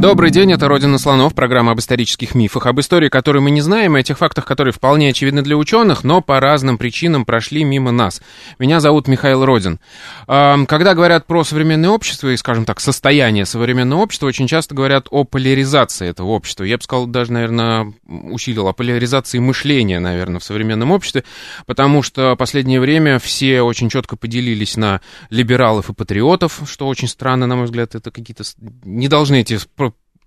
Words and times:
Добрый 0.00 0.30
день, 0.30 0.50
это 0.50 0.66
«Родина 0.66 0.96
слонов», 0.96 1.34
программа 1.34 1.72
об 1.72 1.78
исторических 1.78 2.34
мифах, 2.34 2.64
об 2.64 2.80
истории, 2.80 3.10
которую 3.10 3.42
мы 3.42 3.50
не 3.50 3.60
знаем, 3.60 3.98
и 3.98 4.00
о 4.00 4.02
тех 4.02 4.16
фактах, 4.16 4.46
которые 4.46 4.72
вполне 4.72 5.10
очевидны 5.10 5.42
для 5.42 5.58
ученых, 5.58 6.04
но 6.04 6.22
по 6.22 6.40
разным 6.40 6.78
причинам 6.78 7.26
прошли 7.26 7.64
мимо 7.64 7.90
нас. 7.90 8.22
Меня 8.58 8.80
зовут 8.80 9.08
Михаил 9.08 9.44
Родин. 9.44 9.78
Когда 10.26 10.94
говорят 10.94 11.26
про 11.26 11.44
современное 11.44 11.90
общество 11.90 12.28
и, 12.28 12.38
скажем 12.38 12.64
так, 12.64 12.80
состояние 12.80 13.44
современного 13.44 14.00
общества, 14.00 14.26
очень 14.26 14.46
часто 14.46 14.74
говорят 14.74 15.06
о 15.10 15.24
поляризации 15.24 16.08
этого 16.08 16.28
общества. 16.28 16.64
Я 16.64 16.78
бы 16.78 16.82
сказал, 16.82 17.04
даже, 17.04 17.32
наверное, 17.32 17.92
усилил 18.08 18.68
о 18.68 18.72
поляризации 18.72 19.38
мышления, 19.38 20.00
наверное, 20.00 20.40
в 20.40 20.44
современном 20.44 20.92
обществе, 20.92 21.24
потому 21.66 22.02
что 22.02 22.32
в 22.32 22.36
последнее 22.36 22.80
время 22.80 23.18
все 23.18 23.60
очень 23.60 23.90
четко 23.90 24.16
поделились 24.16 24.78
на 24.78 25.02
либералов 25.28 25.90
и 25.90 25.92
патриотов, 25.92 26.62
что 26.64 26.88
очень 26.88 27.06
странно, 27.06 27.46
на 27.46 27.56
мой 27.56 27.66
взгляд, 27.66 27.94
это 27.94 28.10
какие-то... 28.10 28.44
Не 28.82 29.08
должны 29.08 29.42
эти 29.42 29.58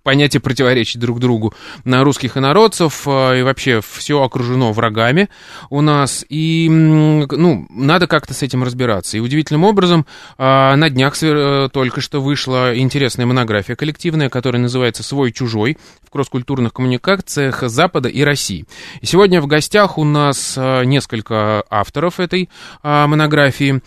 понятия 0.04 0.40
противоречат 0.40 1.02
друг 1.02 1.20
другу 1.20 1.54
на 1.86 2.04
русских 2.04 2.38
инородцев, 2.38 3.08
э, 3.08 3.40
и 3.40 3.42
вообще 3.42 3.82
все 3.82 4.22
окружено 4.22 4.72
врагами 4.74 5.30
у 5.70 5.82
нас, 5.82 6.26
и, 6.30 6.68
ну, 6.70 7.66
надо 7.70 8.08
как-то 8.08 8.34
с 8.34 8.44
этим 8.44 8.64
разбираться. 8.64 9.18
И 9.18 9.22
удивительным 9.22 9.64
образом 9.64 10.06
э, 10.38 10.76
на 10.76 10.90
днях 10.90 11.16
э, 11.24 11.70
только 11.72 12.02
что 12.02 12.22
вышла 12.22 12.78
интересная 12.78 13.26
монография 13.26 13.76
коллективная, 13.76 14.30
которая 14.30 14.62
называется 14.62 15.04
«Свой-чужой» 15.04 15.78
в 16.06 16.10
кросс-культурных 16.10 16.74
коммуникациях 16.74 17.64
Запада 17.64 18.10
и 18.10 18.22
России. 18.22 18.66
И 19.02 19.06
сегодня 19.06 19.42
в 19.42 19.48
гостях 19.48 19.98
у 19.98 20.04
нас 20.04 20.58
несколько 20.58 21.64
авторов 21.70 22.20
этой 22.20 22.50
монографии. 22.84 23.82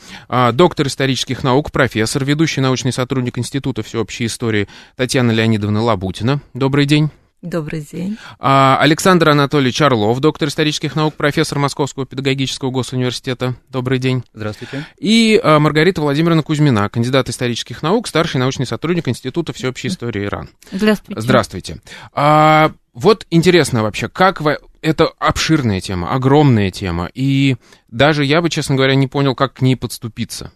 Доктор 0.52 0.86
исторических 0.86 1.44
наук, 1.44 1.70
профессор, 1.70 2.24
ведущий 2.24 2.60
научный 2.60 2.92
сотрудник 2.92 3.38
Института 3.38 3.82
всеобщей 3.82 4.26
истории 4.26 4.66
Татьяна 4.96 5.30
Леонидовна 5.30 5.82
Лабу 5.82 6.05
Лабутина. 6.06 6.40
Добрый 6.54 6.86
день. 6.86 7.10
Добрый 7.42 7.80
день. 7.80 8.16
А, 8.38 8.78
Александр 8.80 9.30
Анатольевич 9.30 9.82
Орлов, 9.82 10.20
доктор 10.20 10.48
исторических 10.48 10.94
наук, 10.94 11.14
профессор 11.14 11.58
Московского 11.58 12.06
педагогического 12.06 12.70
госуниверситета. 12.70 13.56
Добрый 13.70 13.98
день. 13.98 14.22
Здравствуйте. 14.32 14.86
И 14.98 15.40
а, 15.42 15.58
Маргарита 15.58 16.00
Владимировна 16.00 16.44
Кузьмина, 16.44 16.88
кандидат 16.88 17.28
исторических 17.28 17.82
наук, 17.82 18.06
старший 18.06 18.38
научный 18.38 18.66
сотрудник 18.66 19.08
Института 19.08 19.52
всеобщей 19.52 19.88
истории 19.88 20.26
Иран. 20.26 20.48
Здравствуйте. 20.70 21.20
Здравствуйте. 21.20 21.80
А, 22.12 22.72
вот 22.94 23.26
интересно 23.30 23.82
вообще, 23.82 24.08
как 24.08 24.40
вы... 24.40 24.58
Это 24.80 25.06
обширная 25.18 25.80
тема, 25.80 26.12
огромная 26.12 26.70
тема, 26.70 27.10
и 27.12 27.56
даже 27.88 28.24
я 28.24 28.40
бы, 28.40 28.48
честно 28.48 28.76
говоря, 28.76 28.94
не 28.94 29.08
понял, 29.08 29.34
как 29.34 29.54
к 29.54 29.60
ней 29.60 29.74
подступиться. 29.74 30.52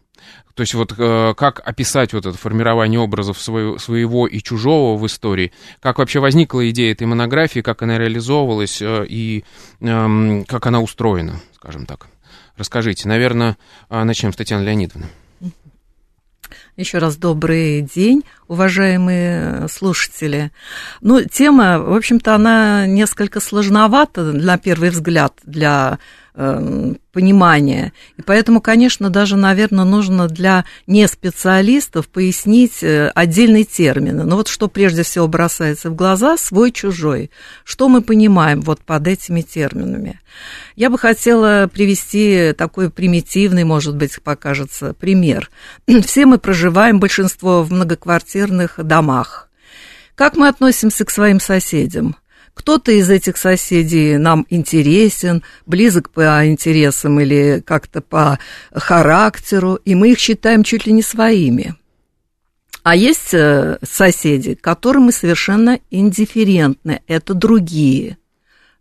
То 0.55 0.63
есть 0.63 0.75
вот 0.75 0.95
э, 0.97 1.35
как 1.37 1.61
описать 1.67 2.13
вот 2.13 2.27
это 2.27 2.37
формирование 2.37 3.01
образов 3.01 3.41
своего, 3.41 3.79
своего 3.79 4.27
и 4.27 4.41
чужого 4.41 4.99
в 4.99 5.07
истории, 5.07 5.53
как 5.81 5.99
вообще 5.99 6.21
возникла 6.21 6.69
идея 6.71 6.93
этой 6.93 7.07
монографии, 7.07 7.61
как 7.61 7.83
она 7.83 7.99
реализовывалась 7.99 8.83
э, 8.83 9.07
и 9.09 9.45
э, 9.81 10.45
как 10.47 10.67
она 10.67 10.81
устроена, 10.81 11.41
скажем 11.55 11.87
так. 11.87 12.09
Расскажите. 12.57 13.09
Наверное, 13.09 13.57
э, 13.89 14.03
начнем 14.05 14.33
с 14.33 14.37
Татьяны 14.37 14.63
Леонидовны. 14.65 15.07
Еще 16.77 16.99
раз 16.99 17.17
добрый 17.17 17.83
день, 17.83 18.23
уважаемые 18.49 19.69
слушатели. 19.69 20.51
Ну, 21.01 21.23
тема, 21.25 21.79
в 21.79 21.95
общем-то, 21.95 22.35
она 22.35 22.87
несколько 22.87 23.41
сложновата 23.41 24.23
на 24.23 24.57
первый 24.59 24.91
взгляд 24.91 25.35
для 25.45 25.99
Эм, 26.33 26.99
понимания. 27.13 27.93
И 28.17 28.23
поэтому, 28.23 28.61
конечно, 28.61 29.11
даже, 29.11 29.37
наверное, 29.37 29.85
нужно 29.85 30.29
для 30.29 30.65
неспециалистов 30.87 32.07
пояснить 32.07 32.85
э, 32.85 33.11
отдельные 33.17 33.65
термины. 33.65 34.23
Но 34.23 34.37
вот 34.37 34.47
что 34.47 34.69
прежде 34.69 35.03
всего 35.03 35.27
бросается 35.27 35.91
в 35.91 35.97
глаза, 35.97 36.37
свой-чужой. 36.37 37.33
Что 37.65 37.89
мы 37.89 38.01
понимаем 38.01 38.61
вот 38.61 38.81
под 38.81 39.09
этими 39.09 39.41
терминами? 39.41 40.21
Я 40.77 40.89
бы 40.89 40.99
хотела 40.99 41.67
привести 41.67 42.53
такой 42.57 42.91
примитивный, 42.91 43.65
может 43.65 43.97
быть, 43.97 44.23
покажется, 44.23 44.95
пример. 44.95 45.51
Все 46.05 46.27
мы 46.27 46.39
проживаем, 46.39 47.01
большинство 47.01 47.65
в 47.65 47.73
многоквартирных 47.73 48.75
домах. 48.79 49.51
Как 50.15 50.37
мы 50.37 50.47
относимся 50.47 51.05
к 51.05 51.11
своим 51.11 51.41
соседям? 51.41 52.15
Кто-то 52.55 52.93
из 52.93 53.09
этих 53.09 53.37
соседей 53.37 54.19
нам 54.19 54.47
интересен, 54.51 55.43
близок 55.67 56.11
по 56.11 56.47
интересам 56.47 57.21
или 57.21 57.63
как-то 57.65 58.01
по 58.01 58.39
характеру, 58.73 59.77
и 59.85 59.95
мы 59.95 60.13
их 60.13 60.19
считаем 60.19 60.63
чуть 60.63 60.87
ли 60.87 60.93
не 60.93 61.03
своими. 61.03 61.75
А 62.83 62.97
есть 62.97 63.35
э, 63.35 63.79
соседи, 63.83 64.55
которым 64.55 65.05
мы 65.05 65.13
совершенно 65.13 65.81
индифферентны, 65.91 67.03
это 67.07 67.35
другие. 67.35 68.17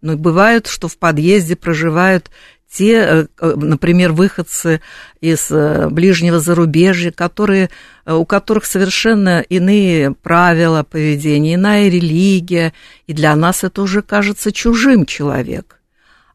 Но 0.02 0.16
бывает, 0.16 0.68
что 0.68 0.88
в 0.88 0.98
подъезде 0.98 1.56
проживают 1.56 2.32
те, 2.72 2.94
э, 2.94 3.28
э, 3.40 3.54
например, 3.56 4.12
выходцы 4.12 4.82
из 5.22 5.50
э, 5.50 5.90
ближнего 5.90 6.40
зарубежья, 6.40 7.12
которые, 7.12 7.70
у 8.06 8.26
которых 8.26 8.66
совершенно 8.66 9.42
иные 9.42 10.12
правила 10.12 10.84
поведения, 10.84 11.56
иная 11.56 11.90
религия, 11.90 12.74
и 13.08 13.14
для 13.14 13.36
нас 13.36 13.64
это 13.64 13.82
уже 13.82 14.02
кажется 14.02 14.52
чужим 14.52 15.06
человек. 15.06 15.80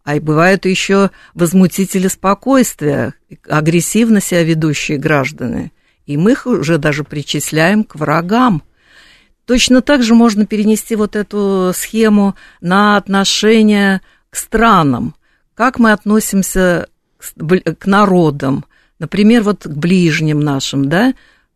А 0.03 0.17
и 0.17 0.21
бывают 0.21 0.67
еще 0.67 1.11
возмутители 1.35 2.09
спокойствия, 2.09 3.15
агрессивно 3.49 4.21
себя 4.21 4.43
ведущие 4.43 4.99
граждане, 4.99 5.73
и 6.05 6.17
мы 6.17 6.33
их 6.33 6.47
уже 6.47 6.79
даже 6.79 7.05
причисляем 7.05 7.85
к 7.85 7.95
врагам. 7.95 8.63
Точно 9.47 9.83
так 9.83 10.03
же 10.03 10.15
можно 10.15 10.47
перенести 10.47 10.97
вот 10.97 11.17
эту 11.17 11.73
схему 11.75 12.35
на 12.61 12.97
отношения 12.97 14.03
к 14.31 14.37
странам– 14.37 15.15
как 15.55 15.79
мы 15.79 15.93
относимся 15.93 16.89
к, 17.19 17.87
народам, 17.87 18.65
например, 18.99 19.43
вот 19.43 19.65
к 19.65 19.71
ближним 19.71 20.41
нашим, 20.41 20.89
да, 20.89 21.15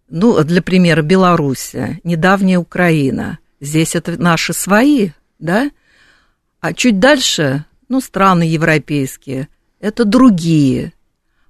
ну, 0.08 0.42
для 0.42 0.62
примера, 0.62 1.02
Белоруссия, 1.02 2.00
недавняя 2.04 2.58
Украина, 2.58 3.38
здесь 3.60 3.94
это 3.94 4.20
наши 4.20 4.52
свои, 4.54 5.10
да, 5.38 5.70
а 6.60 6.72
чуть 6.72 6.98
дальше, 6.98 7.64
ну, 7.88 8.00
страны 8.00 8.44
европейские, 8.44 9.48
это 9.80 10.04
другие, 10.04 10.92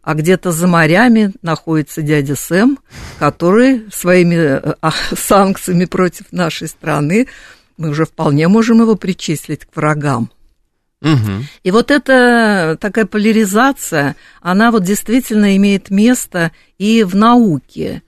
а 0.02 0.14
где-то 0.14 0.52
за 0.52 0.66
морями 0.66 1.32
находится 1.42 2.02
дядя 2.02 2.34
Сэм, 2.34 2.78
который 3.18 3.86
своими 3.92 4.60
а, 4.80 4.90
санкциями 5.16 5.84
против 5.84 6.32
нашей 6.32 6.68
страны, 6.68 7.28
мы 7.76 7.90
уже 7.90 8.06
вполне 8.06 8.48
можем 8.48 8.80
его 8.80 8.96
причислить 8.96 9.64
к 9.64 9.76
врагам. 9.76 10.30
Угу. 11.00 11.44
И 11.62 11.70
вот 11.70 11.90
эта 11.90 12.76
такая 12.80 13.06
поляризация, 13.06 14.16
она 14.40 14.70
вот 14.70 14.82
действительно 14.82 15.56
имеет 15.56 15.90
место 15.90 16.50
и 16.76 17.04
в 17.04 17.14
науке, 17.14 18.02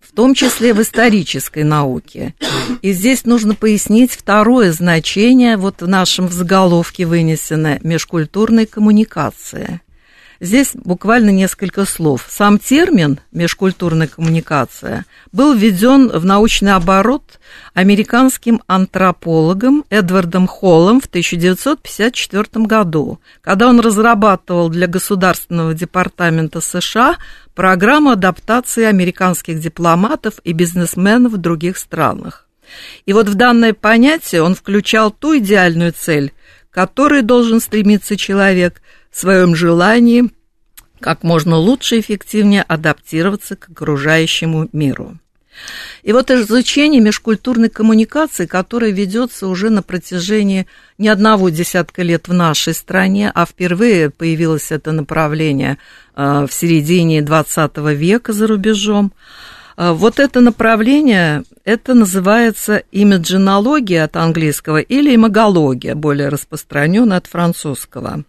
в 0.00 0.12
том 0.14 0.34
числе 0.34 0.72
в 0.72 0.80
исторической 0.80 1.62
науке. 1.62 2.34
И 2.80 2.92
здесь 2.92 3.24
нужно 3.24 3.54
пояснить 3.54 4.12
второе 4.12 4.72
значение, 4.72 5.56
вот 5.56 5.82
в 5.82 5.88
нашем 5.88 6.30
заголовке 6.30 7.06
вынесено 7.06 7.78
межкультурной 7.82 8.66
коммуникации. 8.66 9.80
Здесь 10.42 10.72
буквально 10.74 11.30
несколько 11.30 11.84
слов. 11.84 12.26
Сам 12.28 12.58
термин 12.58 13.20
«межкультурная 13.30 14.08
коммуникация» 14.08 15.06
был 15.30 15.54
введен 15.54 16.08
в 16.08 16.24
научный 16.24 16.72
оборот 16.72 17.38
американским 17.74 18.60
антропологом 18.66 19.84
Эдвардом 19.88 20.48
Холлом 20.48 21.00
в 21.00 21.06
1954 21.06 22.64
году, 22.66 23.20
когда 23.40 23.68
он 23.68 23.78
разрабатывал 23.78 24.68
для 24.68 24.88
Государственного 24.88 25.74
департамента 25.74 26.60
США 26.60 27.18
программу 27.54 28.10
адаптации 28.10 28.82
американских 28.82 29.60
дипломатов 29.60 30.40
и 30.42 30.52
бизнесменов 30.52 31.34
в 31.34 31.36
других 31.36 31.78
странах. 31.78 32.48
И 33.06 33.12
вот 33.12 33.28
в 33.28 33.34
данное 33.34 33.74
понятие 33.74 34.42
он 34.42 34.56
включал 34.56 35.12
ту 35.12 35.38
идеальную 35.38 35.92
цель, 35.92 36.32
к 36.68 36.74
которой 36.74 37.22
должен 37.22 37.60
стремиться 37.60 38.16
человек– 38.16 38.82
своем 39.18 39.54
желании 39.54 40.30
как 41.02 41.22
можно 41.22 41.56
лучше 41.56 41.96
и 41.96 42.00
эффективнее 42.00 42.62
адаптироваться 42.62 43.56
к 43.56 43.68
окружающему 43.68 44.68
миру. 44.72 45.18
И 46.02 46.12
вот 46.12 46.30
изучение 46.30 47.00
межкультурной 47.00 47.68
коммуникации, 47.68 48.46
которое 48.46 48.90
ведется 48.90 49.46
уже 49.46 49.68
на 49.68 49.82
протяжении 49.82 50.66
не 50.96 51.08
одного 51.08 51.50
десятка 51.50 52.02
лет 52.02 52.26
в 52.26 52.32
нашей 52.32 52.72
стране, 52.72 53.30
а 53.34 53.44
впервые 53.44 54.08
появилось 54.08 54.72
это 54.72 54.92
направление 54.92 55.76
э, 56.16 56.46
в 56.48 56.52
середине 56.52 57.20
XX 57.20 57.94
века 57.94 58.32
за 58.32 58.46
рубежом. 58.46 59.12
Э, 59.76 59.92
вот 59.92 60.18
это 60.18 60.40
направление, 60.40 61.44
это 61.64 61.92
называется 61.92 62.82
имиджинология 62.90 64.04
от 64.04 64.16
английского 64.16 64.78
или 64.78 65.14
имагология, 65.14 65.94
более 65.94 66.28
распространенная 66.28 67.18
от 67.18 67.26
французского 67.26 68.24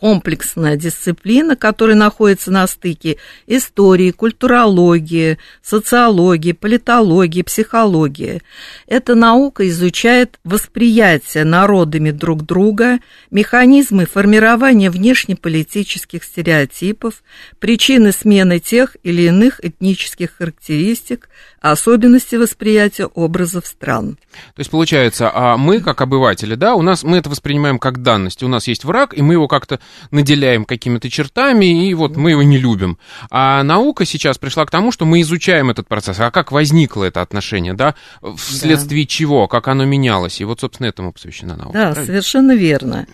комплексная 0.00 0.76
дисциплина, 0.76 1.56
которая 1.56 1.94
находится 1.94 2.50
на 2.50 2.66
стыке 2.66 3.18
истории, 3.46 4.12
культурологии, 4.12 5.36
социологии, 5.62 6.52
политологии, 6.52 7.42
психологии. 7.42 8.40
Эта 8.86 9.14
наука 9.14 9.68
изучает 9.68 10.40
восприятие 10.42 11.44
народами 11.44 12.12
друг 12.12 12.46
друга, 12.46 13.00
механизмы 13.30 14.06
формирования 14.06 14.88
внешнеполитических 14.88 16.24
стереотипов, 16.24 17.22
причины 17.58 18.12
смены 18.12 18.58
тех 18.58 18.96
или 19.02 19.22
иных 19.22 19.62
этнических 19.62 20.30
характеристик, 20.38 21.28
особенности 21.60 22.36
восприятия 22.36 23.04
образов 23.04 23.66
стран. 23.66 24.16
То 24.54 24.60
есть 24.60 24.70
получается, 24.70 25.30
а 25.32 25.58
мы 25.58 25.80
как 25.80 26.00
обыватели, 26.00 26.54
да, 26.54 26.74
у 26.74 26.80
нас 26.80 27.02
мы 27.02 27.18
это 27.18 27.28
воспринимаем 27.28 27.78
как 27.78 28.00
данность. 28.02 28.42
У 28.42 28.48
нас 28.48 28.66
есть 28.66 28.84
враг, 28.84 29.12
и 29.12 29.20
мы 29.20 29.34
его 29.34 29.46
как-то 29.46 29.78
наделяем 30.10 30.64
какими-то 30.64 31.10
чертами, 31.10 31.88
и 31.88 31.94
вот 31.94 32.16
мы 32.16 32.30
его 32.30 32.42
не 32.42 32.58
любим. 32.58 32.98
А 33.30 33.62
наука 33.62 34.04
сейчас 34.04 34.38
пришла 34.38 34.66
к 34.66 34.70
тому, 34.70 34.92
что 34.92 35.04
мы 35.04 35.20
изучаем 35.20 35.70
этот 35.70 35.88
процесс. 35.88 36.20
А 36.20 36.30
как 36.30 36.52
возникло 36.52 37.04
это 37.04 37.22
отношение, 37.22 37.74
да, 37.74 37.94
вследствие 38.36 39.04
да. 39.04 39.08
чего, 39.08 39.48
как 39.48 39.68
оно 39.68 39.84
менялось. 39.84 40.40
И 40.40 40.44
вот, 40.44 40.60
собственно, 40.60 40.88
этому 40.88 41.12
посвящена 41.12 41.56
наука. 41.56 41.72
Да, 41.72 41.84
правильно? 41.92 42.06
совершенно 42.06 42.56
верно. 42.56 43.06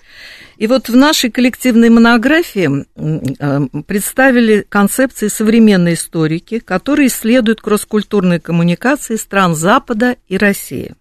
И 0.57 0.67
вот 0.67 0.89
в 0.89 0.97
нашей 0.97 1.31
коллективной 1.31 1.91
монографии 1.91 2.87
э, 2.97 3.83
представили 3.87 4.65
концепции 4.67 5.29
современной 5.29 5.95
историки, 5.95 6.61
которые 6.61 7.09
исследуют 7.09 7.61
кросс-культурные 7.61 8.41
коммуникации 8.41 9.17
стран 9.17 9.55
Запада 9.55 10.17
и 10.29 10.39
России. 10.39 10.95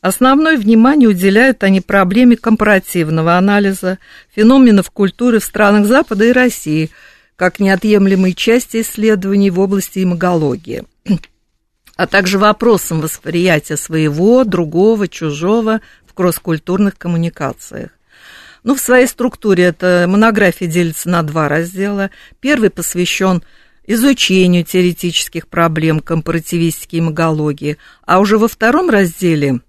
Основное 0.00 0.56
внимание 0.56 1.08
уделяют 1.08 1.62
они 1.62 1.82
проблеме 1.82 2.36
компаративного 2.36 3.36
анализа 3.36 3.98
феноменов 4.34 4.90
культуры 4.90 5.40
в 5.40 5.44
странах 5.44 5.86
Запада 5.86 6.24
и 6.24 6.32
России, 6.32 6.90
как 7.36 7.60
неотъемлемой 7.60 8.32
части 8.32 8.80
исследований 8.80 9.50
в 9.50 9.60
области 9.60 10.02
имагологии, 10.02 10.84
а 11.96 12.06
также 12.06 12.38
вопросам 12.38 13.02
восприятия 13.02 13.76
своего, 13.76 14.44
другого, 14.44 15.06
чужого 15.06 15.82
в 16.06 16.14
кросс-культурных 16.14 16.96
коммуникациях. 16.96 17.90
Ну, 18.62 18.74
в 18.74 18.80
своей 18.80 19.06
структуре 19.06 19.64
эта 19.64 20.06
монография 20.08 20.68
делится 20.68 21.08
на 21.08 21.22
два 21.22 21.48
раздела. 21.48 22.10
Первый 22.40 22.68
посвящен 22.68 23.42
изучению 23.86 24.64
теоретических 24.64 25.46
проблем 25.46 26.00
компаративистики 26.00 26.96
и 26.96 27.00
магологии, 27.00 27.78
а 28.04 28.20
уже 28.20 28.38
во 28.38 28.48
втором 28.48 28.90
разделе 28.90 29.60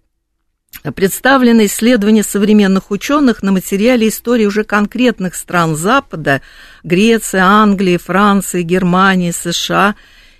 представлены 0.95 1.65
исследования 1.65 2.23
современных 2.23 2.91
ученых 2.91 3.43
на 3.43 3.51
материале 3.51 4.07
истории 4.07 4.45
уже 4.45 4.63
конкретных 4.63 5.35
стран 5.35 5.75
Запада, 5.75 6.41
Греции, 6.83 7.39
Англии, 7.39 7.97
Франции, 7.97 8.63
Германии, 8.63 9.31
США 9.31 9.95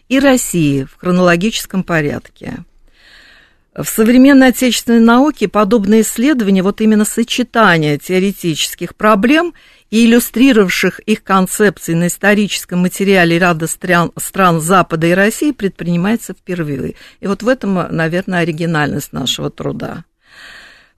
и 0.10 0.20
России 0.20 0.84
в 0.84 1.00
хронологическом 1.00 1.84
порядке. 1.84 2.64
В 3.74 3.86
современной 3.86 4.48
отечественной 4.48 5.00
науке 5.00 5.48
подобные 5.48 6.02
исследования, 6.02 6.62
вот 6.62 6.82
именно 6.82 7.06
сочетание 7.06 7.98
теоретических 7.98 8.96
проблем 8.96 9.54
и 9.90 10.06
иллюстрировавших 10.06 11.00
их 11.00 11.24
концепции 11.24 11.94
на 11.94 12.08
историческом 12.08 12.80
материале 12.80 13.40
ряда 13.40 13.68
стран, 13.68 14.12
стран 14.18 14.60
Запада 14.60 15.08
и 15.08 15.12
России 15.12 15.52
предпринимается 15.52 16.34
впервые. 16.34 16.96
И 17.22 17.28
вот 17.28 17.44
в 17.44 17.48
этом, 17.48 17.76
наверное, 17.96 18.40
оригинальность 18.40 19.14
нашего 19.14 19.50
труда. 19.50 20.04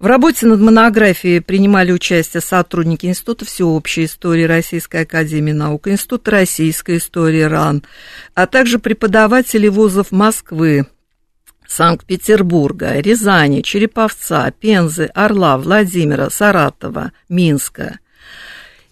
В 0.04 0.06
работе 0.06 0.48
над 0.48 0.60
монографией 0.60 1.40
принимали 1.40 1.94
участие 1.94 2.42
сотрудники 2.42 3.06
Института 3.06 3.46
всеобщей 3.46 4.04
истории 4.04 4.44
Российской 4.44 5.04
Академии 5.04 5.54
Наук, 5.54 5.88
Института 5.88 6.30
российской 6.32 6.98
истории 6.98 7.44
РАН, 7.44 7.84
а 8.36 8.46
также 8.46 8.80
преподаватели 8.80 9.70
вузов 9.70 10.12
Москвы, 10.12 10.88
Санкт-Петербурга, 11.66 13.00
Рязани, 13.00 13.62
Череповца, 13.62 14.52
Пензы, 14.60 15.06
Орла, 15.06 15.58
Владимира, 15.58 16.30
Саратова, 16.30 17.14
Минска. 17.30 18.00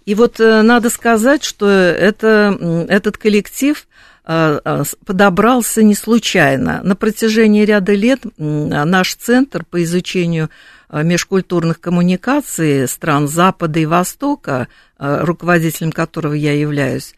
И 0.06 0.16
вот 0.16 0.40
э, 0.40 0.62
надо 0.62 0.90
сказать, 0.90 1.44
что 1.44 1.70
это, 1.70 2.58
этот 2.88 3.18
коллектив 3.18 3.86
э, 4.26 4.62
э, 4.64 4.84
подобрался 5.06 5.84
не 5.84 5.94
случайно. 5.94 6.80
На 6.84 6.96
протяжении 6.96 7.66
ряда 7.66 7.92
лет 7.92 8.22
наш 8.38 9.16
центр 9.16 9.66
по 9.70 9.84
изучению 9.84 10.50
межкультурных 10.92 11.80
коммуникаций 11.80 12.88
стран 12.88 13.28
Запада 13.28 13.80
и 13.80 13.86
Востока, 13.86 14.68
руководителем 14.98 15.92
которого 15.92 16.34
я 16.34 16.54
являюсь, 16.54 17.16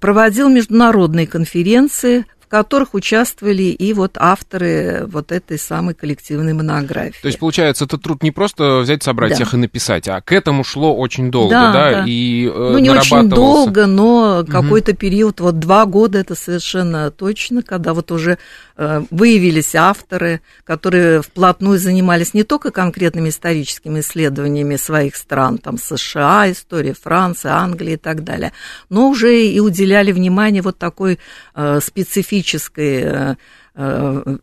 проводил 0.00 0.48
международные 0.48 1.26
конференции 1.26 2.24
которых 2.54 2.94
участвовали 2.94 3.64
и 3.64 3.92
вот 3.94 4.12
авторы 4.16 5.06
вот 5.08 5.32
этой 5.32 5.58
самой 5.58 5.94
коллективной 5.94 6.52
монографии. 6.52 7.20
То 7.20 7.26
есть, 7.26 7.40
получается, 7.40 7.84
этот 7.84 8.04
труд 8.04 8.22
не 8.22 8.30
просто 8.30 8.78
взять, 8.78 9.02
собрать 9.02 9.30
да. 9.30 9.34
всех 9.34 9.54
и 9.54 9.56
написать, 9.56 10.06
а 10.06 10.20
к 10.20 10.30
этому 10.30 10.62
шло 10.62 10.96
очень 10.96 11.32
долго, 11.32 11.50
да? 11.50 11.72
да, 11.72 11.90
да. 11.90 12.04
И, 12.06 12.46
э, 12.46 12.50
ну, 12.54 12.78
не 12.78 12.90
очень 12.90 13.28
долго, 13.28 13.86
но 13.86 14.42
угу. 14.42 14.52
какой-то 14.52 14.92
период, 14.92 15.40
вот 15.40 15.58
два 15.58 15.84
года 15.84 16.20
это 16.20 16.36
совершенно 16.36 17.10
точно, 17.10 17.64
когда 17.64 17.92
вот 17.92 18.12
уже 18.12 18.38
э, 18.73 18.73
выявились 18.76 19.74
авторы, 19.74 20.40
которые 20.64 21.22
вплотную 21.22 21.78
занимались 21.78 22.34
не 22.34 22.42
только 22.42 22.70
конкретными 22.70 23.28
историческими 23.28 24.00
исследованиями 24.00 24.76
своих 24.76 25.16
стран, 25.16 25.58
там 25.58 25.78
США, 25.78 26.50
история 26.50 26.94
Франции, 26.94 27.50
Англии 27.50 27.92
и 27.92 27.96
так 27.96 28.24
далее, 28.24 28.52
но 28.88 29.08
уже 29.08 29.46
и 29.46 29.60
уделяли 29.60 30.12
внимание 30.12 30.62
вот 30.62 30.78
такой 30.78 31.18
э, 31.54 31.80
специфической 31.80 33.02
э, 33.04 33.34
э, 33.76 34.36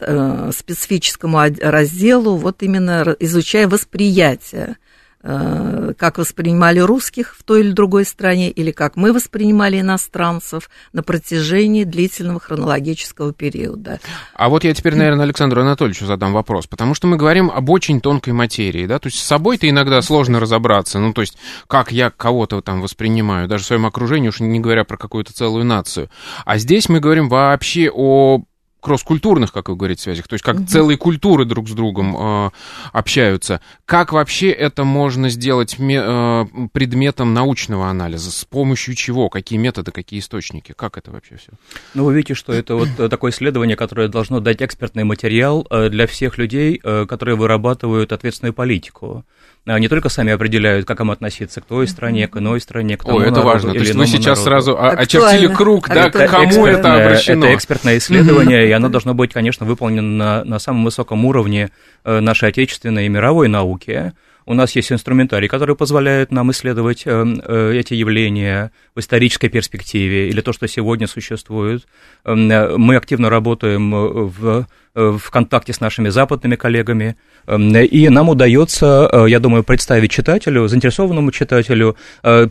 э, 0.00 0.50
специфическому 0.56 1.38
разделу, 1.60 2.36
вот 2.36 2.62
именно 2.62 3.14
изучая 3.20 3.68
восприятие 3.68 4.60
Э, 4.60 4.74
как 5.22 6.18
воспринимали 6.18 6.78
русских 6.78 7.36
в 7.36 7.42
той 7.42 7.60
или 7.60 7.72
другой 7.72 8.06
стране, 8.06 8.50
или 8.50 8.70
как 8.70 8.96
мы 8.96 9.12
воспринимали 9.12 9.80
иностранцев 9.80 10.70
на 10.92 11.02
протяжении 11.02 11.84
длительного 11.84 12.40
хронологического 12.40 13.34
периода. 13.34 14.00
А 14.34 14.48
вот 14.48 14.64
я 14.64 14.72
теперь, 14.72 14.94
наверное, 14.94 15.24
Александру 15.24 15.60
Анатольевичу 15.60 16.06
задам 16.06 16.32
вопрос, 16.32 16.66
потому 16.66 16.94
что 16.94 17.06
мы 17.06 17.18
говорим 17.18 17.50
об 17.50 17.68
очень 17.68 18.00
тонкой 18.00 18.32
материи, 18.32 18.86
да, 18.86 18.98
то 18.98 19.08
есть 19.08 19.18
с 19.18 19.26
собой-то 19.26 19.68
иногда 19.68 20.00
сложно 20.00 20.40
разобраться, 20.40 20.98
ну, 20.98 21.12
то 21.12 21.20
есть 21.20 21.36
как 21.66 21.92
я 21.92 22.10
кого-то 22.10 22.62
там 22.62 22.80
воспринимаю, 22.80 23.46
даже 23.46 23.64
в 23.64 23.66
своем 23.66 23.86
окружении, 23.86 24.28
уж 24.28 24.40
не 24.40 24.60
говоря 24.60 24.84
про 24.84 24.96
какую-то 24.96 25.34
целую 25.34 25.64
нацию. 25.64 26.08
А 26.46 26.56
здесь 26.56 26.88
мы 26.88 27.00
говорим 27.00 27.28
вообще 27.28 27.90
о 27.92 28.42
кросс-культурных, 28.80 29.52
как 29.52 29.68
вы 29.68 29.76
говорите, 29.76 30.02
связях, 30.02 30.28
то 30.28 30.34
есть 30.34 30.44
как 30.44 30.56
угу. 30.56 30.66
целые 30.66 30.96
культуры 30.96 31.44
друг 31.44 31.68
с 31.68 31.72
другом 31.72 32.16
э, 32.16 32.50
общаются. 32.92 33.60
Как 33.84 34.12
вообще 34.12 34.50
это 34.50 34.84
можно 34.84 35.28
сделать 35.28 35.78
ме, 35.78 36.00
э, 36.02 36.46
предметом 36.72 37.34
научного 37.34 37.88
анализа? 37.88 38.30
С 38.30 38.44
помощью 38.44 38.94
чего? 38.94 39.28
Какие 39.28 39.58
методы, 39.58 39.92
какие 39.92 40.20
источники? 40.20 40.72
Как 40.76 40.96
это 40.98 41.10
вообще 41.10 41.36
все? 41.36 41.52
Ну, 41.94 42.04
вы 42.04 42.14
видите, 42.14 42.34
что 42.34 42.52
это 42.52 42.76
вот 42.76 42.88
такое 43.10 43.32
исследование, 43.32 43.76
которое 43.76 44.08
должно 44.08 44.40
дать 44.40 44.62
экспертный 44.62 45.04
материал 45.04 45.66
э, 45.70 45.88
для 45.88 46.06
всех 46.06 46.38
людей, 46.38 46.80
э, 46.82 47.06
которые 47.06 47.36
вырабатывают 47.36 48.12
ответственную 48.12 48.54
политику. 48.54 49.24
А, 49.66 49.78
не 49.78 49.88
только 49.88 50.08
сами 50.08 50.32
определяют, 50.32 50.86
как 50.86 51.00
им 51.00 51.10
относиться 51.10 51.60
к 51.60 51.66
той 51.66 51.86
стране, 51.86 52.26
к 52.28 52.36
иной 52.38 52.60
стране, 52.60 52.96
к 52.96 53.04
тому 53.04 53.18
О, 53.18 53.22
это 53.22 53.30
народу, 53.32 53.46
важно. 53.46 53.72
То 53.72 53.78
есть 53.78 53.94
вы 53.94 54.06
сейчас 54.06 54.44
народу. 54.44 54.72
сразу 54.72 54.80
очертили 54.80 55.46
круг, 55.48 55.88
да, 55.88 56.10
к 56.10 56.26
кому 56.28 56.66
это 56.66 56.94
обращено. 56.94 57.46
Это 57.46 57.54
экспертное 57.56 57.98
исследование, 57.98 58.68
и 58.68 58.72
оно 58.72 58.88
должно 58.88 59.12
быть, 59.12 59.32
конечно, 59.32 59.66
выполнено 59.66 60.02
на, 60.02 60.44
на 60.44 60.58
самом 60.58 60.84
высоком 60.84 61.24
уровне 61.26 61.70
э, 62.04 62.20
нашей 62.20 62.48
отечественной 62.48 63.06
и 63.06 63.08
мировой 63.08 63.48
науки. 63.48 64.12
У 64.46 64.54
нас 64.54 64.74
есть 64.74 64.90
инструментарий, 64.90 65.46
который 65.46 65.76
позволяет 65.76 66.32
нам 66.32 66.50
исследовать 66.50 67.02
э, 67.04 67.24
э, 67.44 67.72
эти 67.76 67.92
явления 67.92 68.72
в 68.94 69.00
исторической 69.00 69.48
перспективе 69.48 70.30
или 70.30 70.40
то, 70.40 70.54
что 70.54 70.66
сегодня 70.68 71.06
существует. 71.06 71.86
Эм, 72.24 72.48
мы 72.80 72.96
активно 72.96 73.28
работаем 73.28 73.90
в 73.90 74.66
в 74.94 75.30
контакте 75.30 75.72
с 75.72 75.80
нашими 75.80 76.08
западными 76.08 76.56
коллегами, 76.56 77.16
эм, 77.46 77.76
и 77.76 78.08
нам 78.08 78.28
удается, 78.28 79.26
я 79.26 79.38
думаю, 79.38 79.64
представить 79.64 80.10
читателю, 80.10 80.68
заинтересованному 80.68 81.30
читателю, 81.32 81.96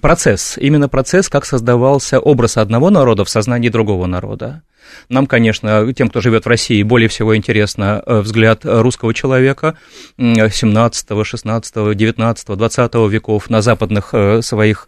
процесс, 0.02 0.58
именно 0.58 0.90
процесс, 0.90 1.30
как 1.30 1.46
создавался 1.46 2.20
образ 2.20 2.58
одного 2.58 2.90
народа 2.90 3.26
в 3.26 3.30
сознании 3.30 3.70
другого 3.70 4.06
народа. 4.06 4.64
Нам, 5.10 5.28
конечно, 5.28 5.92
тем, 5.94 6.10
кто 6.10 6.22
живет 6.22 6.46
в 6.46 6.48
России, 6.50 6.84
более 6.84 7.10
всего 7.10 7.36
интересно 7.36 8.04
э, 8.06 8.20
взгляд 8.20 8.62
русского 8.64 9.14
человека 9.14 9.76
17, 10.18 11.26
16, 11.26 11.96
19, 11.96 12.48
20 12.48 12.96
веков 13.10 13.50
на 13.50 13.62
западных 13.62 14.10
э, 14.14 14.42
своих 14.42 14.88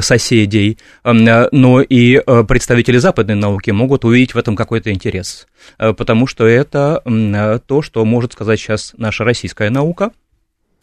соседей, 0.00 0.78
но 1.04 1.82
и 1.82 2.16
э, 2.24 2.44
представители 2.44 2.98
западной 2.98 3.34
науки 3.34 3.70
могут 3.70 4.04
увидеть 4.04 4.34
в 4.34 4.38
этом 4.38 4.56
какой-то 4.56 4.90
интерес, 4.90 5.46
потому 5.78 6.26
что 6.26 6.46
это 6.46 6.79
то, 7.66 7.82
что 7.82 8.04
может 8.04 8.32
сказать 8.32 8.58
сейчас 8.60 8.94
наша 8.96 9.24
российская 9.24 9.70
наука, 9.70 10.12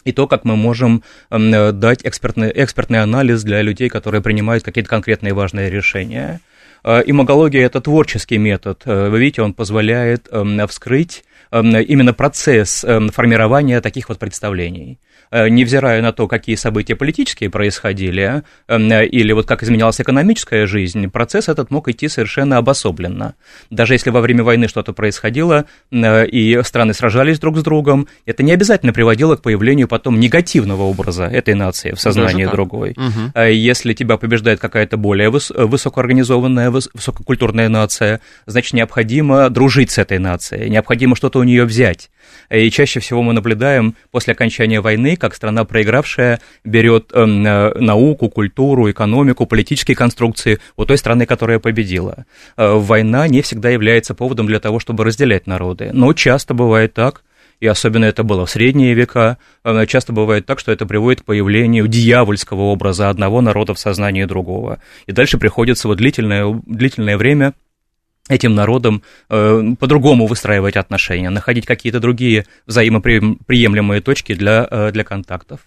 и 0.03 0.13
то, 0.13 0.27
как 0.27 0.45
мы 0.45 0.55
можем 0.55 1.03
дать 1.29 1.99
экспертный, 2.05 2.51
экспертный 2.55 3.01
анализ 3.01 3.43
для 3.43 3.61
людей, 3.61 3.89
которые 3.89 4.21
принимают 4.21 4.63
какие-то 4.63 4.89
конкретные 4.89 5.33
важные 5.33 5.69
решения. 5.69 6.39
Э, 6.83 7.03
имагология– 7.05 7.65
это 7.65 7.81
творческий 7.81 8.37
метод. 8.37 8.83
Э, 8.85 9.09
вы 9.09 9.19
видите, 9.19 9.41
он 9.41 9.53
позволяет 9.53 10.29
вскрыть 10.69 11.23
именно 11.51 12.13
процесс 12.13 12.85
формирования 13.13 13.81
таких 13.81 14.09
вот 14.09 14.19
представлений. 14.19 14.99
Э, 15.29 15.49
невзирая 15.49 16.01
на 16.01 16.13
то, 16.13 16.27
какие 16.27 16.55
события 16.55 16.95
политические 16.95 17.49
происходили, 17.49 18.43
э, 18.67 19.05
или 19.05 19.33
вот 19.33 19.45
как 19.45 19.61
изменялась 19.61 19.99
экономическая 19.99 20.65
жизнь, 20.65 21.09
процесс 21.09 21.49
этот 21.49 21.69
мог 21.69 21.89
идти 21.89 22.07
совершенно 22.07 22.57
обособленно. 22.57 23.35
Даже 23.69 23.93
если 23.93 24.09
во 24.09 24.21
время 24.21 24.43
войны 24.43 24.69
что-то 24.69 24.93
происходило, 24.93 25.65
э, 25.91 26.27
и 26.27 26.61
страны 26.63 26.93
сражались 26.93 27.39
друг 27.39 27.57
с 27.57 27.63
другом, 27.63 28.07
это 28.25 28.41
не 28.41 28.53
обязательно 28.53 28.93
приводило 28.93 29.35
к 29.35 29.41
появлению 29.41 29.89
потом 29.89 30.17
негативного 30.19 30.83
образа 30.83 31.25
этой 31.25 31.55
нации 31.55 31.91
в 31.91 31.99
сознании 31.99 32.45
другой. 32.45 32.91
Угу. 32.91 33.41
Если 33.41 33.93
тебя 33.93 34.17
побеждает 34.17 34.59
какая-то 34.59 34.95
более 34.95 35.29
высокоорганизованная, 35.29 36.71
высококультурная 36.71 37.67
нация, 37.67 38.21
значит, 38.45 38.73
необходимо 38.73 39.49
дружить 39.49 39.91
с 39.91 39.97
этой 39.97 40.19
нацией, 40.19 40.69
необходимо 40.69 41.15
что-то 41.15 41.39
у 41.39 41.43
нее 41.43 41.65
взять. 41.65 42.09
И 42.49 42.69
чаще 42.69 42.99
всего 42.99 43.21
мы 43.23 43.33
наблюдаем 43.33 43.95
после 44.11 44.33
окончания 44.33 44.79
войны, 44.79 45.16
как 45.17 45.35
страна 45.35 45.65
проигравшая 45.65 46.39
берет 46.63 47.11
э, 47.13 47.25
науку, 47.25 48.29
культуру, 48.29 48.89
экономику, 48.89 49.45
политические 49.45 49.95
конструкции 49.95 50.59
у 50.75 50.85
той 50.85 50.97
страны, 50.97 51.25
которая 51.25 51.59
победила. 51.59 52.25
Э, 52.55 52.73
война 52.75 53.27
не 53.27 53.41
всегда 53.41 53.69
является 53.69 54.13
поводом 54.13 54.47
для 54.47 54.59
того, 54.59 54.79
чтобы 54.79 55.03
разделять 55.03 55.47
народы, 55.47 55.91
но 55.93 56.13
часто 56.13 56.53
бывает 56.53 56.93
так, 56.93 57.23
и 57.59 57.65
особенно 57.65 58.05
это 58.05 58.23
было 58.23 58.45
в 58.45 58.49
средние 58.49 58.93
века, 58.93 59.37
э, 59.63 59.85
часто 59.87 60.13
бывает 60.13 60.45
так, 60.45 60.59
что 60.59 60.71
это 60.71 60.85
приводит 60.85 61.21
к 61.21 61.25
появлению 61.25 61.87
дьявольского 61.87 62.61
образа 62.61 63.09
одного 63.09 63.41
народа 63.41 63.73
в 63.73 63.79
сознании 63.79 64.25
другого. 64.25 64.79
И 65.07 65.11
дальше 65.11 65.37
приходится 65.37 65.87
вот 65.87 65.97
длительное, 65.97 66.61
длительное 66.65 67.17
время 67.17 67.53
этим 68.29 68.55
народом 68.55 69.01
э, 69.29 69.63
по-другому 69.79 70.27
выстраивать 70.27 70.75
отношения, 70.75 71.29
находить 71.29 71.65
какие-то 71.65 71.99
другие 71.99 72.45
взаимоприемлемые 72.65 74.01
точки 74.01 74.33
для, 74.33 74.67
э, 74.69 74.91
для 74.91 75.03
контактов. 75.03 75.61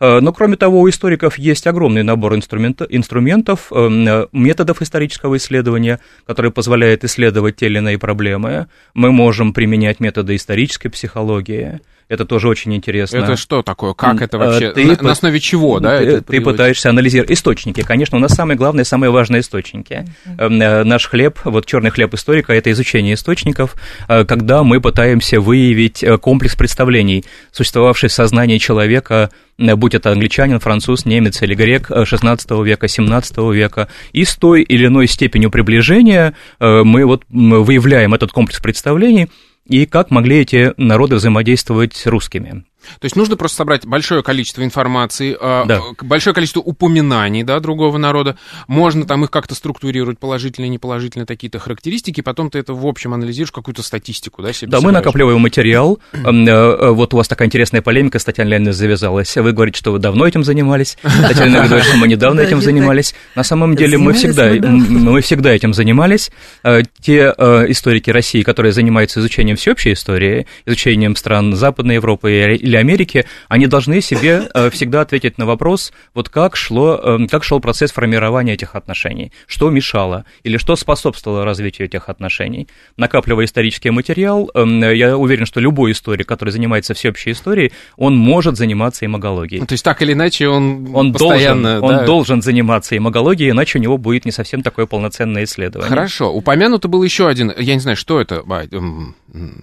Э, 0.00 0.20
но, 0.20 0.32
кроме 0.32 0.56
того, 0.56 0.80
у 0.80 0.88
историков 0.88 1.38
есть 1.38 1.66
огромный 1.66 2.02
набор 2.02 2.34
инструмент, 2.34 2.82
инструментов, 2.88 3.70
э, 3.70 4.26
методов 4.32 4.82
исторического 4.82 5.36
исследования, 5.36 6.00
которые 6.26 6.52
позволяют 6.52 7.04
исследовать 7.04 7.56
те 7.56 7.66
или 7.66 7.78
иные 7.78 7.98
проблемы. 7.98 8.68
Мы 8.94 9.12
можем 9.12 9.52
применять 9.52 10.00
методы 10.00 10.36
исторической 10.36 10.88
психологии, 10.88 11.80
это 12.10 12.24
тоже 12.24 12.48
очень 12.48 12.74
интересно. 12.74 13.18
Это 13.18 13.36
что 13.36 13.62
такое? 13.62 13.94
Как 13.94 14.20
это 14.20 14.36
вообще? 14.36 14.72
Ты, 14.72 14.84
на, 14.84 15.00
на 15.00 15.12
основе 15.12 15.38
чего, 15.38 15.78
да? 15.78 15.98
Ты, 15.98 16.20
ты 16.20 16.40
пытаешься 16.40 16.90
анализировать 16.90 17.30
источники. 17.30 17.82
Конечно, 17.82 18.18
у 18.18 18.20
нас 18.20 18.34
самые 18.34 18.56
главные, 18.56 18.84
самые 18.84 19.12
важные 19.12 19.42
источники. 19.42 20.04
Mm-hmm. 20.26 20.82
Наш 20.82 21.06
хлеб, 21.06 21.38
вот 21.44 21.66
черный 21.66 21.90
хлеб 21.90 22.12
историка, 22.12 22.52
это 22.52 22.72
изучение 22.72 23.14
источников, 23.14 23.76
э, 24.08 24.24
когда 24.24 24.64
мы 24.64 24.80
пытаемся 24.80 25.40
выявить 25.40 26.02
э, 26.02 26.18
комплекс 26.18 26.56
представлений, 26.56 27.24
существовавший 27.52 28.08
в 28.08 28.12
сознании 28.12 28.58
человека, 28.58 29.30
будь 29.56 29.94
это 29.94 30.10
англичанин, 30.10 30.58
француз, 30.58 31.04
немец 31.04 31.40
или 31.42 31.54
грек 31.54 31.92
16 32.04 32.50
века, 32.64 32.88
17 32.88 33.38
века, 33.52 33.86
и 34.12 34.24
с 34.24 34.34
той 34.34 34.62
или 34.62 34.86
иной 34.86 35.06
степенью 35.06 35.50
приближения 35.50 36.34
мы 36.58 37.04
вот 37.04 37.22
выявляем 37.28 38.14
этот 38.14 38.32
комплекс 38.32 38.58
представлений, 38.58 39.28
и 39.70 39.86
как 39.86 40.10
могли 40.10 40.40
эти 40.40 40.74
народы 40.76 41.14
взаимодействовать 41.14 41.94
с 41.94 42.06
русскими. 42.06 42.64
То 43.00 43.04
есть 43.04 43.16
нужно 43.16 43.36
просто 43.36 43.58
собрать 43.58 43.86
большое 43.86 44.22
количество 44.22 44.62
информации, 44.64 45.36
а, 45.40 45.64
да. 45.64 45.80
большое 46.02 46.34
количество 46.34 46.60
упоминаний 46.60 47.42
да, 47.42 47.60
другого 47.60 47.98
народа. 47.98 48.36
Можно 48.66 49.06
там 49.06 49.24
их 49.24 49.30
как-то 49.30 49.54
структурировать, 49.54 50.18
положительные, 50.18 50.68
неположительные 50.68 51.26
какие-то 51.26 51.58
характеристики, 51.58 52.20
потом 52.20 52.50
ты 52.50 52.58
это 52.58 52.74
в 52.74 52.86
общем 52.86 53.14
анализируешь, 53.14 53.52
какую-то 53.52 53.82
статистику, 53.82 54.42
да, 54.42 54.52
себе 54.52 54.70
Да, 54.70 54.80
мы 54.80 54.92
накапливаем 54.92 55.40
материал. 55.40 55.98
Э, 56.12 56.18
э, 56.30 56.90
вот 56.90 57.14
у 57.14 57.16
вас 57.16 57.28
такая 57.28 57.46
интересная 57.46 57.82
полемика 57.82 58.18
с 58.18 58.24
Татьяной 58.24 58.52
Леонидовной 58.52 58.72
завязалась. 58.72 59.36
Вы 59.36 59.52
говорите, 59.52 59.78
что 59.78 59.92
вы 59.92 59.98
давно 59.98 60.26
этим 60.26 60.44
занимались. 60.44 60.96
Татьяна 61.28 61.66
говорит, 61.66 61.84
что 61.86 61.96
мы 61.96 62.08
недавно 62.08 62.40
этим 62.40 62.60
занимались. 62.60 63.14
На 63.34 63.42
самом 63.42 63.76
деле 63.76 63.98
мы 63.98 64.12
всегда, 64.12 64.50
мы 64.50 65.20
всегда 65.20 65.52
этим 65.52 65.74
занимались. 65.74 66.30
Э, 66.64 66.82
те 67.00 67.34
историки 67.68 68.10
России, 68.10 68.42
которые 68.42 68.72
занимаются 68.72 69.20
изучением 69.20 69.56
всеобщей 69.56 69.92
истории, 69.92 70.46
изучением 70.66 71.16
стран 71.16 71.54
Западной 71.54 71.96
Европы 71.96 72.58
или 72.70 72.76
Америки, 72.76 73.26
они 73.48 73.66
должны 73.66 74.00
себе 74.00 74.48
э, 74.54 74.70
всегда 74.70 75.00
ответить 75.02 75.38
на 75.38 75.46
вопрос, 75.46 75.92
вот 76.14 76.28
как, 76.28 76.56
шло, 76.56 77.00
э, 77.02 77.26
как 77.26 77.44
шел 77.44 77.60
процесс 77.60 77.90
формирования 77.92 78.54
этих 78.54 78.76
отношений, 78.76 79.32
что 79.46 79.70
мешало 79.70 80.24
или 80.44 80.56
что 80.56 80.76
способствовало 80.76 81.44
развитию 81.44 81.88
этих 81.88 82.08
отношений. 82.08 82.68
Накапливая 82.96 83.44
исторический 83.44 83.90
материал, 83.90 84.50
эм, 84.54 84.82
я 84.82 85.16
уверен, 85.16 85.46
что 85.46 85.60
любой 85.60 85.92
историк, 85.92 86.28
который 86.28 86.50
занимается 86.50 86.94
всеобщей 86.94 87.32
историей, 87.32 87.72
он 87.96 88.16
может 88.16 88.56
заниматься 88.56 89.04
имагологией. 89.04 89.66
То 89.66 89.72
есть 89.72 89.84
так 89.84 90.00
или 90.02 90.12
иначе 90.12 90.48
он, 90.48 90.90
он 90.94 91.12
постоянно... 91.12 91.80
Должен, 91.80 91.96
да? 91.96 92.00
Он 92.00 92.06
должен 92.06 92.42
заниматься 92.42 92.96
имагологией, 92.96 93.50
иначе 93.50 93.78
у 93.78 93.82
него 93.82 93.98
будет 93.98 94.24
не 94.24 94.30
совсем 94.30 94.62
такое 94.62 94.86
полноценное 94.86 95.44
исследование. 95.44 95.88
Хорошо. 95.88 96.32
Упомянуто 96.32 96.86
был 96.86 97.02
еще 97.02 97.28
один, 97.28 97.52
я 97.58 97.74
не 97.74 97.80
знаю, 97.80 97.96
что 97.96 98.20
это, 98.20 98.44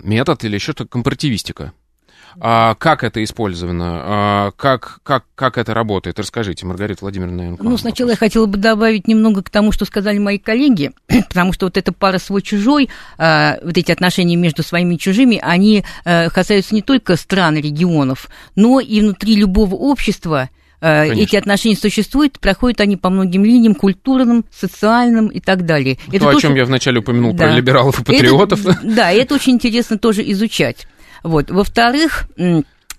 метод 0.03 0.43
или 0.43 0.55
еще 0.55 0.73
что-то, 0.73 0.85
компаративистика. 0.89 1.71
А, 2.39 2.75
как 2.75 3.03
это 3.03 3.23
использовано? 3.23 4.01
А, 4.03 4.51
как, 4.55 4.99
как, 5.03 5.25
как 5.35 5.57
это 5.57 5.73
работает? 5.73 6.19
Расскажите, 6.19 6.65
Маргарита 6.65 6.99
Владимировна. 7.01 7.37
Наверное, 7.37 7.57
ну, 7.61 7.77
сначала 7.77 8.09
вопрос. 8.09 8.21
я 8.21 8.27
хотела 8.27 8.45
бы 8.45 8.57
добавить 8.57 9.07
немного 9.07 9.41
к 9.41 9.49
тому, 9.49 9.71
что 9.71 9.85
сказали 9.85 10.17
мои 10.17 10.37
коллеги, 10.37 10.91
потому 11.29 11.53
что 11.53 11.65
вот 11.65 11.77
эта 11.77 11.91
пара 11.91 12.17
свой-чужой, 12.19 12.89
а, 13.17 13.57
вот 13.63 13.77
эти 13.77 13.91
отношения 13.91 14.35
между 14.35 14.63
своими 14.63 14.95
и 14.95 14.99
чужими, 14.99 15.39
они 15.41 15.83
а, 16.05 16.29
касаются 16.29 16.75
не 16.75 16.81
только 16.81 17.15
стран, 17.15 17.57
регионов, 17.57 18.29
но 18.55 18.79
и 18.79 19.01
внутри 19.01 19.35
любого 19.35 19.75
общества, 19.75 20.49
а, 20.79 21.05
Конечно. 21.05 21.21
Эти 21.23 21.35
отношения 21.35 21.75
существуют, 21.75 22.39
проходят 22.39 22.81
они 22.81 22.97
по 22.97 23.09
многим 23.09 23.43
линиям, 23.43 23.73
культурным, 23.73 24.45
социальным 24.51 25.27
и 25.27 25.39
так 25.39 25.65
далее. 25.65 25.97
Это 26.09 26.19
то, 26.19 26.29
о 26.29 26.35
чем 26.39 26.55
я 26.55 26.65
вначале 26.65 26.99
упомянул 26.99 27.33
да. 27.33 27.45
про 27.45 27.55
либералов 27.55 27.99
и 27.99 28.03
патриотов. 28.03 28.65
Это, 28.65 28.79
да, 28.83 29.11
это 29.11 29.33
очень 29.33 29.53
интересно 29.53 29.97
тоже 29.97 30.29
изучать. 30.31 30.87
Вот. 31.23 31.51
Во-вторых, 31.51 32.27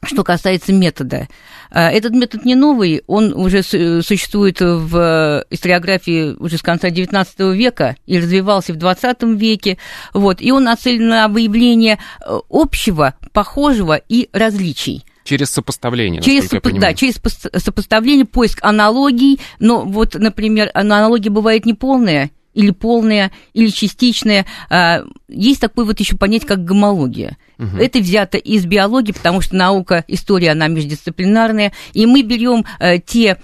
что 0.02 0.24
касается 0.24 0.72
метода, 0.72 1.28
э, 1.70 1.80
этот 1.80 2.12
метод 2.12 2.44
не 2.44 2.54
новый, 2.54 3.02
он 3.06 3.32
уже 3.34 3.62
существует 3.62 4.60
в 4.60 5.44
историографии 5.50 6.36
уже 6.38 6.58
с 6.58 6.62
конца 6.62 6.88
XIX 6.88 7.54
века 7.54 7.96
и 8.06 8.18
развивался 8.18 8.72
в 8.72 8.76
XX 8.76 9.36
веке, 9.36 9.78
вот, 10.14 10.40
и 10.40 10.52
он 10.52 10.64
нацелен 10.64 11.08
на 11.08 11.28
выявление 11.28 11.98
э, 12.24 12.38
общего, 12.48 13.14
похожего 13.32 13.96
и 13.96 14.28
различий. 14.32 15.04
Через 15.24 15.50
сопоставление. 15.50 16.22
Через, 16.22 16.50
сопо- 16.50 16.78
да, 16.78 16.94
через 16.94 17.20
сопоставление, 17.62 18.24
поиск 18.24 18.60
аналогий. 18.62 19.38
Но 19.58 19.84
вот, 19.84 20.14
например, 20.14 20.70
аналогия 20.72 21.28
бывает 21.28 21.66
неполная, 21.66 22.30
или 22.58 22.72
полная, 22.72 23.30
или 23.54 23.68
частичная. 23.68 24.44
А, 24.68 25.04
есть 25.28 25.60
такое 25.60 25.84
вот 25.84 26.00
еще 26.00 26.16
понятие, 26.16 26.48
как 26.48 26.64
гомология. 26.64 27.38
Угу. 27.60 27.76
Это 27.78 28.00
взято 28.00 28.36
из 28.36 28.66
биологии, 28.66 29.12
потому 29.12 29.40
что 29.40 29.54
наука, 29.54 30.04
история, 30.08 30.50
она 30.50 30.66
междисциплинарная, 30.66 31.72
и 31.92 32.04
мы 32.04 32.22
берем 32.22 32.64
э, 32.80 32.98
те 32.98 33.36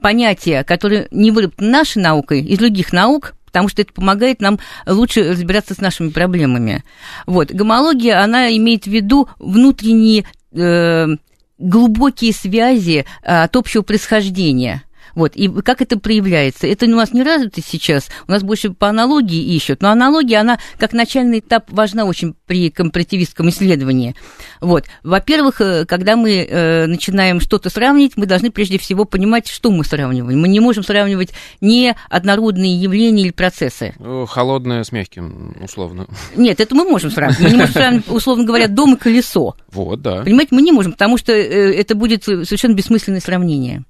понятия, 0.00 0.64
которые 0.64 1.06
не 1.12 1.30
выработаны 1.30 1.70
нашей 1.70 2.02
наукой, 2.02 2.40
из 2.40 2.58
других 2.58 2.92
наук, 2.92 3.34
потому 3.44 3.68
что 3.68 3.82
это 3.82 3.92
помогает 3.92 4.40
нам 4.40 4.58
лучше 4.88 5.30
разбираться 5.30 5.74
с 5.74 5.78
нашими 5.78 6.08
проблемами. 6.08 6.82
Вот. 7.26 7.52
Гомология, 7.52 8.20
она 8.24 8.54
имеет 8.56 8.84
в 8.84 8.90
виду 8.90 9.28
внутренние 9.38 10.24
э, 10.52 11.06
глубокие 11.58 12.32
связи 12.32 13.04
э, 13.22 13.42
от 13.44 13.54
общего 13.54 13.82
происхождения– 13.82 14.82
Вот. 15.16 15.34
И 15.34 15.48
как 15.48 15.80
это 15.82 15.98
проявляется? 15.98 16.66
Это 16.66 16.84
у 16.86 16.90
нас 16.90 17.12
не 17.12 17.22
развито 17.22 17.62
сейчас, 17.66 18.08
у 18.28 18.30
нас 18.30 18.42
больше 18.42 18.70
по 18.70 18.88
аналогии 18.88 19.56
ищут, 19.56 19.80
но 19.80 19.88
аналогия, 19.88 20.36
она 20.36 20.58
как 20.78 20.92
начальный 20.92 21.40
этап 21.40 21.72
важна 21.72 22.04
очень 22.04 22.34
при 22.46 22.70
компаративистском 22.70 23.48
исследовании. 23.48 24.14
Вот. 24.60 24.84
Во-первых, 25.02 25.60
э, 25.62 25.86
когда 25.86 26.16
мы 26.16 26.44
э, 26.44 26.86
начинаем 26.86 27.40
что-то 27.40 27.70
сравнить, 27.70 28.12
мы 28.16 28.26
должны 28.26 28.50
прежде 28.50 28.78
всего 28.78 29.06
понимать, 29.06 29.48
что 29.48 29.70
мы 29.70 29.84
сравниваем. 29.84 30.38
Мы 30.38 30.48
не 30.48 30.60
можем 30.60 30.84
сравнивать 30.84 31.30
не 31.62 31.96
однородные 32.10 32.76
явления 32.76 33.22
или 33.22 33.32
процессы. 33.32 33.94
Холодное 34.28 34.84
с 34.84 34.92
мягким, 34.92 35.56
условно. 35.62 36.06
Нет, 36.36 36.60
это 36.60 36.74
мы 36.74 36.84
можем 36.84 37.10
сравнивать. 37.10 37.40
Мы 37.40 37.50
не 37.50 37.56
можем 37.56 37.72
сравнивать, 37.72 38.08
условно 38.08 38.44
говоря, 38.44 38.68
дом 38.68 38.96
и 38.96 38.98
колесо. 38.98 39.56
Вот, 39.72 40.02
да. 40.02 40.22
Понимаете, 40.22 40.54
мы 40.54 40.60
не 40.60 40.72
можем, 40.72 40.92
потому 40.92 41.16
что 41.16 41.32
э, 41.32 41.72
это 41.72 41.94
будет 41.94 42.24
совершенно 42.24 42.74
бессмысленное 42.74 43.20
сравнение. 43.20 43.84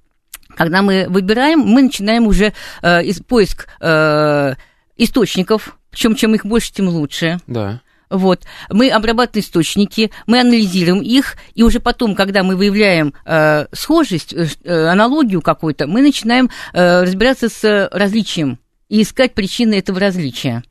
Когда 0.57 0.83
мы 0.83 1.07
выбираем, 1.09 1.61
мы 1.61 1.83
начинаем 1.83 2.27
уже 2.27 2.55
э, 2.83 3.03
поиск 3.29 3.69
э, 3.81 4.55
источников, 4.97 5.79
причем 5.91 6.17
чем 6.17 6.35
их 6.35 6.47
больше, 6.47 6.73
тем 6.73 6.89
лучше. 6.89 7.39
Да. 7.47 7.81
Вот. 8.09 8.45
Мы 8.71 8.89
обрабатываем 8.91 9.45
источники, 9.45 10.11
мы 10.27 10.41
анализируем 10.41 11.03
их, 11.03 11.37
и 11.55 11.63
уже 11.63 11.81
потом, 11.81 12.15
когда 12.15 12.43
мы 12.43 12.57
выявляем 12.57 13.13
э, 13.25 13.67
схожесть, 13.73 14.33
э, 14.33 14.87
аналогию 14.89 15.43
какую-то, 15.43 15.87
мы 15.87 16.03
начинаем 16.03 16.49
э, 16.73 17.03
разбираться 17.03 17.49
с 17.49 17.89
различием 17.93 18.59
и 18.89 19.03
искать 19.03 19.35
причины 19.35 19.75
этого 19.75 20.01
различия. 20.01 20.63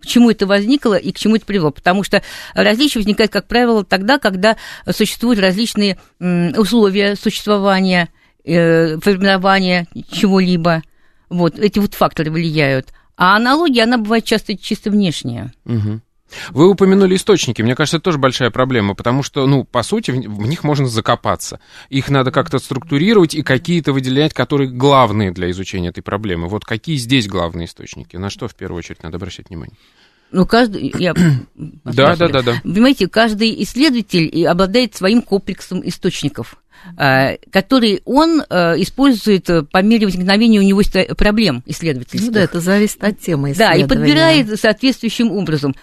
Почему 0.00 0.30
это 0.30 0.46
возникло 0.46 0.94
и 0.94 1.12
к 1.12 1.18
чему 1.18 1.36
это 1.36 1.46
привело? 1.46 1.70
Потому 1.70 2.02
что 2.04 2.22
различие 2.54 3.00
возникает, 3.00 3.32
как 3.32 3.48
правило, 3.48 3.84
тогда, 3.84 4.18
когда 4.18 4.56
существуют 4.90 5.40
различные 5.40 5.98
условия 6.20 7.16
существования, 7.16 8.10
э, 8.44 8.98
формирования 8.98 9.86
чего-либо. 10.10 10.82
Вот, 11.28 11.58
эти 11.58 11.78
вот 11.78 11.94
факторы 11.94 12.30
влияют. 12.30 12.92
А 13.16 13.36
аналогия, 13.36 13.84
она 13.84 13.98
бывает 13.98 14.24
часто 14.24 14.56
чисто 14.56 14.90
внешняя. 14.90 15.52
Угу. 15.64 16.00
Вы 16.50 16.68
упомянули 16.68 17.16
источники. 17.16 17.62
Мне 17.62 17.74
кажется, 17.74 17.98
это 17.98 18.04
тоже 18.04 18.18
большая 18.18 18.50
проблема, 18.50 18.94
потому 18.94 19.22
что, 19.22 19.46
ну, 19.46 19.64
по 19.64 19.82
сути, 19.82 20.10
в, 20.10 20.46
них 20.46 20.64
можно 20.64 20.86
закопаться. 20.86 21.60
Их 21.90 22.08
надо 22.08 22.30
как-то 22.32 22.58
структурировать 22.58 23.34
и 23.34 23.42
какие-то 23.42 23.92
выделять, 23.92 24.34
которые 24.34 24.70
главные 24.70 25.32
для 25.32 25.50
изучения 25.50 25.88
этой 25.88 26.02
проблемы. 26.02 26.48
Вот 26.48 26.64
какие 26.64 26.96
здесь 26.96 27.28
главные 27.28 27.66
источники? 27.66 28.16
На 28.16 28.30
что 28.30 28.48
в 28.48 28.54
первую 28.54 28.78
очередь 28.78 29.02
надо 29.02 29.16
обращать 29.16 29.48
внимание? 29.48 29.76
Ну, 30.32 30.46
каждый, 30.46 30.92
я... 30.98 31.14
Да, 31.84 32.16
да, 32.16 32.28
да, 32.28 32.42
да. 32.42 32.60
Понимаете, 32.62 33.08
каждый 33.08 33.62
исследователь 33.62 34.46
обладает 34.46 34.94
своим 34.94 35.22
комплексом 35.22 35.86
источников. 35.86 36.56
Э, 36.98 37.36
который 37.50 38.02
он 38.04 38.42
э, 38.48 38.74
использует 38.80 39.48
по 39.70 39.82
мере 39.82 40.06
возникновения 40.06 40.60
у 40.60 40.62
него 40.62 40.82
проблем 41.16 41.62
исследовательских. 41.66 42.26
Ну 42.26 42.32
да, 42.32 42.42
это 42.42 42.60
зависит 42.60 43.02
от 43.02 43.18
темы 43.18 43.54
Да, 43.54 43.74
и 43.74 43.86
подбирает 43.86 44.60
соответствующим 44.60 45.30
образом. 45.30 45.74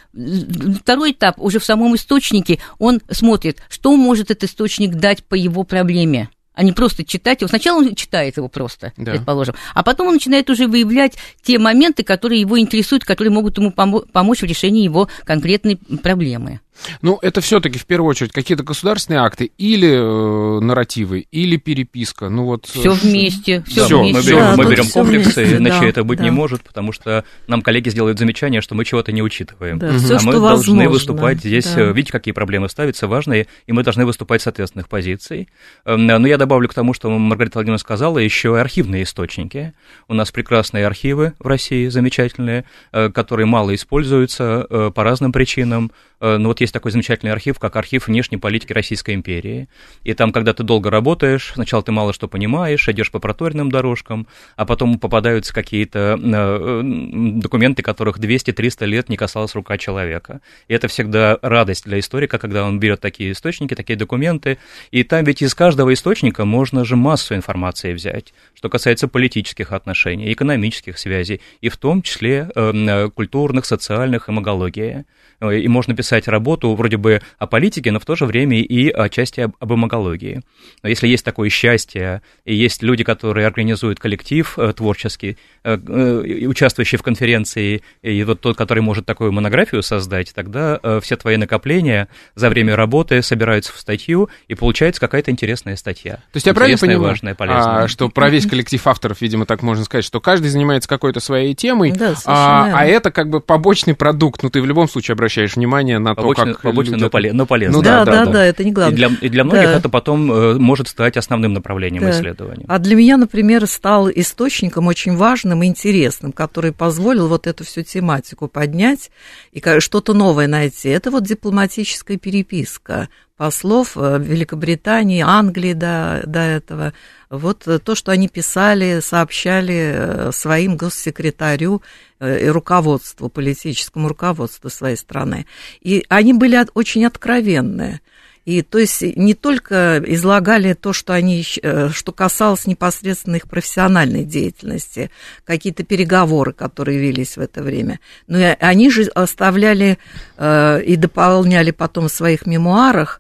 Второй 0.81 1.11
этап 1.11 1.39
уже 1.39 1.59
в 1.59 1.65
самом 1.65 1.95
источнике, 1.95 2.59
он 2.77 3.01
смотрит, 3.09 3.63
что 3.69 3.95
может 3.95 4.31
этот 4.31 4.49
источник 4.49 4.95
дать 4.95 5.23
по 5.23 5.35
его 5.35 5.63
проблеме 5.63 6.29
а 6.53 6.63
не 6.63 6.73
просто 6.73 7.03
читать 7.03 7.41
его. 7.41 7.47
Сначала 7.47 7.79
он 7.79 7.95
читает 7.95 8.37
его 8.37 8.47
просто, 8.47 8.93
да. 8.97 9.13
предположим, 9.13 9.55
а 9.73 9.83
потом 9.83 10.07
он 10.07 10.13
начинает 10.15 10.49
уже 10.49 10.67
выявлять 10.67 11.17
те 11.41 11.57
моменты, 11.57 12.03
которые 12.03 12.41
его 12.41 12.59
интересуют, 12.59 13.05
которые 13.05 13.31
могут 13.31 13.57
ему 13.57 13.71
помочь 13.71 14.41
в 14.41 14.45
решении 14.45 14.83
его 14.83 15.07
конкретной 15.23 15.77
проблемы. 15.77 16.59
Ну, 17.01 17.19
это 17.21 17.41
все-таки 17.41 17.77
в 17.77 17.85
первую 17.85 18.09
очередь 18.09 18.31
какие-то 18.31 18.63
государственные 18.63 19.21
акты 19.21 19.51
или 19.57 19.89
э, 19.89 20.59
нарративы, 20.61 21.27
или 21.31 21.57
переписка. 21.57 22.29
Ну 22.29 22.45
вот. 22.45 22.65
Все 22.65 22.91
вместе. 22.91 23.63
Все 23.67 23.87
да, 23.87 23.97
вместе. 23.97 24.13
Мы 24.13 24.25
берем, 24.25 24.39
да, 24.39 24.55
мы 24.57 24.69
берем 24.69 24.89
комплексы, 24.89 25.41
вместе, 25.41 25.57
иначе 25.57 25.81
да, 25.81 25.87
это 25.87 26.03
быть 26.03 26.19
да. 26.19 26.25
не 26.25 26.31
может, 26.31 26.63
потому 26.63 26.91
что 26.91 27.23
нам 27.47 27.61
коллеги 27.61 27.89
сделают 27.89 28.17
замечание, 28.17 28.61
что 28.61 28.75
мы 28.75 28.85
чего-то 28.85 29.11
не 29.11 29.21
учитываем. 29.21 29.79
Да, 29.79 29.89
угу. 29.89 29.97
все, 29.97 30.17
а 30.17 30.21
мы 30.23 30.31
должны 30.33 30.47
возможно. 30.47 30.89
выступать 30.89 31.39
здесь. 31.39 31.65
Да. 31.73 31.81
Э, 31.81 31.93
видите, 31.93 32.11
какие 32.11 32.33
проблемы 32.33 32.69
ставятся 32.69 33.07
важные, 33.07 33.47
и 33.67 33.71
мы 33.71 33.83
должны 33.83 34.05
выступать 34.05 34.41
с 34.41 34.47
ответственных 34.47 34.89
позиций. 34.89 35.49
Эм, 35.85 36.05
но 36.05 36.27
я 36.27 36.37
добавлю 36.37 36.67
к 36.67 36.73
тому, 36.73 36.93
что 36.93 37.09
Маргарита 37.09 37.59
Владимировна 37.59 37.79
сказала, 37.79 38.17
еще 38.17 38.55
и 38.55 38.59
архивные 38.59 39.03
источники. 39.03 39.73
У 40.07 40.13
нас 40.13 40.31
прекрасные 40.31 40.85
архивы 40.87 41.33
в 41.39 41.47
России, 41.47 41.87
замечательные, 41.87 42.65
э, 42.91 43.09
которые 43.09 43.45
мало 43.45 43.73
используются 43.75 44.91
по 44.95 45.03
разным 45.03 45.31
причинам. 45.31 45.91
Ну 46.21 46.47
вот 46.49 46.61
есть 46.61 46.73
такой 46.73 46.91
замечательный 46.91 47.31
архив, 47.31 47.57
как 47.57 47.75
архив 47.75 48.07
внешней 48.07 48.37
политики 48.37 48.73
Российской 48.73 49.15
империи. 49.15 49.67
И 50.03 50.13
там, 50.13 50.31
когда 50.31 50.53
ты 50.53 50.63
долго 50.63 50.91
работаешь, 50.91 51.51
сначала 51.55 51.81
ты 51.81 51.91
мало 51.91 52.13
что 52.13 52.27
понимаешь, 52.27 52.87
идешь 52.87 53.09
по 53.09 53.19
проторенным 53.19 53.71
дорожкам, 53.71 54.27
а 54.55 54.65
потом 54.65 54.99
попадаются 54.99 55.53
какие-то 55.53 56.19
э, 56.21 56.81
документы, 56.83 57.81
которых 57.81 58.19
200-300 58.19 58.85
лет 58.85 59.09
не 59.09 59.17
касалась 59.17 59.55
рука 59.55 59.77
человека. 59.77 60.41
И 60.67 60.73
это 60.73 60.87
всегда 60.87 61.39
радость 61.41 61.85
для 61.85 61.99
историка, 61.99 62.37
когда 62.37 62.65
он 62.65 62.79
берет 62.79 63.01
такие 63.01 63.31
источники, 63.31 63.73
такие 63.73 63.97
документы. 63.97 64.59
И 64.91 65.03
там 65.03 65.23
ведь 65.23 65.41
из 65.41 65.55
каждого 65.55 65.93
источника 65.93 66.45
можно 66.45 66.85
же 66.85 66.95
массу 66.95 67.33
информации 67.33 67.93
взять, 67.93 68.33
что 68.53 68.69
касается 68.69 69.07
политических 69.07 69.71
отношений, 69.71 70.31
экономических 70.31 70.97
связей, 70.97 71.41
и 71.61 71.69
в 71.69 71.77
том 71.77 72.01
числе 72.01 72.49
э, 72.55 73.09
культурных, 73.09 73.65
социальных, 73.65 74.29
эмагологии. 74.29 75.05
И 75.41 75.67
можно 75.67 75.95
писать 75.95 76.10
работу 76.27 76.73
вроде 76.75 76.97
бы 76.97 77.21
о 77.37 77.47
политике, 77.47 77.91
но 77.91 77.99
в 77.99 78.05
то 78.05 78.15
же 78.15 78.25
время 78.25 78.59
и 78.59 78.89
отчасти 78.89 79.41
об, 79.41 79.53
об 79.59 79.73
эмагологии. 79.73 80.41
Но 80.83 80.89
если 80.89 81.07
есть 81.07 81.25
такое 81.25 81.49
счастье, 81.49 82.21
и 82.45 82.55
есть 82.55 82.83
люди, 82.83 83.03
которые 83.03 83.47
организуют 83.47 83.99
коллектив 83.99 84.53
э, 84.57 84.73
творческий, 84.73 85.37
э, 85.63 85.77
э, 85.77 86.45
участвующий 86.47 86.97
в 86.97 87.03
конференции, 87.03 87.81
и 88.01 88.23
вот 88.23 88.41
тот, 88.41 88.57
который 88.57 88.81
может 88.81 89.05
такую 89.05 89.31
монографию 89.31 89.83
создать, 89.83 90.33
тогда 90.33 90.79
все 91.01 91.15
твои 91.15 91.37
накопления 91.37 92.07
за 92.35 92.49
время 92.49 92.75
работы 92.75 93.21
собираются 93.21 93.73
в 93.73 93.79
статью, 93.79 94.29
и 94.47 94.55
получается 94.55 94.99
какая-то 95.01 95.31
интересная 95.31 95.75
статья. 95.75 96.15
То 96.15 96.35
есть 96.35 96.47
я 96.47 96.53
правильно 96.53 96.77
понимаю, 96.77 97.01
важная, 97.01 97.35
полезная. 97.35 97.83
А, 97.83 97.87
что 97.87 98.09
про 98.09 98.29
весь 98.29 98.45
коллектив 98.45 98.85
авторов, 98.87 99.21
видимо, 99.21 99.45
так 99.45 99.61
можно 99.61 99.83
сказать, 99.85 100.05
что 100.05 100.19
каждый 100.19 100.49
занимается 100.49 100.89
какой-то 100.89 101.19
своей 101.19 101.53
темой, 101.55 101.91
да, 101.91 102.15
а, 102.25 102.71
а 102.73 102.85
это 102.85 103.11
как 103.11 103.29
бы 103.29 103.39
побочный 103.39 103.95
продукт, 103.95 104.43
ну 104.43 104.49
ты 104.49 104.61
в 104.61 104.65
любом 104.65 104.87
случае 104.87 105.13
обращаешь 105.13 105.55
внимание 105.55 105.99
на 106.03 106.15
побочный, 106.15 106.45
то, 106.45 106.53
как 106.53 106.61
побочный, 106.61 106.97
но, 106.97 107.09
поле, 107.09 107.33
но 107.33 107.45
полезно. 107.45 107.77
Ну 107.77 107.83
да, 107.83 108.05
да, 108.05 108.25
да, 108.25 108.31
да, 108.31 108.45
это 108.45 108.63
не 108.63 108.71
главное. 108.71 108.93
И 108.93 108.95
для, 108.95 109.09
и 109.21 109.29
для 109.29 109.43
многих 109.43 109.69
да. 109.69 109.77
это 109.77 109.89
потом 109.89 110.31
э, 110.31 110.55
может 110.55 110.87
стать 110.87 111.17
основным 111.17 111.53
направлением 111.53 112.03
да. 112.03 112.11
исследования. 112.11 112.65
А 112.67 112.79
для 112.79 112.95
меня, 112.95 113.17
например, 113.17 113.67
стал 113.67 114.09
источником 114.09 114.87
очень 114.87 115.15
важным 115.15 115.63
и 115.63 115.67
интересным, 115.67 116.31
который 116.31 116.71
позволил 116.71 117.27
вот 117.27 117.47
эту 117.47 117.63
всю 117.63 117.83
тематику 117.83 118.47
поднять 118.47 119.11
и 119.51 119.61
что-то 119.79 120.13
новое 120.13 120.47
найти. 120.47 120.89
Это 120.89 121.11
вот 121.11 121.23
дипломатическая 121.23 122.17
переписка 122.17 123.09
послов 123.41 123.93
э, 123.97 124.19
Великобритании, 124.19 125.23
Англии 125.25 125.73
до, 125.73 126.21
до 126.27 126.41
этого. 126.41 126.93
Вот 127.31 127.67
э, 127.67 127.79
то, 127.79 127.95
что 127.95 128.11
они 128.11 128.27
писали, 128.27 128.99
сообщали 129.01 129.93
э, 129.95 130.31
своим 130.31 130.77
госсекретарю 130.77 131.81
и 132.19 132.45
руководству, 132.49 133.29
политическому 133.29 134.09
руководству 134.09 134.69
своей 134.69 134.95
страны. 134.95 135.47
И 135.81 136.05
они 136.07 136.33
были 136.33 136.63
очень 136.75 137.03
откровенные. 137.03 138.01
И 138.45 138.61
то 138.61 138.77
есть 138.77 139.01
не 139.01 139.33
только 139.33 140.03
излагали 140.05 140.73
то, 140.73 140.93
что, 140.93 141.13
они, 141.13 141.41
что 141.41 142.11
касалось 142.11 142.67
непосредственно 142.67 143.37
их 143.37 143.47
профессиональной 143.47 144.23
деятельности, 144.23 145.09
какие-то 145.45 145.83
переговоры, 145.83 146.53
которые 146.53 146.99
велись 146.99 147.37
в 147.37 147.39
это 147.39 147.63
время, 147.63 147.99
но 148.27 148.37
и 148.37 148.55
они 148.59 148.91
же 148.91 149.05
оставляли 149.15 149.97
и 150.39 150.95
дополняли 150.95 151.71
потом 151.71 152.07
в 152.07 152.13
своих 152.13 152.45
мемуарах 152.45 153.19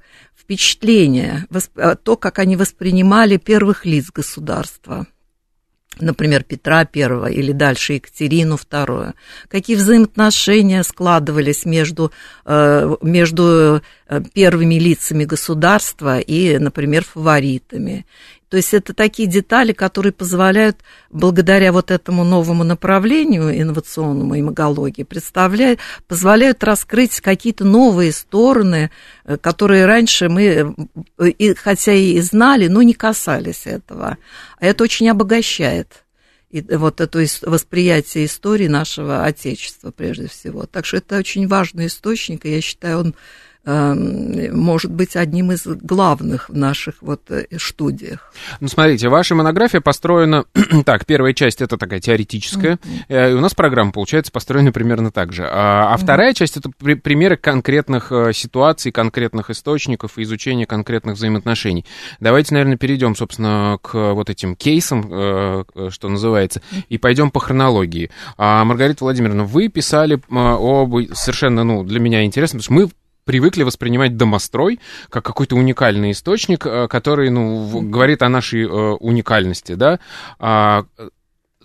впечатление, 0.51 1.47
э, 1.77 1.95
то, 2.03 2.17
как 2.17 2.39
они 2.39 2.57
воспринимали 2.57 3.37
первых 3.37 3.85
лиц 3.85 4.11
государства, 4.11 5.07
например, 5.97 6.43
Петра 6.43 6.79
I 6.93 7.33
или 7.33 7.53
дальше 7.53 7.93
Екатерину 7.93 8.55
II, 8.55 9.13
какие 9.47 9.77
взаимоотношения 9.77 10.83
складывались 10.83 11.63
между, 11.63 12.11
э, 12.43 12.97
между 13.01 13.81
первыми 14.19 14.75
лицами 14.75 15.25
государства 15.25 16.19
и, 16.19 16.57
например, 16.57 17.05
фаворитами. 17.05 18.05
То 18.49 18.57
есть 18.57 18.73
это 18.73 18.93
такие 18.93 19.29
детали, 19.29 19.71
которые 19.71 20.11
позволяют, 20.11 20.79
благодаря 21.09 21.71
вот 21.71 21.89
этому 21.89 22.25
новому 22.25 22.65
направлению 22.65 23.57
инновационному 23.57 24.37
имагологии, 24.37 25.03
представляют, 25.03 25.79
позволяют 26.07 26.61
раскрыть 26.61 27.21
какие-то 27.21 27.63
новые 27.63 28.11
стороны, 28.11 28.91
э, 29.23 29.37
которые 29.37 29.85
раньше 29.85 30.27
мы, 30.27 30.75
э, 31.17 31.55
хотя 31.55 31.93
и 31.93 32.19
знали, 32.19 32.67
но 32.67 32.81
не 32.81 32.93
касались 32.93 33.65
этого. 33.65 34.17
А 34.59 34.65
это 34.65 34.83
очень 34.83 35.09
обогащает 35.09 36.03
и 36.49 36.61
вот 36.75 36.99
это 36.99 37.25
восприятие 37.43 38.25
истории 38.25 38.67
нашего 38.67 39.23
Отечества 39.23 39.91
прежде 39.91 40.27
всего. 40.27 40.65
Так 40.65 40.85
что 40.85 40.97
это 40.97 41.17
очень 41.17 41.47
важный 41.47 41.87
источник, 41.87 42.45
и 42.45 42.51
я 42.51 42.59
считаю, 42.59 42.99
он 42.99 43.15
может 43.63 44.91
быть 44.91 45.15
одним 45.15 45.51
из 45.51 45.65
главных 45.65 46.49
в 46.49 46.55
наших 46.55 46.95
вот 47.01 47.29
э, 47.29 47.45
студиях. 47.57 48.33
Ну, 48.59 48.67
смотрите, 48.67 49.07
ваша 49.07 49.35
монография 49.35 49.81
построена... 49.81 50.45
так, 50.85 51.05
первая 51.05 51.33
часть 51.33 51.61
это 51.61 51.77
такая 51.77 51.99
теоретическая, 51.99 52.79
mm-hmm. 53.09 53.31
и 53.31 53.33
у 53.33 53.39
нас 53.39 53.53
программа, 53.53 53.91
получается, 53.91 54.31
построена 54.31 54.71
примерно 54.71 55.11
так 55.11 55.31
же. 55.31 55.47
А, 55.47 55.93
а 55.93 55.97
вторая 55.97 56.33
часть 56.33 56.57
это 56.57 56.71
при, 56.75 56.95
примеры 56.95 57.37
конкретных 57.37 58.11
ситуаций, 58.33 58.91
конкретных 58.91 59.49
источников 59.49 60.17
и 60.17 60.23
изучения 60.23 60.65
конкретных 60.65 61.15
взаимоотношений. 61.15 61.85
Давайте, 62.19 62.53
наверное, 62.53 62.77
перейдем, 62.77 63.15
собственно, 63.15 63.77
к 63.81 64.13
вот 64.13 64.29
этим 64.29 64.55
кейсам, 64.55 65.03
что 65.89 66.09
называется, 66.09 66.61
и 66.89 66.97
пойдем 66.97 67.31
по 67.31 67.39
хронологии. 67.39 68.09
А, 68.37 68.63
Маргарита 68.63 69.03
Владимировна, 69.03 69.43
вы 69.43 69.67
писали 69.67 70.19
об 70.29 70.95
совершенно, 71.13 71.63
ну, 71.63 71.83
для 71.83 71.99
меня 71.99 72.23
интересно, 72.23 72.59
потому 72.59 72.79
что 72.79 72.87
мы 72.87 72.91
привыкли 73.25 73.63
воспринимать 73.63 74.17
домострой 74.17 74.79
как 75.09 75.25
какой-то 75.25 75.55
уникальный 75.55 76.11
источник, 76.11 76.65
э, 76.65 76.87
который, 76.87 77.29
ну, 77.29 77.81
говорит 77.81 78.21
о 78.23 78.29
нашей 78.29 78.63
э, 78.63 78.67
уникальности, 78.67 79.73
да. 79.73 79.99
А, 80.39 80.85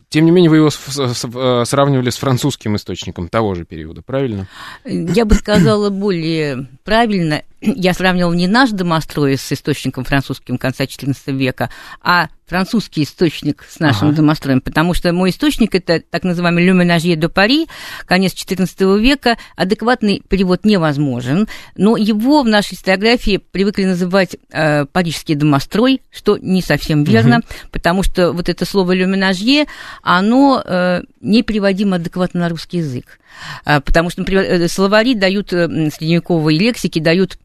тем 0.09 0.25
не 0.25 0.31
менее, 0.31 0.51
вы 0.51 0.59
его 0.59 0.69
э, 0.69 1.65
сравнивали 1.65 2.11
с 2.11 2.17
французским 2.17 2.77
источником 2.77 3.29
того 3.29 3.55
же 3.55 3.65
периода, 3.65 4.03
правильно? 4.03 4.47
Я 4.85 5.25
бы 5.25 5.35
сказала 5.35 5.91
более 5.91 6.69
правильно. 6.85 7.43
Я 7.61 7.93
сравнивала 7.93 8.33
не 8.33 8.47
наш 8.47 8.71
домострой 8.71 9.37
с 9.37 9.53
источником 9.53 10.05
французским 10.05 10.59
конца 10.59 10.85
XIV 10.85 11.15
века, 11.33 11.71
а 12.01 12.29
французский 12.47 13.03
источник 13.03 13.67
с 13.69 13.81
нашим 13.81 14.09
ага. 14.09 14.19
домостроем, 14.19 14.61
потому 14.61 14.95
что 14.95 15.13
мой 15.13 15.31
источник 15.31 15.75
это 15.75 16.01
так 16.01 16.23
называемый 16.23 16.67
«Le 16.67 16.73
Ménagier 16.73 17.17
de 17.17 17.33
Paris», 17.33 17.67
конец 18.07 18.35
XIV 18.35 19.01
века, 19.01 19.37
адекватный 19.57 20.23
перевод 20.29 20.65
невозможен, 20.65 21.49
но 21.77 21.97
его 21.97 22.43
в 22.43 22.49
нашей 22.49 22.75
историографии 22.75 23.39
привыкли 23.39 23.85
называть 23.85 24.37
э, 24.53 24.87
«парижский 24.87 25.35
домострой», 25.35 26.03
что 26.13 26.39
не 26.39 26.63
совсем 26.63 27.03
верно, 27.03 27.39
угу. 27.39 27.47
потому 27.73 28.03
что 28.05 28.33
вот 28.33 28.49
это 28.49 28.65
слово 28.65 28.97
«Le 28.97 29.13
Ménagier», 29.13 29.67
оно 30.03 30.63
э, 30.65 31.03
непереводимо 31.21 31.97
адекватно 31.97 32.41
на 32.41 32.49
русский 32.49 32.79
язык, 32.79 33.19
э, 33.65 33.81
потому 33.81 34.11
что, 34.11 34.21
например, 34.21 34.45
э, 34.45 34.69
словари 34.69 35.15
дают, 35.15 35.53
э, 35.53 35.91
средневековые 35.91 36.59
лексики 36.59 37.01
дают 37.01 37.39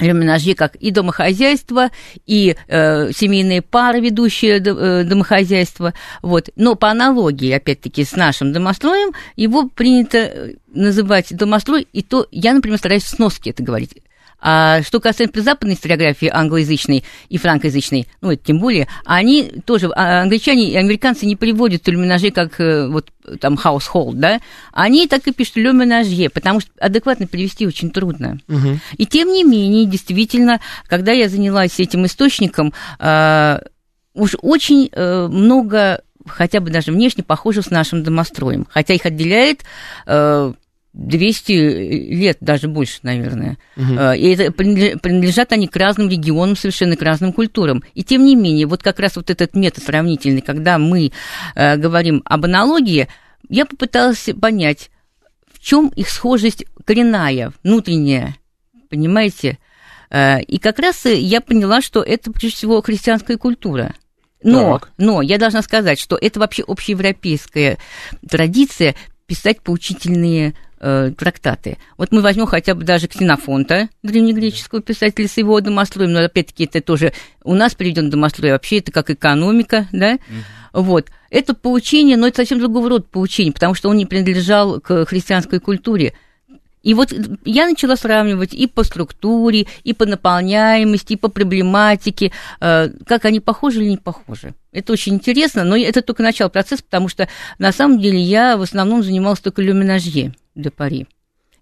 Люминажи 0.00 0.54
как 0.54 0.76
и 0.76 0.90
домохозяйство, 0.90 1.90
и 2.26 2.56
э, 2.66 3.12
семейные 3.12 3.62
пары, 3.62 4.00
ведущие 4.00 4.58
э, 4.58 5.04
домохозяйство. 5.04 5.94
Вот. 6.22 6.50
Но 6.56 6.74
по 6.74 6.90
аналогии, 6.90 7.50
опять-таки, 7.52 8.04
с 8.04 8.12
нашим 8.12 8.52
домостроем, 8.52 9.12
его 9.36 9.68
принято 9.68 10.18
э, 10.18 10.54
называть 10.72 11.34
домострой, 11.36 11.86
и 11.92 12.02
то 12.02 12.26
я, 12.30 12.52
например, 12.54 12.78
стараюсь 12.78 13.04
в 13.04 13.08
сноске 13.08 13.50
это 13.50 13.62
говорить. 13.62 13.94
А 14.40 14.82
что 14.82 15.00
касается 15.00 15.42
западной 15.42 15.74
историографии, 15.74 16.30
англоязычной 16.32 17.04
и 17.28 17.38
франкоязычной, 17.38 18.06
ну, 18.20 18.30
это 18.30 18.44
тем 18.44 18.60
более, 18.60 18.86
они 19.04 19.50
тоже, 19.64 19.90
а, 19.94 20.22
англичане 20.22 20.70
и 20.70 20.76
американцы 20.76 21.26
не 21.26 21.34
приводят 21.34 21.88
люминажи 21.88 22.30
как 22.30 22.60
э, 22.60 22.86
вот 22.86 23.10
там 23.40 23.54
household, 23.54 24.14
да, 24.14 24.40
они 24.72 25.08
так 25.08 25.26
и 25.26 25.32
пишут 25.32 25.56
люминажье, 25.56 26.30
потому 26.30 26.60
что 26.60 26.70
адекватно 26.78 27.26
перевести 27.26 27.66
очень 27.66 27.90
трудно. 27.90 28.38
Угу. 28.48 28.78
И 28.96 29.06
тем 29.06 29.32
не 29.32 29.42
менее, 29.42 29.86
действительно, 29.86 30.60
когда 30.86 31.12
я 31.12 31.28
занялась 31.28 31.80
этим 31.80 32.06
источником, 32.06 32.72
э, 33.00 33.58
уж 34.14 34.36
очень 34.40 34.88
э, 34.92 35.26
много 35.28 36.02
хотя 36.26 36.60
бы 36.60 36.70
даже 36.70 36.92
внешне 36.92 37.24
похожих 37.24 37.66
с 37.66 37.70
нашим 37.70 38.02
домостроем, 38.02 38.66
хотя 38.70 38.94
их 38.94 39.04
отделяет 39.06 39.62
э, 40.06 40.52
200 40.98 41.52
лет, 41.52 42.38
даже 42.40 42.66
больше, 42.66 42.98
наверное. 43.02 43.56
Угу. 43.76 44.14
И 44.16 44.34
это, 44.34 44.50
принадлежат 44.52 45.52
они 45.52 45.68
к 45.68 45.76
разным 45.76 46.10
регионам, 46.10 46.56
совершенно 46.56 46.96
к 46.96 47.02
разным 47.02 47.32
культурам. 47.32 47.84
И 47.94 48.02
тем 48.02 48.24
не 48.24 48.34
менее, 48.34 48.66
вот 48.66 48.82
как 48.82 48.98
раз 48.98 49.14
вот 49.14 49.30
этот 49.30 49.54
метод 49.54 49.84
сравнительный, 49.84 50.40
когда 50.40 50.76
мы 50.76 51.12
э, 51.54 51.76
говорим 51.76 52.22
об 52.24 52.44
аналогии, 52.44 53.06
я 53.48 53.64
попыталась 53.64 54.28
понять, 54.40 54.90
в 55.52 55.60
чем 55.60 55.88
их 55.94 56.08
схожесть 56.08 56.64
коренная, 56.84 57.52
внутренняя, 57.62 58.34
понимаете? 58.90 59.58
Э, 60.10 60.42
и 60.42 60.58
как 60.58 60.80
раз 60.80 61.04
я 61.04 61.40
поняла, 61.40 61.80
что 61.80 62.02
это 62.02 62.32
прежде 62.32 62.56
всего 62.56 62.82
христианская 62.82 63.36
культура. 63.36 63.94
Но, 64.42 64.80
но 64.98 65.22
я 65.22 65.38
должна 65.38 65.62
сказать, 65.62 66.00
что 66.00 66.16
это 66.20 66.40
вообще 66.40 66.64
общеевропейская 66.66 67.78
традиция 68.28 68.96
писать 69.26 69.60
поучительные 69.60 70.54
э, 70.80 71.12
трактаты. 71.16 71.78
Вот 71.96 72.12
мы 72.12 72.20
возьмем 72.20 72.46
хотя 72.46 72.74
бы 72.74 72.84
даже 72.84 73.08
Ксенофонта, 73.08 73.88
древнегреческого 74.02 74.82
писателя 74.82 75.28
с 75.28 75.36
его 75.36 75.60
домостроем, 75.60 76.12
но 76.12 76.20
опять-таки 76.20 76.64
это 76.64 76.80
тоже 76.80 77.12
у 77.44 77.54
нас 77.54 77.74
приведен 77.74 78.10
домострой, 78.10 78.52
вообще 78.52 78.78
это 78.78 78.92
как 78.92 79.10
экономика, 79.10 79.88
да, 79.92 80.18
вот. 80.72 81.08
Это 81.30 81.54
поучение, 81.54 82.16
но 82.16 82.26
это 82.28 82.38
совсем 82.38 82.58
другого 82.58 82.88
рода 82.88 83.04
поучение, 83.10 83.52
потому 83.52 83.74
что 83.74 83.88
он 83.88 83.96
не 83.96 84.06
принадлежал 84.06 84.80
к 84.80 85.06
христианской 85.06 85.60
культуре. 85.60 86.14
И 86.88 86.94
вот 86.94 87.12
я 87.44 87.68
начала 87.68 87.96
сравнивать 87.96 88.54
и 88.54 88.66
по 88.66 88.82
структуре, 88.82 89.66
и 89.84 89.92
по 89.92 90.06
наполняемости, 90.06 91.12
и 91.12 91.16
по 91.16 91.28
проблематике, 91.28 92.32
э, 92.62 92.88
как 93.04 93.26
они 93.26 93.40
похожи 93.40 93.82
или 93.82 93.90
не 93.90 93.96
похожи. 93.98 94.54
Это 94.72 94.94
очень 94.94 95.16
интересно, 95.16 95.64
но 95.64 95.76
это 95.76 96.00
только 96.00 96.22
начало 96.22 96.48
процесса, 96.48 96.82
потому 96.82 97.08
что 97.08 97.28
на 97.58 97.72
самом 97.72 98.00
деле 98.00 98.18
я 98.18 98.56
в 98.56 98.62
основном 98.62 99.02
занималась 99.02 99.40
только 99.40 99.60
люминажье 99.60 100.32
де 100.54 100.70
Пари. 100.70 101.06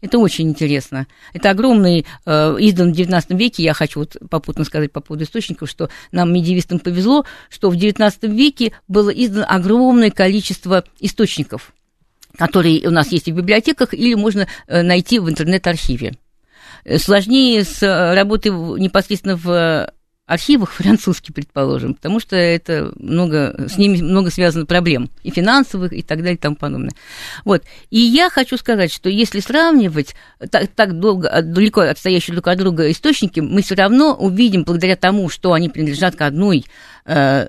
Это 0.00 0.18
очень 0.18 0.48
интересно. 0.48 1.08
Это 1.32 1.50
огромный, 1.50 2.06
э, 2.24 2.56
издан 2.60 2.92
в 2.92 2.96
XIX 2.96 3.36
веке, 3.36 3.64
я 3.64 3.74
хочу 3.74 3.98
вот 3.98 4.16
попутно 4.30 4.62
сказать 4.62 4.92
по 4.92 5.00
поводу 5.00 5.24
источников, 5.24 5.68
что 5.68 5.90
нам, 6.12 6.32
медиевистам, 6.32 6.78
повезло, 6.78 7.24
что 7.50 7.68
в 7.70 7.74
XIX 7.74 8.14
веке 8.32 8.74
было 8.86 9.10
издано 9.10 9.46
огромное 9.48 10.12
количество 10.12 10.84
источников, 11.00 11.72
которые 12.36 12.86
у 12.86 12.90
нас 12.90 13.12
есть 13.12 13.26
в 13.26 13.34
библиотеках 13.34 13.94
или 13.94 14.14
можно 14.14 14.46
э, 14.66 14.82
найти 14.82 15.18
в 15.18 15.28
интернет-архиве. 15.28 16.14
Э, 16.84 16.98
сложнее 16.98 17.64
с 17.64 17.82
э, 17.82 18.14
работой 18.14 18.52
непосредственно 18.78 19.36
в 19.36 19.90
архивах 20.26 20.72
французский, 20.72 21.32
предположим, 21.32 21.94
потому 21.94 22.20
что 22.20 22.36
это 22.36 22.92
много, 22.96 23.68
с 23.68 23.78
ними 23.78 24.02
много 24.02 24.30
связано 24.30 24.66
проблем, 24.66 25.10
и 25.22 25.30
финансовых, 25.30 25.92
и 25.92 26.02
так 26.02 26.18
далее, 26.18 26.34
и 26.34 26.38
тому 26.38 26.56
подобное. 26.56 26.92
Вот. 27.44 27.62
И 27.90 27.98
я 27.98 28.28
хочу 28.28 28.56
сказать, 28.56 28.92
что 28.92 29.08
если 29.08 29.40
сравнивать 29.40 30.14
так, 30.50 30.68
так 30.68 30.98
долго, 30.98 31.30
далеко 31.42 31.82
отстоящие 31.82 32.34
друг 32.34 32.48
от 32.48 32.58
друга 32.58 32.90
источники, 32.90 33.40
мы 33.40 33.62
все 33.62 33.76
равно 33.76 34.14
увидим, 34.14 34.64
благодаря 34.64 34.96
тому, 34.96 35.28
что 35.28 35.52
они 35.52 35.68
принадлежат 35.68 36.16
к 36.16 36.22
одной 36.22 36.64
э, 37.04 37.48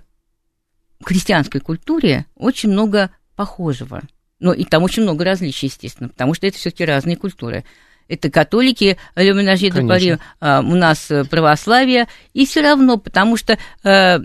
христианской 1.04 1.62
культуре, 1.62 2.26
очень 2.36 2.69
много 2.69 3.12
похожего. 3.36 4.02
Но 4.39 4.54
и 4.54 4.63
там 4.63 4.84
очень 4.84 5.04
много 5.04 5.26
различий, 5.26 5.67
естественно, 5.67 6.10
потому 6.10 6.34
что 6.34 6.47
это 6.47 6.58
все-таки 6.58 6.86
разные 6.86 7.17
культуры 7.17 7.63
это 8.10 8.30
католики, 8.30 8.97
Люминажи 9.15 9.69
де 9.69 9.86
Пари, 9.86 10.17
у 10.39 10.76
нас 10.76 11.12
э, 11.12 11.26
православие, 11.26 12.08
и 12.34 12.45
все 12.45 12.62
равно, 12.62 12.97
потому 12.97 13.36
что 13.36 13.58
э, 13.84 14.19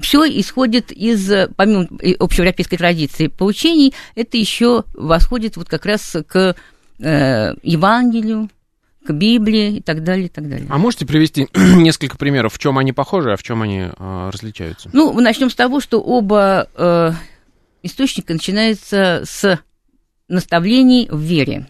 все 0.00 0.24
исходит 0.24 0.90
из, 0.92 1.30
помимо 1.56 1.86
общеевропейской 2.18 2.78
традиции 2.78 3.28
поучений, 3.28 3.94
это 4.14 4.36
еще 4.36 4.84
восходит 4.94 5.56
вот 5.56 5.68
как 5.68 5.86
раз 5.86 6.16
к 6.26 6.56
э, 6.98 7.54
Евангелию, 7.62 8.48
к 9.06 9.12
Библии 9.12 9.76
и 9.76 9.80
так 9.80 10.04
далее, 10.04 10.26
и 10.26 10.28
так 10.28 10.48
далее. 10.48 10.66
А 10.68 10.78
можете 10.78 11.06
привести 11.06 11.48
несколько 11.54 12.16
примеров, 12.16 12.54
в 12.54 12.58
чем 12.58 12.78
они 12.78 12.92
похожи, 12.92 13.32
а 13.32 13.36
в 13.36 13.42
чем 13.42 13.62
они 13.62 13.86
э, 13.96 14.30
различаются? 14.32 14.90
Ну, 14.92 15.18
начнем 15.20 15.50
с 15.50 15.54
того, 15.54 15.80
что 15.80 16.00
оба 16.00 16.68
э, 16.74 17.12
источника 17.82 18.32
начинаются 18.32 19.22
с 19.24 19.58
наставлений 20.28 21.08
в 21.10 21.20
вере. 21.20 21.68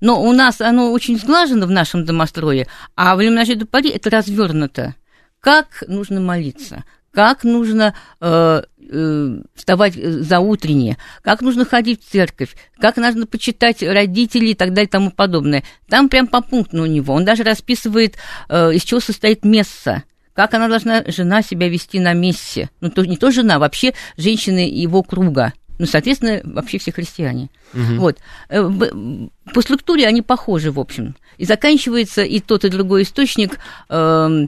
Но 0.00 0.22
у 0.22 0.32
нас 0.32 0.60
оно 0.60 0.92
очень 0.92 1.18
сглажено 1.18 1.66
в 1.66 1.70
нашем 1.70 2.04
домострое, 2.04 2.66
а 2.96 3.16
в 3.16 3.20
Лемнаже 3.20 3.54
де 3.54 3.66
Пари 3.66 3.90
это 3.90 4.10
развернуто. 4.10 4.94
Как 5.40 5.84
нужно 5.88 6.20
молиться, 6.20 6.84
как 7.12 7.44
нужно 7.44 7.94
э, 8.20 8.62
э, 8.78 9.40
вставать 9.54 9.94
за 9.94 10.40
утреннее, 10.40 10.96
как 11.22 11.40
нужно 11.42 11.64
ходить 11.64 12.02
в 12.02 12.10
церковь, 12.10 12.56
как 12.78 12.96
нужно 12.96 13.26
почитать 13.26 13.82
родителей 13.82 14.52
и 14.52 14.54
так 14.54 14.70
далее 14.70 14.86
и 14.86 14.90
тому 14.90 15.10
подобное. 15.10 15.64
Там 15.88 16.08
прям 16.08 16.26
по 16.26 16.40
пункту 16.40 16.82
у 16.82 16.86
него. 16.86 17.14
Он 17.14 17.24
даже 17.24 17.42
расписывает, 17.42 18.16
э, 18.48 18.74
из 18.74 18.82
чего 18.82 19.00
состоит 19.00 19.44
месса 19.44 20.04
как 20.34 20.54
она 20.54 20.68
должна, 20.68 21.04
жена, 21.06 21.42
себя 21.42 21.68
вести 21.68 22.00
на 22.00 22.12
мессе. 22.12 22.70
Ну, 22.80 22.90
то, 22.90 23.04
не 23.04 23.16
то 23.16 23.30
жена, 23.30 23.58
вообще 23.58 23.94
женщины 24.16 24.68
его 24.70 25.02
круга 25.02 25.52
ну, 25.80 25.86
соответственно, 25.86 26.42
вообще 26.44 26.76
все 26.78 26.92
христиане. 26.92 27.48
Угу. 27.72 27.94
Вот. 28.00 28.18
Э, 28.50 28.68
по 29.54 29.62
структуре 29.62 30.06
они 30.06 30.20
похожи, 30.20 30.70
в 30.70 30.78
общем. 30.78 31.16
И 31.38 31.46
заканчивается 31.46 32.22
и 32.22 32.38
тот, 32.38 32.66
и 32.66 32.68
другой 32.68 33.04
источник 33.04 33.58
э, 33.88 34.46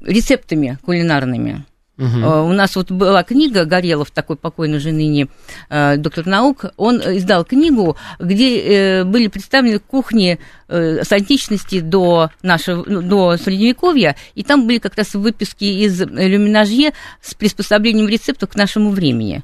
рецептами 0.00 0.78
кулинарными. 0.82 1.66
Uh, 1.98 2.48
у 2.48 2.52
нас 2.52 2.76
вот 2.76 2.92
была 2.92 3.24
книга 3.24 3.64
Горелов, 3.64 4.12
такой 4.12 4.36
покойный 4.36 4.76
уже 4.76 4.92
ныне 4.92 5.26
э, 5.68 5.96
доктор 5.96 6.26
наук, 6.26 6.66
он 6.76 6.98
издал 7.00 7.44
книгу, 7.44 7.96
где 8.20 8.60
э, 8.60 9.04
были 9.04 9.26
представлены 9.26 9.80
кухни 9.80 10.38
с 10.68 11.10
античности 11.10 11.80
до 11.80 12.30
нашего, 12.42 12.84
ну, 12.86 13.02
до 13.02 13.36
Средневековья, 13.36 14.16
и 14.34 14.44
там 14.44 14.66
были 14.66 14.78
как 14.78 14.96
раз 14.96 15.14
выписки 15.14 15.64
из 15.64 16.00
люминажье 16.00 16.92
с 17.22 17.34
приспособлением 17.34 18.06
рецептов 18.06 18.50
к 18.50 18.54
нашему 18.54 18.90
времени. 18.90 19.42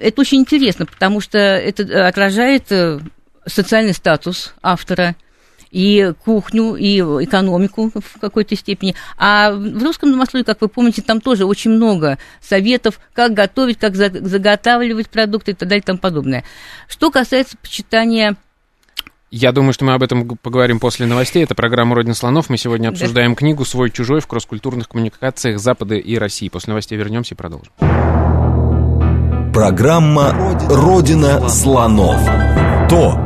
Это 0.00 0.20
очень 0.20 0.38
интересно, 0.38 0.86
потому 0.86 1.20
что 1.20 1.38
это 1.38 2.06
отражает 2.06 2.72
социальный 3.44 3.92
статус 3.92 4.54
автора– 4.62 5.16
и 5.76 6.14
кухню, 6.24 6.74
и 6.74 7.00
экономику 7.00 7.92
в 7.94 8.18
какой-то 8.18 8.56
степени. 8.56 8.94
А 9.18 9.52
в 9.52 9.82
русском 9.82 10.10
домословии, 10.10 10.42
как 10.42 10.62
вы 10.62 10.68
помните, 10.68 11.02
там 11.02 11.20
тоже 11.20 11.44
очень 11.44 11.70
много 11.70 12.16
советов, 12.40 12.98
как 13.12 13.34
готовить, 13.34 13.78
как 13.78 13.94
заготавливать 13.94 15.10
продукты 15.10 15.50
и 15.50 15.54
так 15.54 15.68
далее 15.68 15.82
и 15.82 15.84
тому 15.84 15.98
подобное. 15.98 16.44
Что 16.88 17.10
касается 17.10 17.58
почитания 17.58 18.36
я 19.30 19.52
думаю, 19.52 19.74
что 19.74 19.84
мы 19.84 19.92
об 19.92 20.02
этом 20.02 20.38
поговорим 20.38 20.80
после 20.80 21.04
новостей. 21.04 21.42
Это 21.42 21.54
программа 21.54 21.96
«Родина 21.96 22.14
слонов». 22.14 22.48
Мы 22.48 22.56
сегодня 22.56 22.88
обсуждаем 22.88 23.32
да. 23.32 23.36
книгу 23.36 23.64
«Свой-чужой» 23.64 24.20
в 24.20 24.26
кросс-культурных 24.28 24.88
коммуникациях 24.88 25.58
Запада 25.58 25.96
и 25.96 26.16
России. 26.16 26.48
После 26.48 26.70
новостей 26.70 26.96
вернемся 26.96 27.34
и 27.34 27.36
продолжим. 27.36 27.72
Программа 29.52 30.32
«Родина 30.70 31.48
слонов». 31.48 32.24
То, 32.88 33.25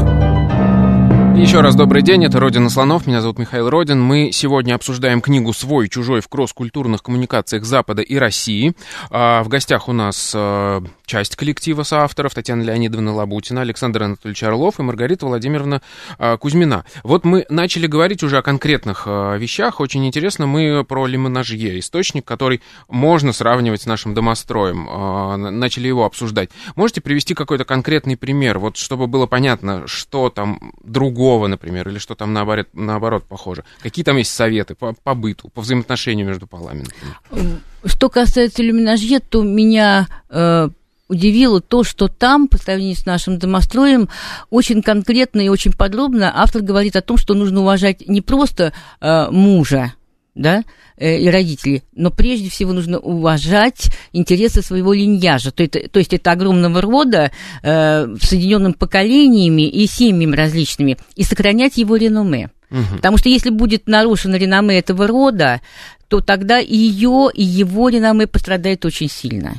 Еще 1.35 1.61
раз 1.61 1.75
добрый 1.75 2.03
день, 2.03 2.23
это 2.23 2.39
«Родина 2.39 2.69
слонов», 2.69 3.07
меня 3.07 3.19
зовут 3.19 3.39
Михаил 3.39 3.69
Родин. 3.69 3.99
Мы 3.99 4.31
сегодня 4.31 4.75
обсуждаем 4.75 5.21
книгу 5.21 5.53
«Свой, 5.53 5.89
чужой» 5.89 6.21
в 6.21 6.27
кросс-культурных 6.27 7.01
коммуникациях 7.01 7.65
Запада 7.65 8.03
и 8.03 8.15
России. 8.17 8.73
А, 9.09 9.41
в 9.41 9.47
гостях 9.47 9.89
у 9.89 9.91
нас 9.91 10.33
а, 10.35 10.83
часть 11.05 11.35
коллектива 11.35 11.81
соавторов 11.81 12.35
Татьяна 12.35 12.61
Леонидовна 12.61 13.13
Лабутина, 13.13 13.61
Александр 13.61 14.03
Анатольевич 14.03 14.43
Орлов 14.43 14.79
и 14.79 14.83
Маргарита 14.83 15.25
Владимировна 15.25 15.81
а, 16.19 16.37
Кузьмина. 16.37 16.85
Вот 17.03 17.25
мы 17.25 17.45
начали 17.49 17.87
говорить 17.87 18.21
уже 18.23 18.37
о 18.37 18.43
конкретных 18.43 19.07
вещах. 19.07 19.79
Очень 19.79 20.05
интересно, 20.05 20.45
мы 20.45 20.83
про 20.83 21.07
лимонажье, 21.07 21.79
источник, 21.79 22.23
который 22.23 22.61
можно 22.87 23.33
сравнивать 23.33 23.81
с 23.81 23.85
нашим 23.87 24.13
домостроем. 24.13 25.59
Начали 25.59 25.87
его 25.87 26.05
обсуждать. 26.05 26.49
Можете 26.75 27.01
привести 27.01 27.33
какой-то 27.33 27.65
конкретный 27.65 28.15
пример, 28.15 28.59
вот 28.59 28.77
чтобы 28.77 29.07
было 29.07 29.25
понятно, 29.25 29.87
что 29.87 30.29
там 30.29 30.73
другое 30.83 31.30
другого, 31.31 31.47
например, 31.47 31.87
или 31.87 31.97
что 31.97 32.15
там 32.15 32.33
наоборот, 32.33 32.67
наоборот 32.73 33.23
похоже? 33.23 33.63
Какие 33.81 34.03
там 34.03 34.17
есть 34.17 34.33
советы 34.33 34.75
по, 34.75 34.93
по 35.03 35.15
быту, 35.15 35.49
по 35.49 35.61
взаимоотношению 35.61 36.27
между? 36.27 36.47
Например? 36.51 37.57
Что 37.85 38.09
касается 38.09 38.61
люминажье, 38.61 39.19
то 39.19 39.41
меня 39.43 40.07
э, 40.29 40.69
удивило 41.07 41.61
то, 41.61 41.83
что 41.83 42.09
там, 42.09 42.47
по 42.47 42.57
сравнению 42.57 42.97
с 42.97 43.05
нашим 43.05 43.39
домостроем, 43.39 44.09
очень 44.49 44.81
конкретно 44.81 45.39
и 45.39 45.49
очень 45.49 45.71
подробно 45.71 46.33
автор 46.35 46.61
говорит 46.61 46.95
о 46.97 47.01
том, 47.01 47.17
что 47.17 47.33
нужно 47.33 47.61
уважать 47.61 48.07
не 48.07 48.21
просто 48.21 48.73
э, 48.99 49.29
мужа, 49.31 49.93
да, 50.35 50.63
э, 50.97 51.19
и 51.19 51.29
родителей, 51.29 51.83
но 51.93 52.09
прежде 52.09 52.49
всего 52.49 52.73
нужно 52.73 52.99
уважать 52.99 53.89
интересы 54.13 54.61
своего 54.61 54.93
линьяжа, 54.93 55.51
то, 55.51 55.63
это, 55.63 55.87
то 55.89 55.99
есть 55.99 56.13
это 56.13 56.31
огромного 56.31 56.81
рода, 56.81 57.31
э, 57.63 58.15
соединенным 58.21 58.73
поколениями 58.73 59.67
и 59.67 59.87
семьями 59.87 60.35
различными, 60.35 60.97
и 61.15 61.23
сохранять 61.23 61.77
его 61.77 61.95
реноме. 61.95 62.49
Угу. 62.69 62.97
Потому 62.97 63.17
что 63.17 63.29
если 63.29 63.49
будет 63.49 63.87
нарушено 63.87 64.37
реноме 64.37 64.79
этого 64.79 65.05
рода, 65.05 65.61
то 66.07 66.21
тогда 66.21 66.59
и 66.59 66.75
ее, 66.75 67.29
и 67.33 67.43
его 67.43 67.89
реноме 67.89 68.27
пострадает 68.27 68.85
очень 68.85 69.09
сильно 69.09 69.55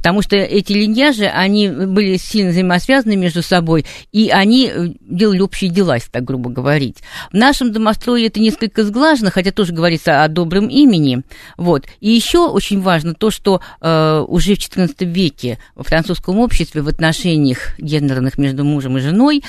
потому 0.00 0.22
что 0.22 0.34
эти 0.34 0.72
линьяжи, 0.72 1.26
они 1.26 1.68
были 1.68 2.16
сильно 2.16 2.52
взаимосвязаны 2.52 3.16
между 3.16 3.42
собой, 3.42 3.84
и 4.12 4.30
они 4.30 4.72
э, 4.72 4.88
делали 5.02 5.40
общие 5.40 5.68
дела, 5.68 5.96
если 5.96 6.10
так 6.10 6.24
грубо 6.24 6.48
говорить. 6.48 6.96
В 7.30 7.34
нашем 7.34 7.70
домострое 7.70 8.26
это 8.26 8.40
несколько 8.40 8.82
сглажено, 8.82 9.30
хотя 9.30 9.52
тоже 9.52 9.74
говорится 9.74 10.24
о 10.24 10.28
добром 10.28 10.68
имени. 10.68 11.20
Вот. 11.58 11.84
И 12.00 12.08
еще 12.10 12.48
очень 12.48 12.80
важно 12.80 13.12
то, 13.12 13.30
что 13.30 13.60
э, 13.82 14.24
уже 14.26 14.54
в 14.54 14.58
XIV 14.58 15.04
веке 15.04 15.58
во 15.74 15.84
французском 15.84 16.38
обществе 16.38 16.80
в 16.80 16.88
отношениях 16.88 17.78
гендерных 17.78 18.38
между 18.38 18.64
мужем 18.64 18.96
и 18.96 19.02
женой 19.02 19.44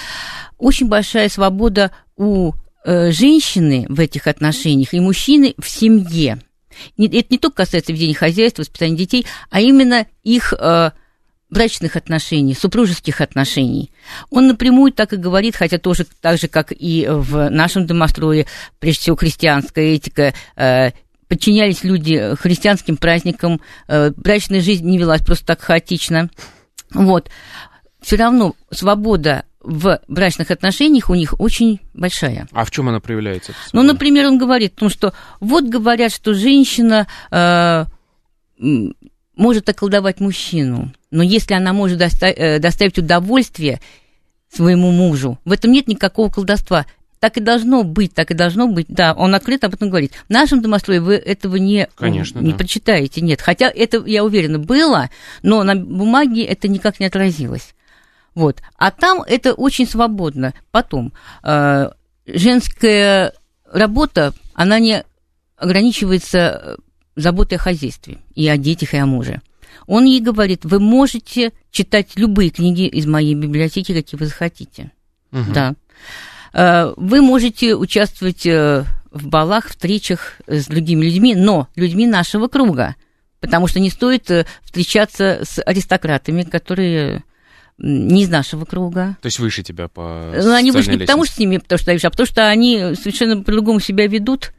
очень 0.57 0.89
большая 0.89 1.29
свобода 1.29 1.91
у 2.17 2.51
э, 2.83 3.11
женщины 3.11 3.85
в 3.87 4.01
этих 4.01 4.27
отношениях 4.27 4.93
и 4.93 4.99
мужчины 4.99 5.53
в 5.57 5.69
семье 5.69 6.39
это 6.97 7.27
не 7.29 7.37
только 7.37 7.57
касается 7.57 7.93
ведения 7.93 8.13
хозяйства, 8.13 8.61
воспитания 8.61 8.95
детей, 8.95 9.25
а 9.49 9.61
именно 9.61 10.05
их 10.23 10.53
э, 10.53 10.91
брачных 11.49 11.95
отношений, 11.95 12.55
супружеских 12.55 13.21
отношений. 13.21 13.91
Он 14.29 14.47
напрямую 14.47 14.91
так 14.91 15.13
и 15.13 15.17
говорит, 15.17 15.55
хотя 15.55 15.77
тоже 15.77 16.07
так 16.21 16.39
же, 16.39 16.47
как 16.47 16.71
и 16.71 17.05
в 17.07 17.49
нашем 17.49 17.85
домострое, 17.85 18.47
прежде 18.79 19.01
всего 19.01 19.15
христианская 19.17 19.93
этика, 19.93 20.33
э, 20.55 20.91
подчинялись 21.27 21.83
люди 21.83 22.35
христианским 22.39 22.97
праздникам, 22.97 23.61
э, 23.87 24.11
брачная 24.15 24.61
жизнь 24.61 24.87
не 24.87 24.97
велась 24.97 25.21
просто 25.21 25.45
так 25.45 25.61
хаотично. 25.61 26.29
Вот. 26.93 27.29
Все 28.01 28.15
равно 28.15 28.55
свобода 28.71 29.43
в 29.63 29.99
брачных 30.07 30.51
отношениях 30.51 31.09
у 31.09 31.15
них 31.15 31.39
очень 31.39 31.79
большая. 31.93 32.47
А 32.51 32.65
в 32.65 32.71
чем 32.71 32.89
она 32.89 32.99
проявляется? 32.99 33.53
Ну, 33.73 33.83
например, 33.83 34.27
он 34.27 34.37
говорит 34.37 34.73
о 34.75 34.79
том, 34.81 34.89
что 34.89 35.13
вот 35.39 35.65
говорят, 35.65 36.11
что 36.11 36.33
женщина 36.33 37.07
э, 37.31 37.85
может 39.35 39.69
околдовать 39.69 40.19
мужчину, 40.19 40.93
но 41.09 41.23
если 41.23 41.53
она 41.53 41.73
может 41.73 41.97
доста- 41.99 42.27
э, 42.27 42.59
доставить 42.59 42.97
удовольствие 42.97 43.79
своему 44.53 44.91
мужу, 44.91 45.39
в 45.45 45.51
этом 45.51 45.71
нет 45.71 45.87
никакого 45.87 46.29
колдовства. 46.29 46.85
Так 47.19 47.37
и 47.37 47.39
должно 47.39 47.83
быть, 47.83 48.15
так 48.15 48.31
и 48.31 48.33
должно 48.33 48.67
быть. 48.67 48.87
Да, 48.89 49.13
он 49.13 49.35
открыто 49.35 49.67
об 49.67 49.75
этом 49.75 49.89
говорит. 49.89 50.11
В 50.27 50.31
нашем 50.31 50.59
домострое 50.59 50.99
вы 50.99 51.13
этого 51.13 51.55
не, 51.57 51.87
Конечно, 51.95 52.39
не 52.39 52.51
да. 52.51 52.57
прочитаете, 52.57 53.21
нет. 53.21 53.41
Хотя 53.41 53.69
это, 53.69 54.03
я 54.07 54.23
уверена, 54.23 54.57
было, 54.57 55.11
но 55.43 55.61
на 55.63 55.75
бумаге 55.75 56.43
это 56.43 56.67
никак 56.67 56.99
не 56.99 57.05
отразилось. 57.05 57.75
Вот. 58.35 58.61
А 58.77 58.91
там 58.91 59.21
это 59.21 59.53
очень 59.53 59.87
свободно. 59.87 60.53
Потом, 60.71 61.13
э, 61.43 61.89
женская 62.25 63.33
работа, 63.71 64.33
она 64.53 64.79
не 64.79 65.03
ограничивается 65.57 66.37
э, 66.37 66.75
заботой 67.15 67.57
о 67.57 67.61
хозяйстве 67.61 68.19
и 68.35 68.47
о 68.47 68.57
детях, 68.57 68.93
и 68.93 68.97
о 68.97 69.05
муже. 69.05 69.41
Он 69.87 70.05
ей 70.05 70.21
говорит, 70.21 70.63
вы 70.63 70.79
можете 70.79 71.51
читать 71.71 72.11
любые 72.15 72.49
книги 72.51 72.87
из 72.87 73.05
моей 73.05 73.35
библиотеки, 73.35 73.93
какие 73.93 74.19
вы 74.19 74.27
захотите. 74.27 74.91
Угу. 75.31 75.51
Да. 75.53 75.73
Э, 76.53 76.93
вы 76.95 77.21
можете 77.21 77.75
участвовать 77.75 78.45
э, 78.45 78.85
в 79.11 79.27
балах, 79.27 79.67
встречах 79.67 80.37
с 80.47 80.67
другими 80.67 81.05
людьми, 81.05 81.35
но 81.35 81.67
людьми 81.75 82.07
нашего 82.07 82.47
круга. 82.47 82.95
Потому 83.41 83.67
что 83.67 83.79
не 83.79 83.89
стоит 83.89 84.29
встречаться 84.63 85.41
с 85.43 85.61
аристократами, 85.63 86.43
которые 86.43 87.23
не 87.77 88.23
из 88.23 88.29
нашего 88.29 88.65
круга. 88.65 89.17
То 89.21 89.27
есть 89.27 89.39
выше 89.39 89.63
тебя 89.63 89.87
по 89.87 90.31
Ну, 90.35 90.53
они 90.53 90.71
выше 90.71 90.91
не 90.91 90.97
потому, 90.97 91.25
что 91.25 91.35
с 91.35 91.39
ними, 91.39 91.57
потому 91.57 91.79
что, 91.79 91.91
а 91.91 92.09
потому 92.09 92.27
что 92.27 92.47
они 92.47 92.95
совершенно 92.95 93.41
по-другому 93.41 93.79
себя 93.79 94.07
ведут, 94.07 94.53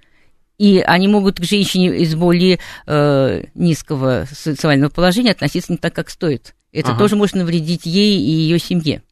и 0.59 0.79
они 0.79 1.09
могут 1.09 1.41
к 1.41 1.45
женщине 1.45 1.97
из 1.99 2.15
более 2.15 2.59
э, 2.87 3.45
низкого 3.55 4.27
социального 4.31 4.91
положения 4.91 5.33
относиться 5.33 5.73
не 5.73 5.79
так, 5.79 5.95
как 5.95 6.11
стоит. 6.11 6.55
Это 6.73 6.91
ага. 6.91 6.99
тоже 6.99 7.17
может 7.17 7.35
навредить 7.35 7.85
ей 7.85 8.19
и 8.19 8.31
ее 8.31 8.59
семье. 8.59 9.03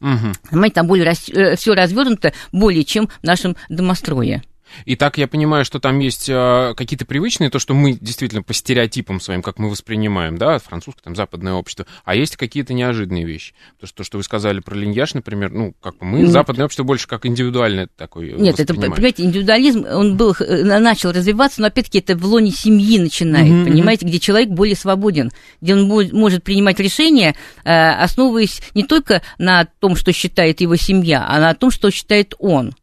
Угу. 0.00 0.32
Понимаете, 0.50 0.74
там 0.74 0.86
более 0.86 1.06
рас... 1.06 1.28
Э, 1.28 1.56
все 1.56 1.74
развернуто 1.74 2.32
более 2.52 2.84
чем 2.84 3.08
в 3.08 3.24
нашем 3.24 3.56
домострое. 3.68 4.42
И 4.84 4.96
так 4.96 5.18
я 5.18 5.28
понимаю, 5.28 5.64
что 5.64 5.80
там 5.80 5.98
есть 5.98 6.28
э, 6.28 6.74
какие-то 6.76 7.04
привычные, 7.04 7.50
то, 7.50 7.58
что 7.58 7.74
мы 7.74 7.92
действительно 7.92 8.42
по 8.42 8.54
стереотипам 8.54 9.20
своим, 9.20 9.42
как 9.42 9.58
мы 9.58 9.70
воспринимаем, 9.70 10.38
да, 10.38 10.58
французское, 10.58 11.02
там, 11.02 11.16
западное 11.16 11.54
общество, 11.54 11.86
а 12.04 12.14
есть 12.14 12.36
какие-то 12.36 12.74
неожиданные 12.74 13.24
вещи. 13.24 13.54
То, 13.80 13.86
что, 13.86 13.98
то, 13.98 14.04
что 14.04 14.18
вы 14.18 14.24
сказали 14.24 14.60
про 14.60 14.74
линьяж, 14.74 15.14
например, 15.14 15.50
ну, 15.52 15.74
как 15.80 15.98
бы 15.98 16.06
мы, 16.06 16.20
Нет. 16.20 16.30
западное 16.30 16.66
общество 16.66 16.84
больше 16.84 17.06
как 17.06 17.26
индивидуальное 17.26 17.88
такое 17.96 18.32
Нет, 18.32 18.60
это, 18.60 18.74
понимаете, 18.74 19.24
индивидуализм, 19.24 19.84
он 19.90 20.16
был, 20.16 20.34
э, 20.38 20.78
начал 20.78 21.12
развиваться, 21.12 21.60
но, 21.60 21.68
опять-таки, 21.68 21.98
это 21.98 22.16
в 22.16 22.24
лоне 22.24 22.50
семьи 22.50 22.98
начинает, 22.98 23.50
mm-hmm. 23.50 23.64
понимаете, 23.64 24.06
где 24.06 24.18
человек 24.18 24.50
более 24.50 24.76
свободен, 24.76 25.30
где 25.60 25.74
он 25.74 25.88
может 26.12 26.44
принимать 26.44 26.78
решения, 26.80 27.34
э, 27.64 27.90
основываясь 27.90 28.60
не 28.74 28.84
только 28.84 29.22
на 29.38 29.64
том, 29.64 29.96
что 29.96 30.12
считает 30.12 30.60
его 30.60 30.76
семья, 30.76 31.26
а 31.28 31.40
на 31.40 31.54
том, 31.54 31.70
что 31.70 31.90
считает 31.90 32.34
он. 32.38 32.74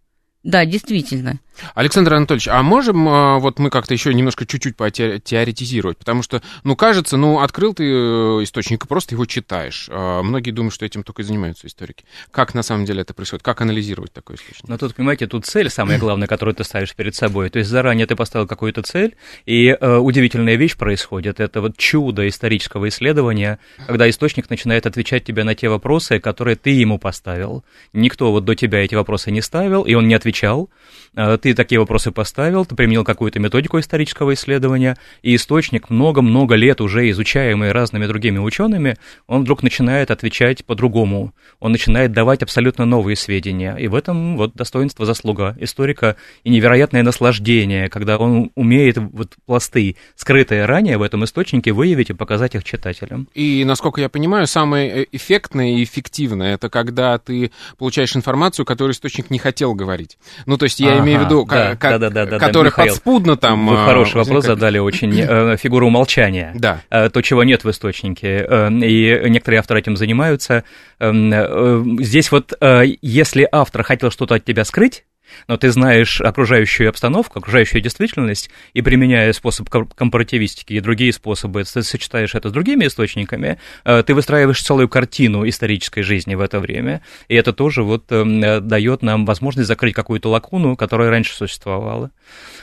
Да, 0.44 0.66
действительно. 0.66 1.40
Александр 1.74 2.14
Анатольевич, 2.14 2.48
а 2.48 2.62
можем 2.64 3.08
а, 3.08 3.40
вот 3.40 3.60
мы 3.60 3.70
как-то 3.70 3.94
еще 3.94 4.14
немножко 4.14 4.46
чуть-чуть 4.46 4.76
теоретизировать? 5.24 5.98
Потому 5.98 6.24
что, 6.24 6.42
ну, 6.64 6.76
кажется, 6.76 7.18
ну, 7.18 7.40
открыл 7.40 7.74
ты 7.74 7.84
э, 7.84 8.44
источник 8.44 8.86
и 8.86 8.88
просто 8.88 9.16
его 9.16 9.26
читаешь. 9.26 9.88
А 9.92 10.22
многие 10.24 10.52
думают, 10.52 10.74
что 10.74 10.86
этим 10.86 11.04
только 11.04 11.22
и 11.22 11.26
занимаются 11.26 11.68
историки. 11.68 12.06
Как 12.32 12.54
на 12.54 12.64
самом 12.64 12.86
деле 12.86 13.02
это 13.02 13.14
происходит? 13.14 13.44
Как 13.44 13.62
анализировать 13.62 14.14
такой 14.14 14.36
источник? 14.36 14.68
Ну, 14.68 14.78
тут, 14.78 14.96
понимаете, 14.96 15.28
тут 15.28 15.46
цель 15.46 15.70
самая 15.70 16.00
главная, 16.00 16.28
которую 16.28 16.56
ты 16.56 16.64
ставишь 16.64 16.96
перед 16.96 17.16
собой. 17.16 17.50
То 17.50 17.60
есть 17.60 17.70
заранее 17.70 18.08
ты 18.08 18.16
поставил 18.16 18.48
какую-то 18.48 18.82
цель, 18.84 19.16
и 19.46 19.68
э, 19.68 19.98
удивительная 19.98 20.56
вещь 20.56 20.76
происходит. 20.76 21.40
Это 21.40 21.62
вот 21.62 21.78
чудо 21.78 22.28
исторического 22.28 22.88
исследования, 22.90 23.60
когда 23.88 24.10
источник 24.10 24.50
начинает 24.50 24.86
отвечать 24.86 25.24
тебе 25.24 25.44
на 25.44 25.56
те 25.56 25.70
вопросы, 25.70 26.20
которые 26.20 26.56
ты 26.56 26.72
ему 26.72 26.98
поставил. 26.98 27.64
Никто 27.94 28.32
вот 28.32 28.46
до 28.46 28.56
тебя 28.56 28.84
эти 28.84 28.96
вопросы 28.96 29.32
не 29.32 29.42
ставил, 29.42 29.84
и 29.84 29.94
он 29.94 30.08
не 30.08 30.16
отвечал. 30.16 30.70
Э, 31.16 31.38
ты 31.42 31.54
такие 31.54 31.80
вопросы 31.80 32.12
поставил, 32.12 32.66
ты 32.66 32.76
применил 32.76 33.04
какую-то 33.04 33.40
методику 33.40 33.80
исторического 33.80 34.34
исследования, 34.34 34.98
и 35.22 35.36
источник 35.36 35.90
много-много 35.90 36.56
лет 36.56 36.82
уже 36.82 37.10
изучаемый 37.10 37.72
разными 37.72 38.06
другими 38.06 38.40
учеными, 38.40 38.98
он 39.28 39.44
вдруг 39.44 39.64
начинает 39.64 40.12
отвечать 40.12 40.66
по-другому. 40.66 41.34
Он 41.60 41.72
начинает 41.72 42.12
давать 42.12 42.44
абсолютно 42.44 42.86
новые 42.86 43.16
сведения. 43.16 43.76
И 43.76 43.88
в 43.88 43.96
этом 43.96 44.38
вот 44.38 44.54
достоинство, 44.56 45.06
заслуга 45.06 45.56
историка 45.60 46.16
и 46.44 46.50
невероятное 46.50 47.04
наслаждение, 47.04 47.90
когда 47.90 48.18
он 48.18 48.52
умеет 48.56 48.98
вот 48.98 49.34
пласты, 49.46 49.96
скрытые 50.16 50.66
ранее 50.66 50.98
в 50.98 51.02
этом 51.02 51.24
источнике, 51.24 51.72
выявить 51.72 52.10
и 52.10 52.14
показать 52.14 52.56
их 52.56 52.64
читателям. 52.64 53.28
И, 53.34 53.64
насколько 53.66 54.02
я 54.02 54.10
понимаю, 54.10 54.48
самое 54.48 55.04
э, 55.04 55.06
эффектное 55.12 55.78
и 55.78 55.84
эффективное, 55.84 56.56
это 56.56 56.70
когда 56.70 57.18
ты 57.18 57.52
получаешь 57.78 58.16
информацию, 58.16 58.66
которую 58.66 58.94
источник 58.94 59.30
не 59.30 59.40
хотел 59.40 59.74
говорить. 59.74 60.18
Ну, 60.46 60.58
то 60.58 60.66
есть 60.66 60.80
я 60.80 60.94
ага, 60.94 61.05
имею 61.06 61.20
в 61.20 61.26
виду, 61.26 61.46
да, 61.46 61.76
как, 61.76 62.00
да, 62.00 62.10
да, 62.10 62.26
да, 62.26 62.40
который 62.40 62.72
да, 62.76 62.84
подспудно 62.84 63.38
там... 63.38 63.68
Вы 63.68 63.78
хороший 63.78 64.18
возникает. 64.18 64.28
вопрос 64.28 64.46
задали, 64.46 64.78
очень 64.80 65.20
э, 65.20 65.58
фигуру 65.58 65.88
умолчания. 65.88 66.52
Да. 66.56 66.82
Э, 66.90 67.10
то, 67.10 67.22
чего 67.22 67.44
нет 67.44 67.64
в 67.64 67.70
источнике. 67.70 68.46
Э, 68.48 68.70
и 68.70 69.30
некоторые 69.30 69.60
авторы 69.60 69.80
этим 69.80 69.96
занимаются. 69.96 70.64
Эм, 71.00 71.32
э, 71.34 71.84
здесь 72.04 72.32
вот, 72.32 72.54
э, 72.60 72.84
если 73.02 73.48
автор 73.52 73.84
хотел 73.84 74.12
что-то 74.12 74.36
от 74.36 74.46
тебя 74.46 74.66
скрыть, 74.66 75.06
но 75.48 75.58
ты 75.58 75.72
знаешь 75.72 76.22
окружающую 76.22 76.90
обстановку, 76.90 77.40
окружающую 77.40 77.82
действительность, 77.82 78.50
и 78.74 78.82
применяя 78.82 79.32
способ 79.34 79.70
компаративистики 79.70 80.74
и 80.74 80.80
другие 80.80 81.14
способы, 81.14 81.64
ты 81.64 81.84
сочетаешь 81.84 82.36
это 82.36 82.50
с 82.50 82.52
другими 82.52 82.88
источниками, 82.88 83.60
э, 83.84 84.04
ты 84.06 84.14
выстраиваешь 84.14 84.62
целую 84.62 84.90
картину 84.90 85.48
исторической 85.48 86.02
жизни 86.02 86.36
в 86.36 86.42
это 86.42 86.60
время, 86.60 87.02
и 87.28 87.36
это 87.36 87.54
тоже 87.54 87.84
вот 87.84 88.12
эм, 88.12 88.68
дает 88.68 89.02
нам 89.02 89.26
возможность 89.26 89.68
закрыть 89.68 89.94
какую-то 89.94 90.30
лакуну, 90.30 90.76
которая 90.76 91.10
раньше 91.10 91.34
существовала. 91.34 92.12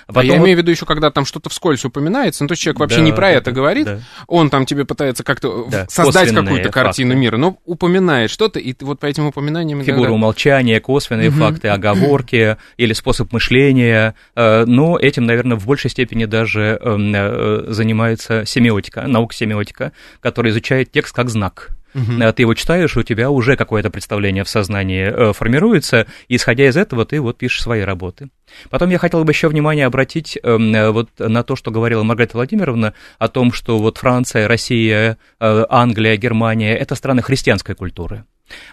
А 0.06 0.12
потом... 0.12 0.30
А 0.30 0.34
я 0.34 0.38
имею 0.38 0.56
в 0.56 0.58
виду 0.58 0.70
еще, 0.70 0.86
когда 0.86 1.10
там 1.10 1.24
что-то 1.24 1.50
вскользь 1.50 1.84
упоминается, 1.84 2.44
ну, 2.44 2.48
то 2.48 2.52
есть 2.52 2.62
человек 2.62 2.80
вообще 2.80 2.98
да, 2.98 3.02
не 3.02 3.12
про 3.12 3.28
да, 3.28 3.30
это 3.30 3.52
говорит, 3.52 3.86
да. 3.86 4.00
он 4.26 4.50
там 4.50 4.66
тебе 4.66 4.84
пытается 4.84 5.24
как-то 5.24 5.66
да, 5.70 5.86
создать 5.88 6.34
какую-то 6.34 6.70
картину 6.70 7.14
мира, 7.14 7.36
но 7.36 7.58
упоминает 7.64 8.30
что-то, 8.30 8.58
и 8.58 8.74
вот 8.80 9.00
по 9.00 9.06
этим 9.06 9.26
упоминаниям... 9.26 9.80
Фигура 9.82 10.00
иногда... 10.00 10.14
умолчания, 10.14 10.80
косвенные 10.80 11.30
угу. 11.30 11.38
факты, 11.38 11.68
оговорки 11.68 12.56
или 12.76 12.92
способ 12.92 13.32
мышления, 13.32 14.14
э, 14.34 14.64
но 14.66 14.98
этим, 14.98 15.26
наверное, 15.26 15.56
в 15.56 15.66
большей 15.66 15.90
степени 15.90 16.24
даже 16.24 16.78
эм, 16.80 17.12
э, 17.14 17.64
занимается 17.68 18.44
семиотика, 18.44 19.06
наука 19.06 19.34
семиотика, 19.34 19.92
которая 20.20 20.52
изучает 20.52 20.92
текст 20.92 21.14
как 21.14 21.28
знак. 21.28 21.70
Угу. 21.94 22.32
Ты 22.32 22.42
его 22.42 22.54
читаешь, 22.54 22.96
у 22.96 23.02
тебя 23.02 23.30
уже 23.30 23.54
какое-то 23.54 23.90
представление 23.90 24.44
в 24.44 24.48
сознании 24.48 25.32
формируется, 25.34 26.06
и 26.26 26.36
исходя 26.36 26.66
из 26.66 26.74
этого 26.74 27.04
ты 27.04 27.20
вот 27.20 27.36
пишешь 27.36 27.62
свои 27.62 27.82
работы. 27.82 28.30
Потом 28.70 28.88
я 28.88 28.96
хотел 28.96 29.24
бы 29.24 29.32
еще 29.32 29.48
внимание 29.48 29.84
обратить 29.84 30.38
э, 30.42 30.90
вот 30.90 31.10
на 31.18 31.42
то, 31.42 31.54
что 31.54 31.70
говорила 31.70 32.02
Маргарита 32.02 32.38
Владимировна, 32.38 32.94
о 33.18 33.28
том, 33.28 33.52
что 33.52 33.78
вот 33.78 33.98
Франция, 33.98 34.48
Россия, 34.48 35.18
Англия, 35.38 36.16
Германия– 36.16 36.74
это 36.78 36.94
страны 36.94 37.20
христианской 37.20 37.74
культуры. 37.74 38.24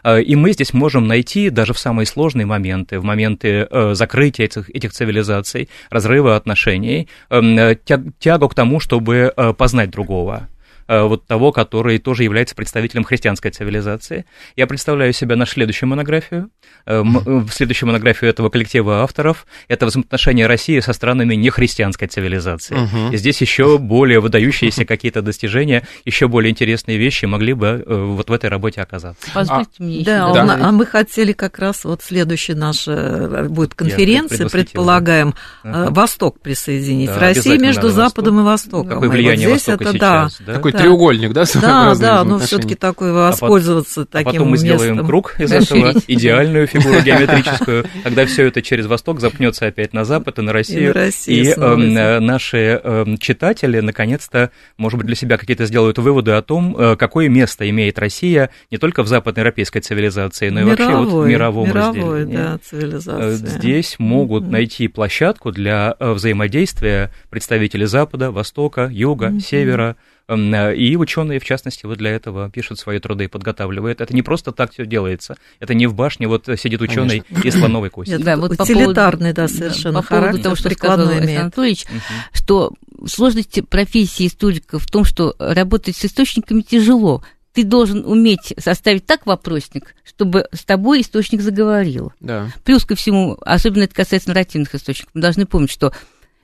И 0.06 0.36
мы 0.36 0.54
здесь 0.54 0.74
можем 0.74 1.08
найти 1.08 1.50
даже 1.50 1.74
в 1.74 1.80
самые 1.80 2.06
сложные 2.06 2.46
моменты, 2.46 3.00
в 3.00 3.04
моменты 3.04 3.68
закрытия 3.94 4.46
этих, 4.46 4.70
этих 4.70 4.92
цивилизаций, 4.92 5.70
разрыва 5.90 6.36
отношений, 6.36 7.08
эм, 7.30 7.78
тягу 8.20 8.50
к 8.50 8.56
тому, 8.56 8.80
чтобы 8.80 9.34
познать 9.58 9.90
другого. 9.90 10.48
Э, 10.90 11.04
вот 11.04 11.28
того, 11.28 11.52
который 11.52 12.00
тоже 12.00 12.24
является 12.24 12.56
представителем 12.56 13.04
христианской 13.04 13.52
цивилизации. 13.52 14.26
Я 14.56 14.66
представляю 14.66 15.14
себе 15.14 15.36
нашу 15.36 15.54
следующую 15.54 15.88
монографию, 15.88 16.50
э, 16.88 17.04
э, 17.04 17.42
следующую 17.52 17.88
монографию 17.88 18.32
этого 18.32 18.50
коллектива 18.50 19.04
авторов. 19.04 19.46
Это 19.68 19.86
взаимоотношения 19.86 20.48
России 20.48 20.80
со 20.80 20.94
странами 20.94 21.36
нехристианской 21.36 22.08
цивилизации. 22.08 22.74
Угу. 22.74 23.14
И 23.14 23.18
здесь 23.18 23.40
еще 23.40 23.78
более 23.78 24.20
выдающиеся 24.20 24.84
какие-то 24.84 25.22
достижения, 25.22 25.88
еще 26.06 26.28
более 26.28 26.50
интересные 26.50 26.98
вещи 26.98 27.26
могли 27.26 27.54
бы 27.54 27.84
вот 27.86 28.32
в 28.32 28.34
этой 28.34 28.50
работе 28.50 28.82
оказаться. 28.82 29.30
Позвольте 29.32 29.70
а, 29.80 29.84
мне 29.84 30.04
да, 30.04 30.34
да. 30.34 30.58
а 30.60 30.72
мы 30.72 30.88
хотели 30.88 31.34
как 31.34 31.60
раз 31.60 31.84
вот 31.84 32.02
следующая 32.02 32.56
наша 32.56 33.46
будет 33.48 33.76
конференция, 33.76 34.50
предполагаем, 34.50 35.36
ага. 35.62 35.92
Восток 35.92 36.42
присоединить. 36.42 37.10
Да, 37.10 37.20
Россия 37.20 37.60
между 37.60 37.90
Западом 37.90 38.40
и 38.40 38.44
Востоком. 38.44 38.90
Какое 38.90 39.10
влияние 39.10 39.50
вот 39.50 39.60
здесь 39.60 39.68
Востока 39.68 39.90
это, 39.90 40.30
сейчас, 40.30 40.42
да? 40.48 40.54
Какой 40.54 40.79
треугольник, 40.82 41.34
да? 41.34 41.44
Да, 41.56 41.96
да, 41.96 42.24
но 42.24 42.40
все-таки 42.40 42.76
такой 42.76 43.12
воспользоваться 43.12 44.02
а 44.02 44.06
таким 44.06 44.28
А 44.28 44.32
потом 44.32 44.50
мы 44.50 44.58
сделаем 44.58 45.06
круг 45.06 45.36
из 45.40 45.52
этого, 45.52 45.94
идеальную 46.08 46.68
фигуру 46.68 47.02
геометрическую, 47.06 47.86
когда 48.04 48.26
все 48.26 48.48
это 48.48 48.62
через 48.62 48.86
восток 48.86 49.20
запнется 49.20 49.68
опять 49.68 49.94
на 49.94 50.06
запад 50.06 50.40
и 50.40 50.42
на 50.42 50.54
Россию. 50.54 50.96
И, 51.28 51.50
эм, 51.50 51.94
наши 52.26 52.80
эм, 52.84 53.18
читатели 53.18 53.80
наконец-то, 53.80 54.52
может 54.78 54.98
быть, 54.98 55.08
для 55.08 55.16
себя 55.16 55.38
какие-то 55.38 55.66
сделают 55.66 55.98
выводы 55.98 56.32
о 56.32 56.42
том, 56.42 56.76
э, 56.78 56.96
какое 56.96 57.30
место 57.30 57.70
имеет 57.70 58.00
Россия 58.00 58.50
не 58.72 58.78
только 58.78 59.04
в 59.04 59.08
западноевропейской 59.08 59.82
цивилизации, 59.82 60.50
но 60.50 60.62
и 60.62 60.64
вообще 60.64 60.96
вот 60.96 61.24
в 61.24 61.28
мировом 61.28 61.72
разделении. 61.72 62.36
Да, 62.36 62.60
цивилизация. 62.64 63.30
Э, 63.30 63.32
здесь 63.34 63.96
могут 64.00 64.48
найти 64.48 64.88
площадку 64.88 65.52
для 65.52 65.96
э, 66.00 66.12
взаимодействия 66.12 67.12
представителей 67.30 67.86
Запада, 67.86 68.32
Востока, 68.32 68.90
Юга, 68.92 69.40
Севера, 69.40 69.90
Э, 69.90 70.10
и 70.30 70.96
ученые, 70.96 71.40
в 71.40 71.44
частности, 71.44 71.86
вот 71.86 71.98
для 71.98 72.12
этого 72.12 72.50
пишут 72.50 72.80
свои 72.80 73.00
труды 73.00 73.26
и 73.26 73.28
подготавливают. 73.28 74.02
Это 74.02 74.14
не 74.14 74.22
просто 74.22 74.52
так 74.52 74.72
все 74.74 74.86
делается. 74.86 75.38
Это 75.60 75.74
не 75.74 75.88
в 75.88 75.96
башне 75.96 76.28
вот 76.28 76.48
сидит 76.58 76.82
ученый 76.82 77.24
и 77.44 77.52
слоновой 77.52 77.90
кости. 77.90 78.18
Да, 78.18 78.38
вот 78.38 78.52
утилитарный, 78.52 79.34
да, 79.34 79.48
совершенно 79.48 80.02
По 80.02 80.08
поводу 80.08 80.40
того, 80.40 80.56
что 80.56 80.70
сказал 80.70 81.10
Александр 81.10 81.42
Анатольевич, 81.42 81.86
что 82.34 82.74
сложность 83.08 83.68
профессии 83.70 84.28
историка 84.28 84.80
в 84.80 84.86
том, 84.88 85.04
что 85.04 85.36
работать 85.40 85.96
с 85.96 86.06
источниками 86.06 86.62
тяжело 86.62 87.24
ты 87.54 87.64
должен 87.64 88.06
уметь 88.06 88.54
составить 88.58 89.06
так 89.06 89.26
вопросник, 89.26 89.96
чтобы 90.04 90.48
с 90.54 90.64
тобой 90.64 91.02
источник 91.02 91.42
заговорил. 91.42 92.14
Да. 92.20 92.52
Плюс 92.64 92.86
ко 92.86 92.96
всему, 92.96 93.38
особенно 93.42 93.84
это 93.84 93.96
касается 93.96 94.30
нарративных 94.30 94.74
источников, 94.76 95.12
мы 95.16 95.22
должны 95.22 95.46
помнить, 95.46 95.72
что 95.72 95.92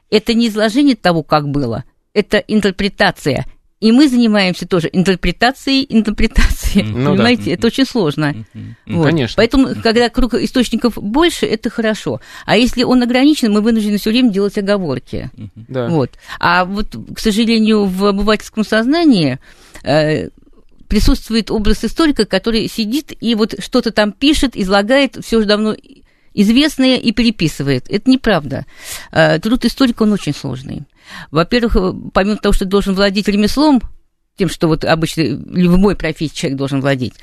это 0.09 0.33
не 0.33 0.47
изложение 0.47 0.95
того, 0.95 1.23
как 1.23 1.47
было, 1.47 1.83
это 2.13 2.37
интерпретация. 2.37 3.45
И 3.81 3.91
мы 3.91 4.07
занимаемся 4.07 4.67
тоже 4.67 4.89
интерпретацией 4.91 5.85
интерпретации. 5.89 6.81
Ну, 6.81 7.11
понимаете, 7.11 7.43
да. 7.45 7.51
это 7.51 7.67
очень 7.67 7.85
сложно. 7.85 8.45
Ну, 8.53 8.97
вот. 8.97 9.05
Конечно. 9.07 9.35
Поэтому, 9.35 9.75
когда 9.83 10.09
круг 10.09 10.33
источников 10.33 10.95
больше, 10.95 11.45
это 11.45 11.69
хорошо. 11.69 12.21
А 12.45 12.55
если 12.57 12.83
он 12.83 13.03
ограничен, 13.03 13.51
мы 13.51 13.61
вынуждены 13.61 13.97
все 13.97 14.11
время 14.11 14.31
делать 14.31 14.57
оговорки. 14.57 15.29
Да. 15.55 15.87
Вот. 15.87 16.11
А 16.39 16.63
вот, 16.65 16.95
к 17.13 17.19
сожалению, 17.19 17.85
в 17.85 18.05
обывательском 18.05 18.63
сознании 18.63 19.39
э, 19.83 20.29
присутствует 20.87 21.51
образ 21.51 21.83
историка, 21.83 22.25
который 22.25 22.67
сидит 22.69 23.11
и 23.19 23.35
вот 23.35 23.55
что-то 23.59 23.91
там 23.91 24.11
пишет, 24.13 24.55
излагает 24.55 25.17
все 25.23 25.37
уже 25.37 25.47
давно 25.47 25.75
известное 26.35 26.97
и 26.97 27.11
переписывает. 27.11 27.85
Это 27.89 28.09
неправда. 28.09 28.65
Э, 29.11 29.39
труд 29.39 29.65
историка, 29.65 30.03
он 30.03 30.11
очень 30.11 30.33
сложный. 30.33 30.83
Во-первых, 31.31 31.77
помимо 32.13 32.37
того, 32.37 32.53
что 32.53 32.65
ты 32.65 32.71
должен 32.71 32.93
владеть 32.93 33.27
ремеслом, 33.27 33.81
тем, 34.37 34.49
что 34.49 34.67
вот 34.67 34.83
обычно 34.83 35.21
любой 35.21 35.95
профессии 35.95 36.35
человек 36.35 36.57
должен 36.57 36.81
владеть, 36.81 37.13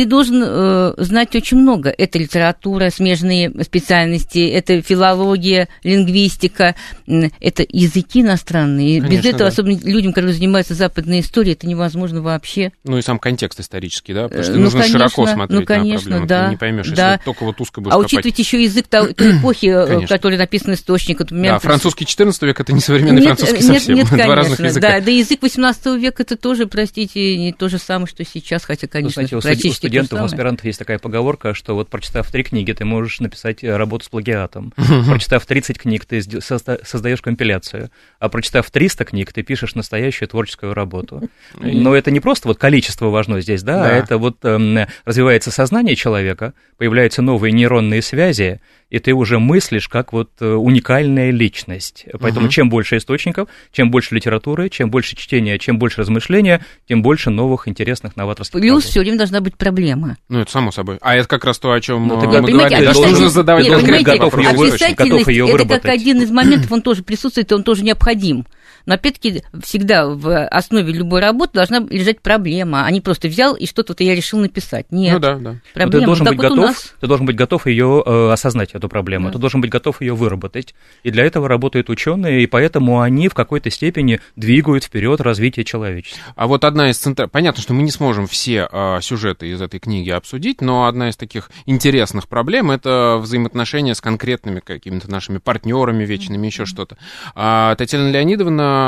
ты 0.00 0.06
должен 0.06 0.42
э, 0.42 0.94
знать 0.96 1.36
очень 1.36 1.58
много. 1.58 1.90
Это 1.90 2.18
литература, 2.18 2.88
смежные 2.88 3.52
специальности, 3.62 4.38
это 4.38 4.80
филология, 4.80 5.68
лингвистика, 5.84 6.74
это 7.06 7.66
языки 7.68 8.22
иностранные. 8.22 9.02
Конечно, 9.02 9.14
Без 9.14 9.26
этого, 9.26 9.38
да. 9.40 9.46
особенно 9.48 9.78
людям, 9.84 10.14
которые 10.14 10.32
занимаются 10.32 10.72
западной 10.72 11.20
историей, 11.20 11.52
это 11.52 11.66
невозможно 11.66 12.22
вообще. 12.22 12.72
Ну 12.84 12.96
и 12.96 13.02
сам 13.02 13.18
контекст 13.18 13.60
исторический, 13.60 14.14
да? 14.14 14.28
Потому 14.28 14.42
что 14.42 14.52
ну, 14.54 14.60
нужно 14.60 14.80
конечно, 14.80 14.98
широко 15.00 15.26
смотреть 15.26 15.60
ну, 15.60 15.66
конечно, 15.66 16.10
на 16.10 16.16
проблему. 16.16 16.26
Да, 16.26 16.44
ты 16.44 16.50
не 16.50 16.56
поймешь, 16.56 16.88
да. 16.88 17.12
если 17.12 17.24
только 17.26 17.44
вот 17.44 17.60
узко 17.60 17.82
будешь 17.82 17.94
А 17.94 17.98
учитывать 17.98 18.38
еще 18.38 18.62
язык 18.62 18.86
той, 18.88 19.12
той 19.12 19.32
эпохи, 19.38 19.66
э, 19.66 19.98
в 19.98 20.08
которой 20.08 20.38
написан 20.38 20.72
источник. 20.72 21.18
Например, 21.18 21.52
да, 21.52 21.58
французский 21.58 22.06
14 22.06 22.40
век 22.40 22.58
это 22.58 22.72
не 22.72 22.80
современный 22.80 23.20
нет, 23.20 23.38
французский 23.38 23.68
нет, 23.68 23.74
совсем. 23.74 23.96
Нет, 23.96 24.06
Два 24.08 24.16
конечно, 24.16 24.34
разных 24.34 24.60
языка. 24.60 24.88
Да, 24.92 25.00
да 25.04 25.10
язык 25.10 25.42
18 25.42 25.86
века 26.00 26.22
это 26.22 26.38
тоже, 26.38 26.66
простите, 26.66 27.36
не 27.36 27.52
то 27.52 27.68
же 27.68 27.76
самое, 27.76 28.06
что 28.06 28.24
сейчас, 28.24 28.64
хотя, 28.64 28.86
конечно, 28.86 29.22
ну, 29.30 29.40
знаете, 29.42 29.68
студентов, 29.90 30.20
у 30.20 30.24
аспирантов 30.24 30.64
есть 30.64 30.78
такая 30.78 30.98
поговорка, 30.98 31.54
что 31.54 31.74
вот 31.74 31.88
прочитав 31.88 32.30
три 32.30 32.42
книги, 32.42 32.72
ты 32.72 32.84
можешь 32.84 33.20
написать 33.20 33.62
э, 33.62 33.76
работу 33.76 34.04
с 34.04 34.08
плагиатом. 34.08 34.72
Прочитав 34.76 35.44
30 35.44 35.78
книг, 35.78 36.04
ты 36.04 36.22
создаешь 36.22 37.20
компиляцию. 37.20 37.90
А 38.18 38.28
прочитав 38.28 38.70
300 38.70 39.04
книг, 39.04 39.32
ты 39.32 39.42
пишешь 39.42 39.74
настоящую 39.74 40.28
творческую 40.28 40.74
работу. 40.74 41.28
Но 41.58 41.94
это 41.94 42.10
не 42.10 42.20
просто 42.20 42.48
вот 42.48 42.58
количество 42.58 43.06
важно 43.06 43.40
здесь, 43.40 43.62
да, 43.62 43.84
а 43.84 43.88
это 43.88 44.18
вот 44.18 44.38
эм, 44.44 44.86
развивается 45.04 45.50
сознание 45.50 45.96
человека, 45.96 46.54
появляются 46.76 47.22
новые 47.22 47.52
нейронные 47.52 48.02
связи, 48.02 48.60
и 48.90 48.98
ты 48.98 49.12
уже 49.14 49.38
мыслишь 49.38 49.88
как 49.88 50.12
вот 50.12 50.30
э, 50.40 50.46
уникальная 50.46 51.30
личность. 51.30 52.06
Поэтому 52.18 52.46
угу. 52.46 52.52
чем 52.52 52.68
больше 52.68 52.96
источников, 52.96 53.48
чем 53.72 53.90
больше 53.90 54.14
литературы, 54.14 54.68
чем 54.68 54.90
больше 54.90 55.16
чтения, 55.16 55.58
чем 55.58 55.78
больше 55.78 56.00
размышления, 56.00 56.64
тем 56.88 57.02
больше 57.02 57.30
новых 57.30 57.68
интересных 57.68 58.16
новаторских 58.16 58.60
Плюс 58.60 58.84
все 58.84 59.00
время 59.00 59.18
должна 59.18 59.40
быть 59.40 59.56
проблема. 59.70 60.16
Ну, 60.28 60.40
это 60.40 60.50
само 60.50 60.72
собой. 60.72 60.98
А 61.00 61.14
это 61.14 61.28
как 61.28 61.44
раз 61.44 61.58
то, 61.58 61.72
о 61.72 61.80
чем 61.80 62.06
ну, 62.06 62.16
мы 62.16 62.22
говорили. 62.22 62.84
Да, 62.84 62.92
что 62.92 63.06
нужно 63.06 63.28
задавать 63.28 63.64
нет, 63.64 63.76
конкретный 63.76 64.18
готов 64.18 64.38
Ее, 64.38 64.94
готов 64.94 65.28
ее 65.28 65.48
это 65.48 65.66
как 65.66 65.84
один 65.86 66.22
из 66.22 66.30
моментов, 66.30 66.70
он 66.72 66.82
тоже 66.82 67.02
присутствует, 67.02 67.50
и 67.50 67.54
он 67.54 67.62
тоже 67.62 67.84
необходим. 67.84 68.46
Но 68.86 68.94
опять-таки 68.94 69.42
всегда 69.62 70.06
в 70.06 70.46
основе 70.46 70.92
любой 70.92 71.20
работы 71.20 71.54
должна 71.54 71.80
лежать 71.80 72.20
проблема, 72.20 72.84
а 72.84 72.90
не 72.90 73.00
просто 73.00 73.28
взял 73.28 73.54
и 73.54 73.66
что-то 73.66 74.02
я 74.02 74.14
решил 74.14 74.38
написать. 74.38 74.86
Нет. 74.90 75.14
Ну 75.14 75.18
да, 75.20 75.34
да. 75.36 75.56
Проблема. 75.74 76.00
ты 76.00 76.06
должен, 76.06 76.26
быть 76.26 76.36
вот 76.36 76.48
готов, 76.48 76.94
ты 77.00 77.06
должен 77.06 77.26
быть 77.26 77.36
готов 77.36 77.66
ее 77.66 78.02
э, 78.04 78.30
осознать, 78.32 78.70
эту 78.72 78.88
проблему. 78.88 79.26
Да. 79.26 79.32
Ты 79.32 79.38
должен 79.38 79.60
быть 79.60 79.70
готов 79.70 80.00
ее 80.00 80.14
выработать. 80.14 80.74
И 81.02 81.10
для 81.10 81.24
этого 81.24 81.48
работают 81.48 81.90
ученые, 81.90 82.42
и 82.42 82.46
поэтому 82.46 83.00
они 83.00 83.28
в 83.28 83.34
какой-то 83.34 83.70
степени 83.70 84.20
двигают 84.36 84.84
вперед 84.84 85.20
развитие 85.20 85.64
человечества. 85.64 86.20
А 86.36 86.46
вот 86.46 86.64
одна 86.64 86.90
из 86.90 86.98
центральных... 86.98 87.32
Понятно, 87.32 87.62
что 87.62 87.74
мы 87.74 87.82
не 87.82 87.90
сможем 87.90 88.26
все 88.26 88.68
э, 88.70 88.98
сюжеты 89.02 89.48
из 89.48 89.60
этой 89.60 89.80
книги 89.80 90.10
обсудить, 90.10 90.60
но 90.60 90.86
одна 90.86 91.10
из 91.10 91.16
таких 91.16 91.50
интересных 91.66 92.28
проблем 92.28 92.70
это 92.70 93.18
взаимоотношения 93.20 93.94
с 93.94 94.00
конкретными 94.00 94.60
какими-то 94.60 95.10
нашими 95.10 95.38
партнерами 95.38 96.04
вечными, 96.04 96.46
еще 96.46 96.66
что-то. 96.66 96.96
А 97.34 97.74
Татьяна 97.76 98.10
Леонидовна 98.10 98.79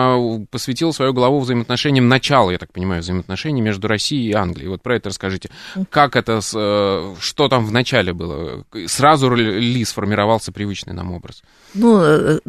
посвятил 0.50 0.92
свою 0.92 1.12
главу 1.12 1.40
взаимоотношениям 1.40 2.08
начала, 2.08 2.50
я 2.50 2.58
так 2.58 2.72
понимаю, 2.72 3.02
взаимоотношений 3.02 3.60
между 3.60 3.88
Россией 3.88 4.30
и 4.30 4.32
Англией. 4.32 4.68
Вот 4.68 4.82
про 4.82 4.96
это 4.96 5.08
расскажите. 5.08 5.50
Как 5.90 6.16
это, 6.16 6.40
э, 6.54 7.14
что 7.20 7.48
там 7.48 7.66
в 7.66 7.72
начале 7.72 8.12
было? 8.12 8.64
Сразу 8.86 9.34
ли 9.34 9.84
сформировался 9.84 10.52
привычный 10.52 10.92
нам 10.92 11.12
образ? 11.12 11.42
Ну, 11.74 12.00
э, 12.02 12.40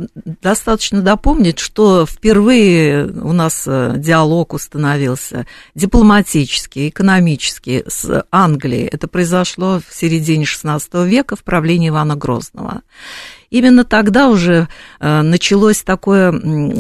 достаточно 0.42 1.02
допомнить, 1.02 1.60
что 1.60 2.06
впервые 2.06 3.06
у 3.06 3.32
нас 3.32 3.64
э, 3.68 3.94
диалог 3.98 4.54
установился 4.54 5.46
дипломатический, 5.76 6.90
экономический 6.90 7.84
с 7.88 8.26
Англией. 8.32 8.88
Это 8.88 9.08
произошло 9.08 9.80
в 9.88 9.94
середине 9.94 10.46
XVI 10.46 11.08
века 11.08 11.36
в 11.36 11.44
правлении 11.44 11.90
Ивана 11.90 12.16
Грозного. 12.16 12.82
Именно 13.50 13.84
тогда 13.84 14.30
уже 14.30 14.68
э, 15.00 15.22
началось 15.22 15.82
такое 15.84 16.32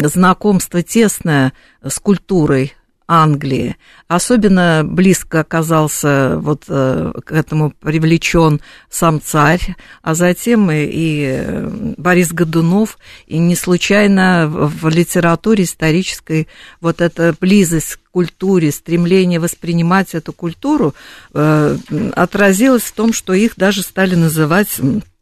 знакомство 0.08 0.82
тесное 0.82 1.54
с 1.84 2.00
культурой 2.00 2.74
Англии. 3.08 3.76
Особенно 4.08 4.84
близко 4.86 5.42
оказался 5.42 6.38
вот 6.40 6.64
э, 6.68 7.12
к 7.26 7.32
этому 7.32 7.72
привлечен 7.72 8.62
сам 8.90 9.22
царь, 9.22 9.76
а 10.02 10.16
затем 10.16 10.72
и, 10.72 10.88
и 10.90 11.94
Борис 11.98 12.32
Годунов. 12.32 12.98
И 13.28 13.38
не 13.38 13.56
случайно 13.56 14.48
в 14.48 14.88
литературе 14.88 15.66
исторической 15.66 16.48
вот 16.80 17.02
эта 17.02 17.36
близость 17.40 17.96
к 17.98 18.12
культуре, 18.12 18.72
стремление 18.72 19.40
воспринимать 19.40 20.16
эту 20.16 20.32
культуру 20.34 20.96
э, 21.34 21.78
отразилось 22.16 22.84
в 22.84 22.94
том, 22.94 23.12
что 23.12 23.34
их 23.34 23.56
даже 23.58 23.82
стали 23.82 24.16
называть 24.16 24.80
Э, 24.80 25.13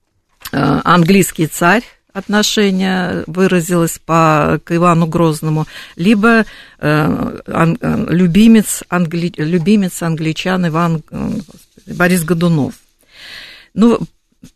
английский 0.51 1.47
царь 1.47 1.83
отношение 2.13 3.23
выразилось 3.27 3.99
по, 3.99 4.59
к 4.63 4.75
Ивану 4.75 5.07
Грозному, 5.07 5.67
либо 5.95 6.45
э, 6.79 7.39
ан, 7.47 7.77
э, 7.79 8.05
любимец, 8.09 8.83
англи, 8.89 9.31
любимец 9.37 10.01
англичан 10.01 10.67
Иван 10.67 11.03
э, 11.09 11.29
Борис 11.87 12.23
Годунов. 12.23 12.75
Ну, 13.73 13.99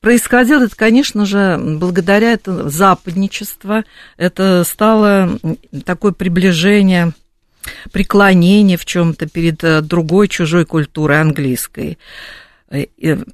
происходило 0.02 0.64
это, 0.64 0.76
конечно 0.76 1.26
же, 1.26 1.58
благодаря 1.58 2.34
этому 2.34 2.70
западничеству. 2.70 3.84
Это 4.18 4.64
стало 4.66 5.39
такое 5.86 6.12
приближение, 6.12 7.14
преклонение 7.91 8.78
в 8.78 8.86
чем-то 8.86 9.28
перед 9.28 9.88
другой 9.88 10.28
чужой 10.28 10.66
культурой 10.66 11.22
английской. 11.22 11.98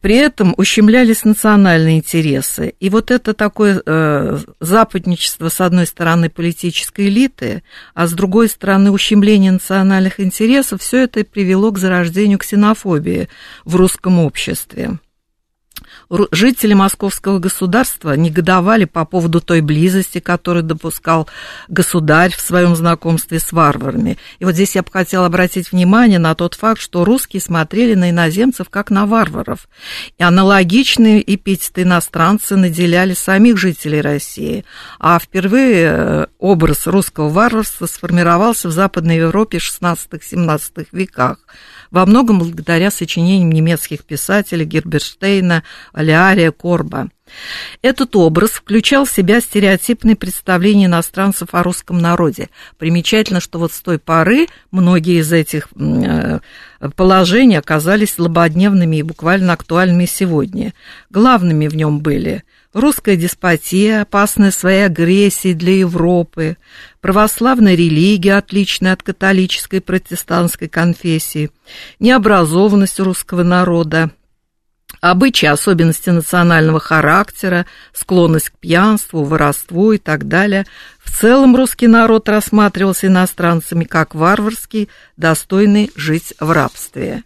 При 0.01 0.15
этом 0.15 0.53
ущемлялись 0.57 1.23
национальные 1.23 1.97
интересы. 1.97 2.73
И 2.79 2.89
вот 2.89 3.11
это 3.11 3.33
такое 3.33 3.81
э, 3.85 4.37
западничество, 4.59 5.49
с 5.49 5.61
одной 5.61 5.85
стороны, 5.85 6.29
политической 6.29 7.07
элиты, 7.07 7.63
а 7.93 8.07
с 8.07 8.13
другой 8.13 8.49
стороны, 8.49 8.91
ущемление 8.91 9.51
национальных 9.51 10.19
интересов, 10.19 10.81
все 10.81 11.03
это 11.03 11.23
привело 11.23 11.71
к 11.71 11.77
зарождению 11.77 12.39
ксенофобии 12.39 13.29
в 13.65 13.75
русском 13.75 14.19
обществе 14.19 14.99
жители 16.31 16.73
московского 16.73 17.39
государства 17.39 18.13
негодовали 18.15 18.85
по 18.85 19.05
поводу 19.05 19.39
той 19.39 19.61
близости, 19.61 20.19
которую 20.19 20.63
допускал 20.63 21.27
государь 21.69 22.35
в 22.35 22.41
своем 22.41 22.75
знакомстве 22.75 23.39
с 23.39 23.51
варварами. 23.51 24.17
И 24.39 24.45
вот 24.45 24.53
здесь 24.53 24.75
я 24.75 24.83
бы 24.83 24.91
хотела 24.91 25.25
обратить 25.25 25.71
внимание 25.71 26.19
на 26.19 26.35
тот 26.35 26.55
факт, 26.55 26.81
что 26.81 27.05
русские 27.05 27.41
смотрели 27.41 27.95
на 27.95 28.09
иноземцев 28.09 28.69
как 28.69 28.89
на 28.89 29.05
варваров. 29.05 29.69
И 30.17 30.23
аналогичные 30.23 31.21
эпитеты 31.33 31.83
иностранцы 31.83 32.55
наделяли 32.57 33.13
самих 33.13 33.57
жителей 33.57 34.01
России. 34.01 34.65
А 34.99 35.17
впервые 35.19 35.85
э, 35.85 36.25
образ 36.39 36.87
русского 36.87 37.29
варварства 37.29 37.85
сформировался 37.85 38.67
в 38.67 38.71
Западной 38.71 39.17
Европе 39.17 39.59
в 39.59 39.63
16-17 39.63 40.87
веках 40.91 41.37
во 41.91 42.05
многом 42.05 42.39
благодаря 42.39 42.89
сочинениям 42.89 43.51
немецких 43.51 44.03
писателей 44.05 44.65
Герберштейна, 44.65 45.63
Алиария, 45.93 46.51
Корба. 46.51 47.09
Этот 47.81 48.15
образ 48.15 48.51
включал 48.51 49.05
в 49.05 49.11
себя 49.11 49.39
стереотипные 49.39 50.15
представления 50.15 50.85
иностранцев 50.85 51.49
о 51.53 51.63
русском 51.63 51.97
народе. 51.97 52.49
Примечательно, 52.77 53.39
что 53.39 53.59
вот 53.59 53.71
с 53.71 53.79
той 53.81 53.99
поры 53.99 54.47
многие 54.71 55.19
из 55.19 55.31
этих 55.31 55.69
э, 55.75 56.39
положений 56.95 57.57
оказались 57.57 58.15
злободневными 58.15 58.97
и 58.97 59.03
буквально 59.03 59.53
актуальными 59.53 60.05
сегодня. 60.05 60.73
Главными 61.09 61.67
в 61.67 61.75
нем 61.75 61.99
были 61.99 62.43
русская 62.73 63.15
деспотия, 63.15 64.01
опасная 64.01 64.51
своей 64.51 64.85
агрессией 64.85 65.53
для 65.53 65.77
Европы, 65.77 66.57
православная 67.01 67.75
религия, 67.75 68.35
отличная 68.35 68.93
от 68.93 69.03
католической 69.03 69.77
и 69.77 69.81
протестантской 69.81 70.67
конфессии, 70.67 71.51
необразованность 71.99 72.99
русского 72.99 73.43
народа, 73.43 74.11
обычаи, 74.99 75.47
особенности 75.47 76.09
национального 76.09 76.79
характера, 76.79 77.65
склонность 77.93 78.49
к 78.49 78.57
пьянству, 78.57 79.23
воровству 79.23 79.93
и 79.93 79.97
так 79.97 80.27
далее. 80.27 80.65
В 81.03 81.11
целом 81.11 81.55
русский 81.55 81.87
народ 81.87 82.29
рассматривался 82.29 83.07
иностранцами 83.07 83.83
как 83.83 84.15
варварский, 84.15 84.89
достойный 85.17 85.91
жить 85.95 86.33
в 86.39 86.51
рабстве. 86.51 87.23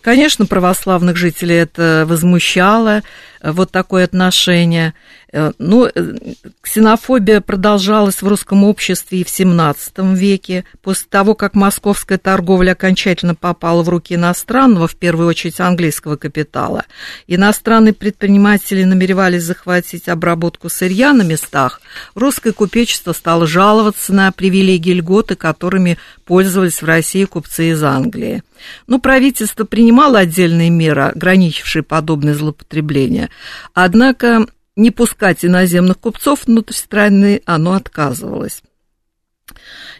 Конечно, 0.00 0.46
православных 0.46 1.16
жителей 1.16 1.56
это 1.56 2.04
возмущало, 2.08 3.02
вот 3.42 3.70
такое 3.70 4.04
отношение. 4.04 4.94
Э, 5.32 5.52
ну, 5.58 5.86
э, 5.86 6.14
ксенофобия 6.62 7.40
продолжалась 7.40 8.22
в 8.22 8.26
русском 8.26 8.64
обществе 8.64 9.20
и 9.20 9.24
в 9.24 9.28
XVII 9.28 10.14
веке. 10.14 10.64
После 10.82 11.06
того, 11.08 11.34
как 11.34 11.54
московская 11.54 12.18
торговля 12.18 12.72
окончательно 12.72 13.34
попала 13.34 13.82
в 13.82 13.88
руки 13.88 14.14
иностранного, 14.14 14.88
в 14.88 14.96
первую 14.96 15.28
очередь 15.28 15.60
английского 15.60 16.16
капитала, 16.16 16.84
иностранные 17.26 17.92
предприниматели 17.92 18.84
намеревались 18.84 19.44
захватить 19.44 20.08
обработку 20.08 20.68
сырья 20.68 21.12
на 21.12 21.22
местах, 21.22 21.80
русское 22.14 22.52
купечество 22.52 23.12
стало 23.12 23.46
жаловаться 23.46 24.12
на 24.12 24.32
привилегии 24.32 24.94
льготы, 24.94 25.36
которыми 25.36 25.98
пользовались 26.24 26.82
в 26.82 26.86
России 26.86 27.24
купцы 27.24 27.70
из 27.70 27.82
Англии. 27.82 28.42
Но 28.86 28.98
правительство 28.98 29.64
принимало 29.64 30.20
отдельные 30.20 30.70
меры, 30.70 31.02
ограничившие 31.02 31.82
подобные 31.82 32.34
злоупотребления. 32.34 33.27
Однако 33.74 34.46
не 34.76 34.90
пускать 34.90 35.44
иноземных 35.44 35.98
купцов 35.98 36.46
внутрь 36.46 36.74
страны 36.74 37.42
оно 37.44 37.72
отказывалось. 37.72 38.62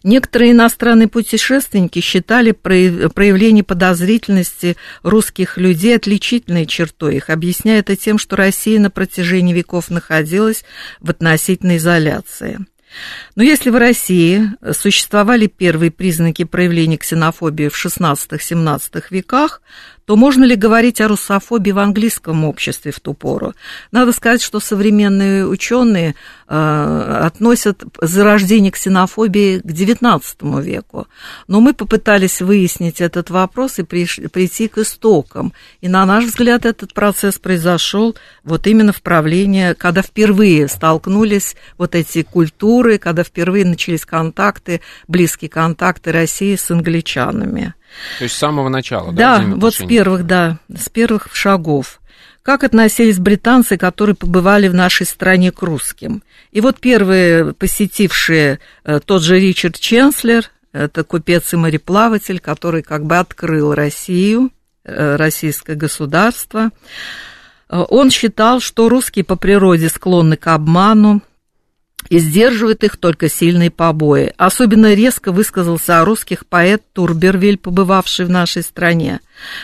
Некоторые 0.03 0.53
иностранные 0.53 1.09
путешественники 1.09 2.01
считали 2.01 2.53
проявление 2.53 3.65
подозрительности 3.65 4.77
русских 5.03 5.57
людей 5.57 5.97
отличительной 5.97 6.67
чертой 6.67 7.17
их, 7.17 7.31
объясняя 7.31 7.81
это 7.81 7.97
тем, 7.97 8.19
что 8.19 8.37
Россия 8.37 8.79
на 8.79 8.91
протяжении 8.91 9.55
веков 9.55 9.91
находилась 9.91 10.65
в 11.01 11.11
относительной 11.11 11.79
изоляции. 11.79 12.59
Но 13.37 13.43
если 13.43 13.71
в 13.71 13.77
России 13.77 14.45
существовали 14.73 15.47
первые 15.47 15.91
признаки 15.91 16.45
проявления 16.45 16.97
ксенофобии 16.97 17.69
в 17.69 17.75
XVI-XVII 17.75 19.05
веках, 19.11 19.61
то 20.09 20.17
можно 20.17 20.45
ли 20.45 20.57
говорить 20.57 21.03
о 21.03 21.09
русофобии 21.09 21.71
в 21.71 21.79
английском 21.79 22.47
обществе 22.47 22.93
в 22.93 22.99
ту 22.99 23.13
пору? 23.13 23.53
Надо 23.93 24.13
сказать, 24.13 24.41
что 24.41 24.59
современные 24.59 25.47
ученые 25.47 26.15
э, 26.49 27.21
относят 27.27 27.83
зарождение 28.01 28.73
ксенофобии 28.73 29.59
к 29.59 29.67
XIX 29.67 30.63
веку. 30.63 31.09
Но 31.47 31.61
мы 31.61 31.75
попытались 31.75 32.41
выяснить 32.41 33.03
этот 33.03 33.29
вопрос 33.29 33.81
и 33.81 33.83
приш, 33.83 34.19
прийти 34.33 34.69
к 34.69 34.79
истокам. 34.79 35.53
И 35.83 35.89
на 35.89 36.07
наш 36.07 36.25
взгляд 36.25 36.65
этот 36.65 36.95
процесс 36.95 37.39
произошел 37.39 38.17
вот 38.45 38.67
именно 38.67 38.95
в 38.95 39.03
правлении, 39.03 39.75
когда 39.75 40.01
впервые 40.01 40.69
столкнулись 40.69 41.55
вот 41.77 41.95
эти 41.95 42.23
культуры, 42.23 42.97
когда 42.97 43.25
впервые 43.25 43.67
начались 43.67 44.07
контакты, 44.07 44.81
близкие 45.07 45.51
контакты 45.51 46.13
России 46.13 46.57
с 46.57 46.71
англичанами. 46.71 47.75
То 48.19 48.25
есть 48.25 48.35
с 48.35 48.39
самого 48.39 48.69
начала, 48.69 49.13
да? 49.13 49.39
Да, 49.39 49.45
вот 49.57 49.75
с 49.75 49.85
первых, 49.85 50.27
да, 50.27 50.59
с 50.75 50.89
первых 50.89 51.29
шагов. 51.33 52.01
Как 52.43 52.65
относились 52.65 53.19
британцы, 53.19 53.77
которые 53.77 54.17
побывали 54.17 54.69
в 54.69 54.75
нашей 54.75 55.05
стране 55.05 55.53
к 55.53 55.61
русским? 55.63 56.23
И 56.51 56.61
вот 56.61 56.81
первые 56.81 57.53
посетившие 57.53 58.59
э, 58.85 59.01
тот 59.05 59.23
же 59.23 59.39
Ричард 59.39 59.79
Ченслер, 59.79 60.51
это 60.73 61.05
купец 61.05 61.53
и 61.53 61.57
мореплаватель, 61.57 62.41
который 62.41 62.83
как 62.83 63.05
бы 63.05 63.19
открыл 63.19 63.75
Россию, 63.75 64.51
э, 64.85 65.17
российское 65.17 65.75
государство. 65.75 66.71
Э, 67.69 67.85
он 67.89 68.11
считал, 68.11 68.61
что 68.61 68.89
русские 68.89 69.25
по 69.27 69.37
природе 69.37 69.89
склонны 69.91 70.37
к 70.37 70.47
обману, 70.47 71.21
и 72.09 72.19
сдерживает 72.19 72.85
их 72.85 72.97
только 72.97 73.29
сильные 73.29 73.71
побои. 73.71 74.33
Особенно 74.37 74.95
резко 74.95 75.33
высказался 75.33 76.01
о 76.01 76.05
русских 76.05 76.47
поэт 76.47 76.83
Турбервиль, 76.93 77.59
побывавший 77.59 78.27
в 78.27 78.31
нашей 78.31 78.63
стране. 78.63 79.21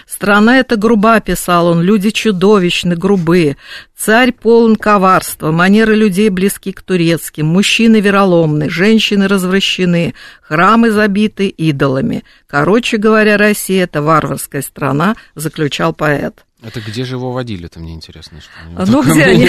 «Страна 0.06 0.58
эта 0.58 0.76
груба»,— 0.76 1.20
писал 1.20 1.66
он,— 1.68 1.80
«люди 1.82 2.10
чудовищны, 2.10 2.96
грубые, 2.96 3.56
царь 3.96 4.32
полон 4.32 4.76
коварства, 4.76 5.50
манеры 5.50 5.96
людей 5.96 6.28
близки 6.28 6.72
к 6.72 6.82
турецким, 6.82 7.46
мужчины 7.46 8.00
вероломны, 8.00 8.70
женщины 8.70 9.26
развращены, 9.26 10.14
храмы 10.42 10.90
забиты 10.90 11.48
идолами. 11.48 12.22
Короче 12.46 12.98
говоря, 12.98 13.36
Россия— 13.36 13.84
это 13.84 14.00
варварская 14.02 14.62
страна»,— 14.62 15.16
заключал 15.34 15.92
поэт. 15.92 16.43
Это 16.64 16.80
где 16.80 17.04
же 17.04 17.16
его 17.16 17.30
водили, 17.30 17.66
это 17.66 17.78
мне 17.78 17.94
интересно. 17.94 18.40
Что 18.40 18.50
ну, 18.86 19.02
где 19.02 19.24
они? 19.24 19.48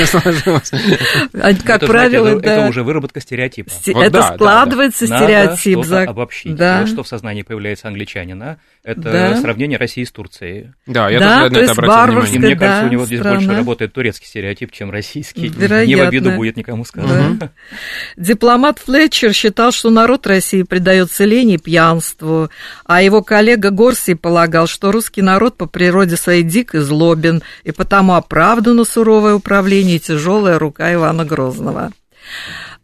Как 1.64 1.86
правило, 1.86 2.40
это 2.40 2.68
уже 2.68 2.84
выработка 2.84 3.22
стереотипа. 3.22 3.72
Это 3.96 4.34
складывается 4.34 5.06
стереотип. 5.08 5.78
Надо 5.78 6.10
обобщить. 6.10 6.56
Что 6.56 7.04
в 7.04 7.08
сознании 7.08 7.44
появляется 7.44 7.88
англичанина, 7.88 8.60
это 8.86 9.38
сравнение 9.42 9.78
России 9.78 10.04
с 10.04 10.12
Турцией. 10.12 10.74
Да, 10.86 11.10
я 11.10 11.20
тоже 11.20 11.30
на 11.30 11.64
это 11.64 11.72
обратил 11.72 12.22
внимание. 12.22 12.40
Мне 12.40 12.56
кажется, 12.56 12.86
у 12.86 12.90
него 12.90 13.06
здесь 13.06 13.22
больше 13.22 13.52
работает 13.52 13.94
турецкий 13.94 14.28
стереотип, 14.28 14.72
чем 14.72 14.92
российский. 14.92 15.50
Не 15.50 15.96
в 15.96 16.02
обиду 16.02 16.32
будет 16.32 16.58
никому 16.58 16.84
сказано. 16.86 17.52
Дипломат 18.18 18.80
Флетчер 18.80 19.34
считал, 19.34 19.72
что 19.72 19.90
народ 19.90 20.28
России 20.28 20.64
предается 20.64 21.24
лени 21.24 21.56
и 21.56 21.58
пьянству, 21.58 22.50
а 22.84 23.02
его 23.02 23.22
коллега 23.24 23.70
Горси 23.70 24.16
полагал, 24.16 24.68
что 24.68 24.92
русский 24.92 25.22
народ 25.22 25.56
по 25.56 25.66
природе 25.66 26.18
своей 26.18 26.44
дик 26.44 26.76
и 26.76 26.80
зло 26.80 27.06
злобен, 27.06 27.44
и 27.64 27.72
потому 27.72 28.14
оправдано 28.14 28.84
суровое 28.86 29.36
управление 29.36 29.98
и 29.98 30.00
тяжелая 30.00 30.58
рука 30.58 30.94
Ивана 30.94 31.26
Грозного. 31.26 31.92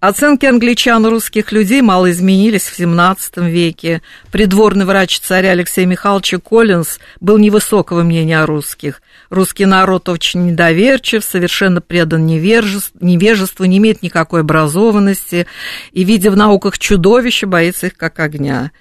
Оценки 0.02 0.48
англичан 0.48 1.06
русских 1.06 1.52
людей 1.52 1.84
мало 1.84 2.10
изменились 2.10 2.64
в 2.64 2.80
XVII 2.80 3.48
веке. 3.48 4.02
Придворный 4.32 4.86
врач 4.86 5.20
царя 5.20 5.52
Алексея 5.52 5.86
Михайловича 5.86 6.40
Коллинз 6.40 6.98
был 7.20 7.38
невысокого 7.38 8.02
мнения 8.02 8.42
о 8.42 8.48
русских. 8.48 9.04
Русский 9.30 9.68
народ 9.68 10.10
очень 10.10 10.48
недоверчив, 10.48 11.24
совершенно 11.24 11.82
предан 11.82 12.26
невежеству, 12.26 13.66
не 13.66 13.78
имеет 13.78 14.02
никакой 14.02 14.42
образованности 14.42 15.46
и, 15.92 16.04
видя 16.04 16.32
в 16.32 16.36
науках 16.36 16.80
чудовища, 16.80 17.46
боится 17.46 17.86
их 17.86 17.96
как 17.96 18.18
огня. 18.18 18.72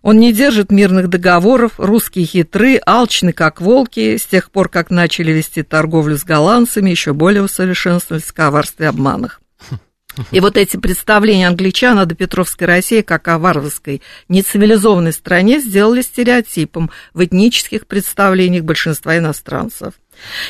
Он 0.00 0.18
не 0.18 0.32
держит 0.32 0.72
мирных 0.72 1.08
договоров, 1.08 1.72
русские 1.76 2.24
хитры, 2.24 2.80
алчны, 2.86 3.34
как 3.34 3.60
волки, 3.60 4.16
с 4.16 4.24
тех 4.24 4.50
пор, 4.50 4.70
как 4.70 4.88
начали 4.88 5.30
вести 5.30 5.62
торговлю 5.62 6.16
с 6.16 6.24
голландцами, 6.24 6.88
еще 6.88 7.12
более 7.12 7.42
усовершенствовались 7.42 8.24
в 8.24 8.32
коварстве 8.32 8.86
и 8.86 8.88
обманах. 8.88 9.42
И 10.30 10.40
вот 10.40 10.56
эти 10.56 10.76
представления 10.76 11.48
англичан 11.48 11.98
о 11.98 12.06
Допетровской 12.06 12.66
России 12.66 13.00
как 13.02 13.28
о 13.28 13.38
варварской, 13.38 14.02
нецивилизованной 14.28 15.12
стране 15.12 15.60
сделали 15.60 16.02
стереотипом 16.02 16.90
в 17.12 17.24
этнических 17.24 17.86
представлениях 17.86 18.64
большинства 18.64 19.16
иностранцев. 19.18 19.94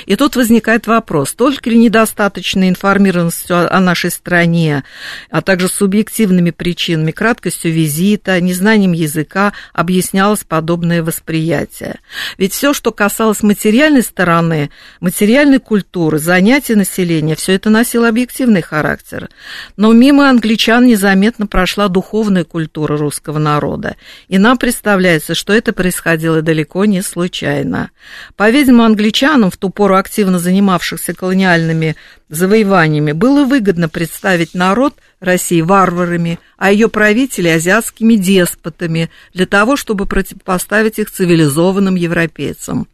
И 0.07 0.17
тут 0.17 0.37
возникает 0.37 0.87
вопрос, 0.87 1.33
только 1.33 1.71
ли 1.71 1.79
недостаточной 1.79 2.69
информированностью 2.69 3.75
о 3.75 3.81
нашей 3.81 4.11
стране, 4.11 4.85
а 5.31 5.43
также 5.43 5.69
субъективными 5.69 6.51
причинами, 6.51 7.11
краткостью 7.11 7.73
визита, 7.73 8.41
незнанием 8.41 8.93
языка 8.93 9.53
объяснялось 9.73 10.45
подобное 10.45 11.03
восприятие. 11.03 12.01
Ведь 12.39 12.53
все, 12.53 12.75
что 12.75 12.93
касалось 12.93 13.43
материальной 13.43 14.03
стороны, 14.03 14.71
материальной 15.01 15.59
культуры, 15.59 16.19
занятий 16.19 16.75
населения, 16.75 17.37
все 17.37 17.53
это 17.53 17.71
носило 17.71 18.09
объективный 18.09 18.63
характер. 18.63 19.29
Но 19.77 19.93
мимо 19.93 20.29
англичан 20.29 20.87
незаметно 20.87 21.47
прошла 21.47 21.89
духовная 21.89 22.45
культура 22.45 22.97
русского 22.97 23.39
народа. 23.39 23.97
И 24.29 24.39
нам 24.39 24.59
представляется, 24.59 25.35
что 25.35 25.53
это 25.53 25.73
происходило 25.73 26.43
далеко 26.43 26.85
не 26.85 27.03
случайно. 27.03 27.91
По-видимому, 28.37 28.85
англичанам 28.85 29.51
в 29.55 29.57
ту 29.57 29.71
пору 29.71 29.95
активно 29.95 30.39
занимавшихся 30.39 31.15
колониальными 31.15 31.95
завоеваниями, 32.29 33.13
было 33.13 33.45
выгодно 33.45 33.89
представить 33.89 34.53
народ 34.55 34.95
России 35.21 35.61
варварами, 35.61 36.41
а 36.59 36.73
ее 36.73 36.89
правители 36.89 37.49
азиатскими 37.49 38.17
деспотами, 38.17 39.11
для 39.33 39.47
того, 39.47 39.77
чтобы 39.77 40.07
противопоставить 40.07 40.99
их 40.99 41.11
цивилизованным 41.11 41.95
европейцам. 41.95 42.89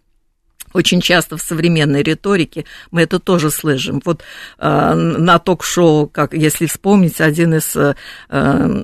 Очень 0.72 1.00
часто 1.00 1.36
в 1.36 1.42
современной 1.42 2.02
риторике 2.02 2.64
мы 2.90 3.02
это 3.02 3.18
тоже 3.18 3.50
слышим. 3.50 4.00
Вот 4.04 4.22
э, 4.58 4.94
на 4.94 5.38
ток-шоу, 5.38 6.06
как 6.06 6.32
если 6.32 6.66
вспомнить, 6.66 7.20
один 7.20 7.54
из 7.54 7.74
э, 7.74 7.94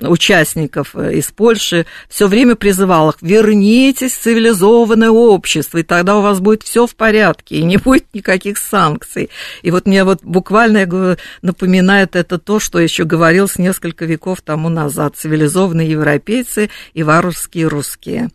участников 0.03 0.95
из 0.95 1.31
Польши 1.31 1.85
все 2.09 2.27
время 2.27 2.55
призывал 2.55 3.11
их: 3.11 3.15
вернитесь 3.21 4.13
в 4.13 4.21
цивилизованное 4.21 5.09
общество, 5.09 5.77
и 5.77 5.83
тогда 5.83 6.17
у 6.17 6.21
вас 6.21 6.41
будет 6.41 6.63
все 6.63 6.87
в 6.87 6.95
порядке, 6.95 7.55
и 7.55 7.63
не 7.63 7.77
будет 7.77 8.05
никаких 8.13 8.57
санкций. 8.57 9.29
И 9.61 9.71
вот 9.71 9.87
мне 9.87 10.03
вот 10.03 10.19
буквально 10.23 10.85
говорю, 10.85 11.17
напоминает 11.41 12.17
это 12.17 12.37
то, 12.37 12.59
что 12.59 12.79
еще 12.79 13.05
говорилось 13.05 13.57
несколько 13.57 14.03
веков 14.03 14.41
тому 14.41 14.67
назад: 14.67 15.15
цивилизованные 15.15 15.89
европейцы 15.89 16.69
и 16.93 17.03
варварские 17.03 17.67
русские. 17.67 18.29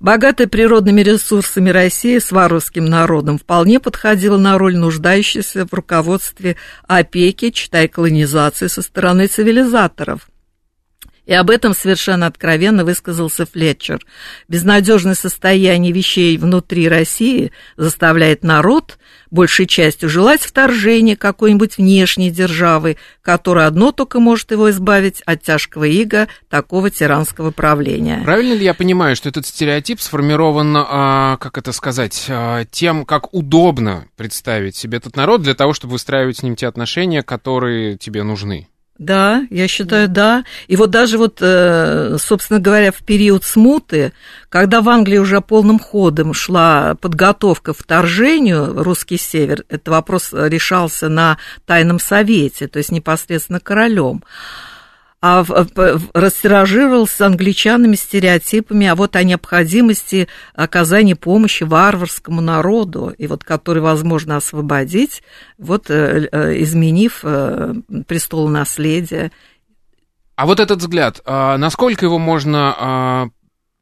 Богатая 0.00 0.48
природными 0.48 1.00
ресурсами 1.00 1.70
России 1.70 2.18
с 2.18 2.30
варварским 2.30 2.89
народом, 2.90 3.38
вполне 3.38 3.80
подходила 3.80 4.36
на 4.36 4.58
роль 4.58 4.76
нуждающейся 4.76 5.64
в 5.64 5.72
руководстве 5.72 6.56
опеки, 6.86 7.50
читай 7.50 7.88
колонизации 7.88 8.66
со 8.66 8.82
стороны 8.82 9.26
цивилизаторов. 9.26 10.29
И 11.26 11.34
об 11.34 11.50
этом 11.50 11.74
совершенно 11.74 12.26
откровенно 12.26 12.84
высказался 12.84 13.46
Флетчер. 13.46 14.04
Безнадежное 14.48 15.14
состояние 15.14 15.92
вещей 15.92 16.36
внутри 16.38 16.88
России 16.88 17.52
заставляет 17.76 18.42
народ 18.42 18.98
большей 19.30 19.66
частью 19.66 20.08
желать 20.08 20.42
вторжения 20.42 21.16
какой-нибудь 21.16 21.78
внешней 21.78 22.30
державы, 22.30 22.96
которая 23.22 23.68
одно 23.68 23.92
только 23.92 24.18
может 24.18 24.50
его 24.50 24.70
избавить 24.70 25.22
от 25.22 25.42
тяжкого 25.42 25.84
ига 25.84 26.28
такого 26.48 26.90
тиранского 26.90 27.50
правления. 27.50 28.22
Правильно 28.24 28.54
ли 28.54 28.64
я 28.64 28.74
понимаю, 28.74 29.14
что 29.14 29.28
этот 29.28 29.46
стереотип 29.46 30.00
сформирован, 30.00 30.74
а, 30.76 31.36
как 31.36 31.58
это 31.58 31.72
сказать, 31.72 32.26
а, 32.28 32.64
тем, 32.64 33.04
как 33.04 33.32
удобно 33.32 34.06
представить 34.16 34.76
себе 34.76 34.98
этот 34.98 35.16
народ 35.16 35.42
для 35.42 35.54
того, 35.54 35.72
чтобы 35.72 35.92
выстраивать 35.92 36.38
с 36.38 36.42
ним 36.42 36.56
те 36.56 36.66
отношения, 36.66 37.22
которые 37.22 37.96
тебе 37.96 38.22
нужны? 38.22 38.68
Да, 39.00 39.46
я 39.48 39.66
считаю, 39.66 40.08
да. 40.08 40.44
И 40.68 40.76
вот 40.76 40.90
даже 40.90 41.16
вот, 41.16 41.38
э, 41.40 42.18
собственно 42.20 42.60
говоря, 42.60 42.92
в 42.92 42.98
период 42.98 43.44
смуты, 43.44 44.12
когда 44.50 44.82
в 44.82 44.90
Англии 44.90 45.16
уже 45.16 45.40
полным 45.40 45.78
ходом 45.78 46.34
шла 46.34 46.96
подготовка 46.96 47.72
к 47.72 47.78
вторжению 47.78 48.74
русский 48.82 49.16
север, 49.16 49.64
этот 49.70 49.88
вопрос 49.88 50.34
решался 50.34 51.08
на 51.08 51.38
тайном 51.64 51.98
совете, 51.98 52.68
то 52.68 52.76
есть 52.76 52.92
непосредственно 52.92 53.58
королем 53.58 54.22
а 55.22 55.44
растиражировался 56.14 57.26
англичанами 57.26 57.94
стереотипами, 57.94 58.86
а 58.86 58.94
вот 58.94 59.16
о 59.16 59.22
необходимости 59.22 60.28
оказания 60.54 61.14
помощи 61.14 61.64
варварскому 61.64 62.40
народу, 62.40 63.14
и 63.18 63.26
вот 63.26 63.44
который 63.44 63.82
возможно 63.82 64.36
освободить, 64.36 65.22
вот 65.58 65.90
э, 65.90 66.28
э, 66.32 66.62
изменив 66.62 67.20
э, 67.22 67.74
престол 68.06 68.48
наследия. 68.48 69.30
А 70.36 70.46
вот 70.46 70.58
этот 70.58 70.78
взгляд, 70.78 71.20
а 71.26 71.58
насколько 71.58 72.06
его 72.06 72.18
можно 72.18 72.74
а, 72.78 73.28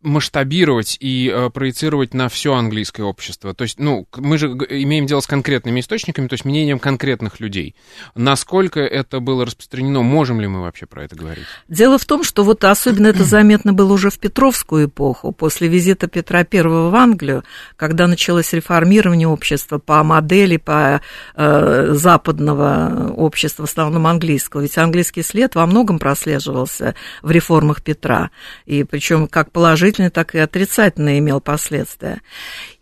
масштабировать 0.02 0.96
и 1.00 1.28
э, 1.32 1.50
проецировать 1.50 2.14
на 2.14 2.28
все 2.28 2.54
английское 2.54 3.02
общество. 3.02 3.52
То 3.52 3.62
есть, 3.62 3.80
ну, 3.80 4.06
мы 4.16 4.38
же 4.38 4.46
имеем 4.46 5.06
дело 5.06 5.20
с 5.20 5.26
конкретными 5.26 5.80
источниками, 5.80 6.28
то 6.28 6.34
есть 6.34 6.44
мнением 6.44 6.78
конкретных 6.78 7.40
людей. 7.40 7.74
Насколько 8.14 8.80
это 8.80 9.18
было 9.18 9.44
распространено, 9.44 10.02
можем 10.02 10.40
ли 10.40 10.46
мы 10.46 10.62
вообще 10.62 10.86
про 10.86 11.04
это 11.04 11.16
говорить? 11.16 11.44
Дело 11.66 11.98
в 11.98 12.04
том, 12.04 12.22
что 12.22 12.44
вот 12.44 12.62
особенно 12.62 13.08
это 13.08 13.24
заметно 13.24 13.72
было 13.72 13.92
уже 13.92 14.10
в 14.10 14.20
Петровскую 14.20 14.86
эпоху, 14.86 15.32
после 15.32 15.66
визита 15.66 16.06
Петра 16.06 16.46
I 16.48 16.62
в 16.62 16.94
Англию, 16.94 17.42
когда 17.74 18.06
началось 18.06 18.52
реформирование 18.52 19.26
общества 19.26 19.78
по 19.78 20.04
модели, 20.04 20.58
по 20.58 21.00
э, 21.34 21.88
западного 21.94 23.12
общества, 23.16 23.66
в 23.66 23.68
основном 23.68 24.06
английского. 24.06 24.60
Ведь 24.60 24.78
английский 24.78 25.22
след 25.22 25.56
во 25.56 25.66
многом 25.66 25.98
прослеживался 25.98 26.94
в 27.22 27.32
реформах 27.32 27.82
Петра, 27.82 28.30
и 28.64 28.84
причем 28.84 29.26
как 29.26 29.50
положительно 29.50 29.87
положительные, 29.88 30.10
так 30.10 30.34
и 30.34 30.38
отрицательные 30.38 31.18
имел 31.18 31.40
последствия. 31.40 32.20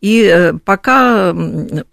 И 0.00 0.22
э, 0.22 0.52
пока 0.64 1.34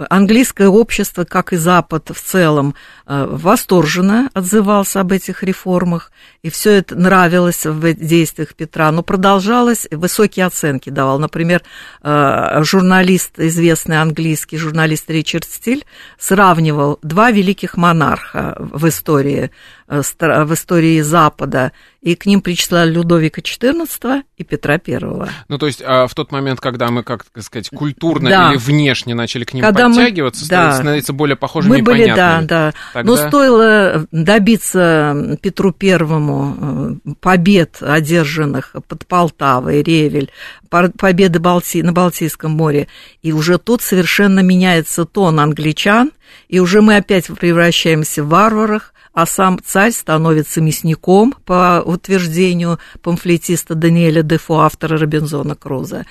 английское 0.09 0.67
общество, 0.67 1.23
как 1.23 1.53
и 1.53 1.57
Запад 1.57 2.09
в 2.09 2.21
целом, 2.21 2.75
э, 3.07 3.25
восторженно 3.29 4.29
отзывался 4.33 5.01
об 5.01 5.11
этих 5.11 5.43
реформах, 5.43 6.11
и 6.43 6.49
все 6.49 6.71
это 6.71 6.95
нравилось 6.95 7.65
в 7.65 7.93
действиях 7.93 8.55
Петра, 8.55 8.91
но 8.91 9.03
продолжалось, 9.03 9.87
высокие 9.91 10.45
оценки 10.45 10.89
давал. 10.89 11.19
Например, 11.19 11.61
э, 12.01 12.63
журналист, 12.63 13.39
известный 13.39 14.01
английский 14.01 14.57
журналист 14.57 15.09
Ричард 15.09 15.45
Стиль, 15.45 15.85
сравнивал 16.19 16.99
два 17.01 17.31
великих 17.31 17.77
монарха 17.77 18.55
в 18.59 18.87
истории, 18.87 19.51
в 19.87 20.53
истории 20.53 21.01
Запада, 21.01 21.71
и 22.03 22.15
к 22.15 22.25
ним 22.25 22.41
причисляли 22.41 22.91
Людовика 22.91 23.41
XIV 23.41 24.23
и 24.35 24.43
Петра 24.43 24.73
I. 24.73 24.99
Ну, 25.47 25.57
то 25.57 25.67
есть 25.67 25.81
а, 25.85 26.05
в 26.05 26.13
тот 26.13 26.33
момент, 26.33 26.59
когда 26.59 26.89
мы, 26.89 27.01
как 27.01 27.25
сказать, 27.39 27.69
культурно 27.69 28.29
да. 28.29 28.49
или 28.51 28.57
внешне 28.57 29.15
начали 29.15 29.45
к 29.45 29.53
ним 29.53 29.63
Когда 29.63 29.87
подтягиваться, 29.87 30.43
мы, 30.43 30.49
да. 30.49 30.73
становиться 30.73 31.13
более 31.13 31.37
похожими 31.37 31.77
мы 31.77 31.81
были, 31.81 32.03
и 32.03 32.09
понятными. 32.09 32.47
Да, 32.47 32.71
да. 32.71 32.73
Тогда... 32.91 33.09
Но 33.09 33.15
стоило 33.15 34.05
добиться 34.11 35.37
Петру 35.41 35.71
Первому 35.71 36.99
э, 37.05 37.13
побед, 37.21 37.77
одержанных 37.79 38.75
под 38.85 39.07
Полтавой, 39.07 39.81
Ревель, 39.81 40.29
победы 40.69 41.39
Балти... 41.39 41.83
на 41.83 41.93
Балтийском 41.93 42.51
море, 42.51 42.89
и 43.21 43.31
уже 43.31 43.57
тут 43.57 43.81
совершенно 43.81 44.41
меняется 44.41 45.05
тон 45.05 45.39
англичан, 45.39 46.11
и 46.49 46.59
уже 46.59 46.81
мы 46.81 46.97
опять 46.97 47.27
превращаемся 47.27 48.23
в 48.23 48.27
варварах, 48.27 48.93
а 49.13 49.25
сам 49.25 49.59
царь 49.63 49.91
становится 49.91 50.59
мясником, 50.61 51.35
по 51.45 51.81
утверждению 51.85 52.79
памфлетиста 53.01 53.75
Даниэля 53.75 54.23
Дефо, 54.23 54.61
автора 54.61 54.97
Робинзона 54.97 55.55
Круза. 55.55 56.05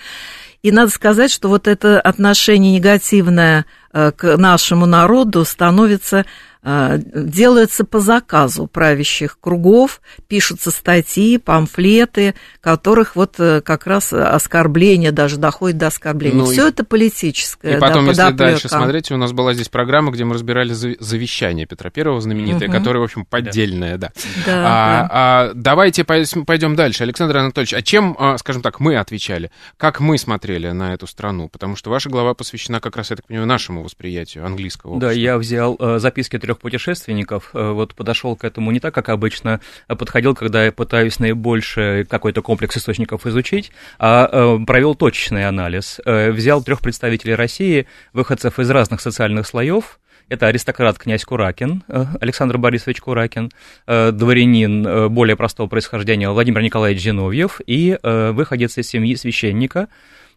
И 0.63 0.71
надо 0.71 0.93
сказать, 0.93 1.31
что 1.33 1.49
вот 1.49 1.67
это 1.67 2.01
отношение 2.01 2.73
негативное 2.73 3.67
э, 3.93 4.13
к 4.13 4.37
нашему 4.37 4.87
народу 4.87 5.45
становится 5.45 6.25
делается 6.65 7.85
по 7.85 8.01
заказу 8.01 8.67
правящих 8.67 9.39
кругов, 9.41 10.01
пишутся 10.29 10.71
статьи, 10.71 11.39
памфлеты, 11.39 12.35
которых 12.61 13.17
вот 13.17 13.35
э, 13.39 13.61
как 13.63 13.87
раз 13.87 14.13
оскорбление 14.13 15.11
даже 15.11 15.39
доходит 15.39 15.79
до 15.79 15.89
оскорбления. 15.89 16.39
Ну, 16.39 16.47
Все 16.47 16.69
это 16.69 16.85
политическое. 16.85 17.77
И 17.77 17.81
потом, 17.81 18.05
да, 18.05 18.11
если 18.11 18.23
подоплека. 18.23 18.45
дальше 18.53 18.69
смотреть, 18.69 19.11
у 19.11 19.17
нас 19.17 19.33
была 19.33 19.55
здесь 19.55 19.69
программа, 19.69 20.13
где 20.13 20.25
мы 20.25 20.35
разбирали 20.35 20.73
завещание 20.73 21.67
Петра 21.67 21.91
Первого 21.91 22.21
знаменитое, 22.21 22.69
угу. 22.69 22.79
которое, 22.79 23.01
в 23.01 23.05
общем, 23.05 23.25
поддельное, 23.25 23.99
да. 23.99 24.13
да, 24.47 24.53
а, 24.53 25.03
да. 25.03 25.09
А, 25.11 25.51
давайте 25.55 26.05
пойдем 26.05 26.77
дальше. 26.77 27.03
Александр 27.03 27.39
Анатольевич, 27.39 27.75
а 27.75 27.83
чем, 27.83 28.17
а, 28.19 28.39
скажем 28.39 28.63
так, 28.63 28.79
мы 28.79 28.97
отвечали? 28.97 29.51
Как 29.77 29.99
мы 29.99 30.17
смотрели 30.17 30.71
на 30.71 30.95
эту 30.95 31.07
страну? 31.07 31.49
Потому 31.49 31.75
что 31.75 31.91
ваша 31.91 32.09
глава 32.09 32.35
посвящена 32.35 32.81
как 32.81 32.97
раз, 32.97 33.11
я 33.11 33.17
так 33.17 33.27
понимаю, 33.27 33.49
нашему 33.49 33.83
восприятию 33.83 34.47
английского 34.47 34.93
общества. 34.93 35.13
Да, 35.13 35.21
я 35.21 35.39
взял 35.39 35.77
э, 35.79 35.99
записки 35.99 36.39
трех 36.39 36.52
трех 36.53 36.61
путешественников, 36.61 37.51
э, 37.55 37.71
вот 37.73 37.95
подошел 37.95 38.37
к 38.37 38.45
этому 38.45 38.71
не 38.71 38.81
так, 38.81 38.95
как 38.95 39.09
обычно 39.09 39.61
а 39.89 39.97
подходил, 39.97 40.35
когда 40.35 40.65
я 40.65 40.73
пытаюсь 40.73 41.19
наибольше 41.19 42.07
какой-то 42.09 42.43
комплекс 42.43 42.77
источников 42.77 43.27
изучить, 43.27 43.73
а 43.99 44.29
э, 44.31 44.65
провел 44.67 44.95
точечный 44.95 45.49
анализ. 45.49 46.01
Э, 46.05 46.31
взял 46.31 46.63
трех 46.63 46.81
представителей 46.81 47.35
России, 47.35 47.87
выходцев 48.13 48.59
из 48.59 48.71
разных 48.71 49.01
социальных 49.01 49.47
слоев, 49.47 49.99
это 50.29 50.47
аристократ 50.47 50.99
князь 50.99 51.25
Куракин, 51.25 51.83
Александр 52.21 52.57
Борисович 52.57 53.01
Куракин, 53.01 53.51
дворянин 53.87 55.13
более 55.13 55.37
простого 55.37 55.67
происхождения 55.67 56.31
Владимир 56.31 56.63
Николаевич 56.63 57.03
Зиновьев 57.03 57.61
и 57.67 57.99
выходец 58.03 58.79
из 58.79 58.89
семьи 58.89 59.15
священника 59.17 59.89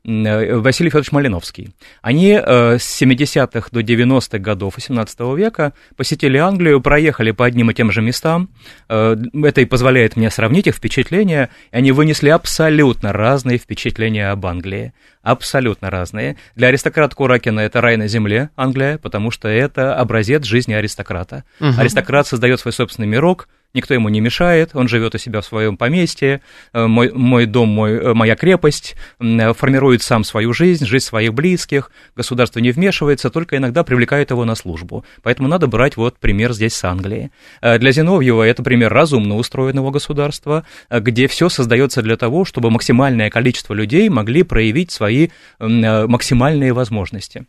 Василий 0.05 0.91
Федорович 0.91 1.11
Малиновский. 1.11 1.69
Они 2.03 2.39
э, 2.39 2.77
с 2.77 3.01
70-х 3.01 3.69
до 3.71 3.79
90-х 3.81 4.37
годов 4.37 4.77
XVIII 4.77 5.35
века 5.35 5.73
посетили 5.95 6.37
Англию, 6.37 6.79
проехали 6.79 7.31
по 7.31 7.43
одним 7.43 7.71
и 7.71 7.73
тем 7.73 7.91
же 7.91 8.01
местам. 8.01 8.49
Э, 8.87 9.15
это 9.33 9.61
и 9.61 9.65
позволяет 9.65 10.15
мне 10.15 10.29
сравнить 10.29 10.67
их 10.67 10.75
впечатления. 10.75 11.49
Они 11.71 11.91
вынесли 11.91 12.29
абсолютно 12.29 13.13
разные 13.13 13.57
впечатления 13.57 14.29
об 14.29 14.45
Англии. 14.45 14.93
Абсолютно 15.23 15.89
разные. 15.89 16.37
Для 16.55 16.67
аристократа 16.67 17.15
Куракина 17.15 17.61
это 17.61 17.81
рай 17.81 17.97
на 17.97 18.07
земле, 18.07 18.51
Англия, 18.55 18.99
потому 18.99 19.31
что 19.31 19.47
это 19.47 19.95
образец 19.95 20.43
жизни 20.45 20.73
аристократа. 20.73 21.45
Угу. 21.59 21.79
Аристократ 21.79 22.27
создает 22.27 22.59
свой 22.59 22.73
собственный 22.73 23.07
мирок, 23.07 23.47
никто 23.75 23.93
ему 23.93 24.09
не 24.09 24.21
мешает, 24.21 24.71
он 24.73 24.87
живет 24.87 25.13
у 25.13 25.17
себя 25.17 25.41
в 25.41 25.45
своем 25.45 25.77
поместье, 25.77 26.41
э, 26.73 26.87
мой, 26.87 27.11
мой 27.11 27.45
дом, 27.45 27.69
мой, 27.69 27.91
э, 27.91 28.13
моя 28.13 28.35
крепость, 28.35 28.95
э, 29.19 29.53
формирует 29.53 30.01
сам 30.01 30.23
свою 30.23 30.53
жизнь, 30.53 30.85
жизнь 30.85 31.05
своих 31.05 31.33
близких, 31.33 31.91
государство 32.15 32.59
не 32.59 32.71
вмешивается, 32.71 33.29
только 33.29 33.57
иногда 33.57 33.83
привлекает 33.83 34.31
его 34.31 34.45
на 34.45 34.55
службу. 34.55 35.05
Поэтому 35.21 35.47
надо 35.47 35.67
брать 35.67 35.97
вот 35.97 36.17
пример 36.17 36.53
здесь 36.53 36.73
с 36.73 36.83
Англии. 36.83 37.31
Для 37.61 37.91
Зиновьева 37.91 38.43
это 38.43 38.63
пример 38.63 38.93
разумно 38.93 39.35
устроенного 39.35 39.91
государства, 39.91 40.65
где 40.89 41.27
все 41.27 41.49
создается 41.49 42.01
для 42.01 42.15
того, 42.15 42.45
чтобы 42.45 42.71
максимальное 42.71 43.29
количество 43.29 43.73
людей 43.73 44.07
могли 44.09 44.43
проявить 44.43 44.91
свои 44.91 45.29
максимальные 45.59 46.73
возможности. 46.73 47.45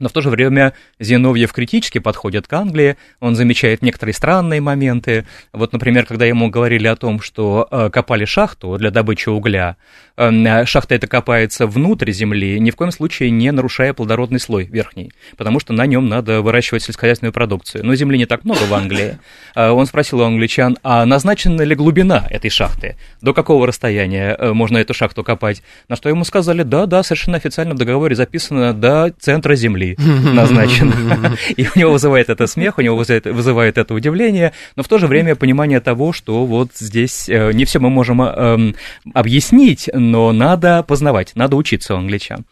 Но 0.00 0.08
в 0.08 0.12
то 0.12 0.20
же 0.20 0.30
время 0.30 0.72
Зиновьев 0.98 1.52
критически 1.52 1.98
подходит 1.98 2.48
к 2.48 2.52
Англии, 2.52 2.96
он 3.20 3.36
замечает 3.36 3.80
некоторые 3.80 4.12
странные 4.12 4.60
моменты. 4.60 5.24
Вот, 5.52 5.72
например, 5.72 6.04
когда 6.04 6.24
ему 6.24 6.50
говорили 6.50 6.88
о 6.88 6.96
том, 6.96 7.20
что 7.20 7.68
э, 7.70 7.90
копали 7.90 8.24
шахту 8.24 8.76
для 8.76 8.90
добычи 8.90 9.28
угля, 9.28 9.76
э, 10.16 10.64
шахта 10.64 10.96
эта 10.96 11.06
копается 11.06 11.68
внутрь 11.68 12.10
земли, 12.10 12.58
ни 12.58 12.72
в 12.72 12.76
коем 12.76 12.90
случае 12.90 13.30
не 13.30 13.52
нарушая 13.52 13.92
плодородный 13.92 14.40
слой 14.40 14.64
верхний, 14.64 15.12
потому 15.36 15.60
что 15.60 15.72
на 15.72 15.86
нем 15.86 16.08
надо 16.08 16.42
выращивать 16.42 16.82
сельскохозяйственную 16.82 17.32
продукцию. 17.32 17.86
Но 17.86 17.94
земли 17.94 18.18
не 18.18 18.26
так 18.26 18.44
много 18.44 18.64
в 18.64 18.74
Англии. 18.74 19.18
Э, 19.54 19.70
он 19.70 19.86
спросил 19.86 20.20
у 20.20 20.24
англичан, 20.24 20.76
а 20.82 21.06
назначена 21.06 21.62
ли 21.62 21.76
глубина 21.76 22.26
этой 22.30 22.50
шахты? 22.50 22.96
До 23.20 23.32
какого 23.32 23.64
расстояния 23.64 24.36
можно 24.54 24.78
эту 24.78 24.92
шахту 24.92 25.22
копать? 25.22 25.62
На 25.88 25.94
что 25.94 26.08
ему 26.08 26.24
сказали, 26.24 26.64
да, 26.64 26.86
да, 26.86 27.04
совершенно 27.04 27.36
официально 27.36 27.74
в 27.74 27.78
договоре 27.78 28.16
записано 28.16 28.72
до 28.72 29.14
центра 29.20 29.54
земли 29.54 29.83
земли 29.84 29.96
назначен. 30.32 30.92
И 31.56 31.66
у 31.74 31.78
него 31.78 31.92
вызывает 31.92 32.28
это 32.28 32.46
смех, 32.46 32.78
у 32.78 32.80
него 32.80 32.96
вызывает, 32.96 33.26
вызывает 33.26 33.78
это 33.78 33.94
удивление, 33.94 34.52
но 34.76 34.82
в 34.82 34.88
то 34.88 34.98
же 34.98 35.06
время 35.06 35.36
понимание 35.36 35.80
того, 35.80 36.12
что 36.12 36.46
вот 36.46 36.70
здесь 36.74 37.28
э, 37.28 37.52
не 37.52 37.64
все 37.64 37.78
мы 37.78 37.90
можем 37.90 38.22
эм, 38.22 38.74
объяснить, 39.12 39.88
но 39.92 40.32
надо 40.32 40.82
познавать, 40.82 41.32
надо 41.34 41.56
учиться 41.56 41.94
у 41.94 41.98
англичан. 41.98 42.44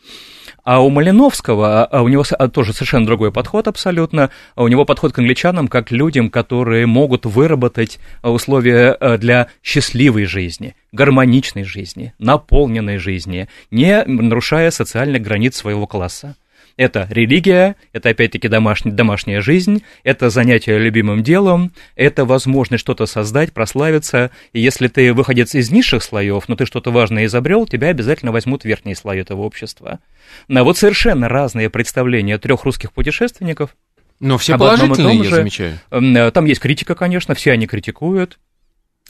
А 0.65 0.81
у 0.81 0.91
Малиновского, 0.91 1.85
а 1.85 2.03
у 2.03 2.09
него 2.09 2.25
а, 2.39 2.49
тоже 2.49 2.73
совершенно 2.73 3.05
другой 3.05 3.33
подход 3.33 3.67
абсолютно. 3.67 4.31
У 4.55 4.69
него 4.69 4.85
подход 4.85 5.13
к 5.13 5.19
англичанам 5.19 5.67
как 5.67 5.89
к 5.89 5.91
людям, 5.91 6.31
которые 6.31 6.87
могут 6.87 7.27
выработать 7.27 7.99
условия 8.23 8.97
э, 9.01 9.19
для 9.19 9.49
счастливой 9.65 10.25
жизни, 10.27 10.77
гармоничной 10.93 11.65
жизни, 11.65 12.15
наполненной 12.19 12.99
жизни, 12.99 13.49
не 13.73 14.05
нарушая 14.05 14.71
социальных 14.71 15.23
границ 15.23 15.57
своего 15.57 15.89
класса. 15.89 16.37
Это 16.77 17.07
религия, 17.11 17.77
это 17.93 18.11
опять-таки 18.11 18.49
домашняя, 18.49 18.93
домашняя 18.93 19.41
жизнь, 19.41 19.83
это 20.05 20.31
занятие 20.31 20.79
любимым 20.79 21.23
делом, 21.23 21.73
это 21.97 22.25
возможность 22.25 22.81
что-то 22.81 23.07
создать, 23.07 23.53
прославиться. 23.53 24.31
И 24.53 24.61
если 24.61 24.89
ты 24.89 25.13
выходец 25.13 25.55
из 25.55 25.71
низших 25.71 26.03
слоев, 26.03 26.49
но 26.49 26.57
ты 26.57 26.67
что-то 26.67 26.91
важное 26.91 27.27
изобрел, 27.27 27.67
тебя 27.67 27.89
обязательно 27.89 28.33
возьмут 28.33 28.65
верхние 28.65 28.97
слои 28.97 29.21
этого 29.21 29.43
общества. 29.43 30.01
На 30.49 30.65
вот 30.65 30.79
совершенно 30.79 31.29
разные 31.29 31.71
представления 31.71 32.39
трех 32.39 32.65
русских 32.65 32.93
путешественников. 32.93 33.77
Но 34.21 34.39
все 34.39 34.57
положительные, 34.57 35.19
я 35.19 35.31
замечаю. 35.31 35.79
Э, 35.91 36.31
там 36.31 36.45
есть 36.45 36.61
критика, 36.61 36.95
конечно, 36.95 37.35
все 37.35 37.53
они 37.53 37.67
критикуют. 37.67 38.39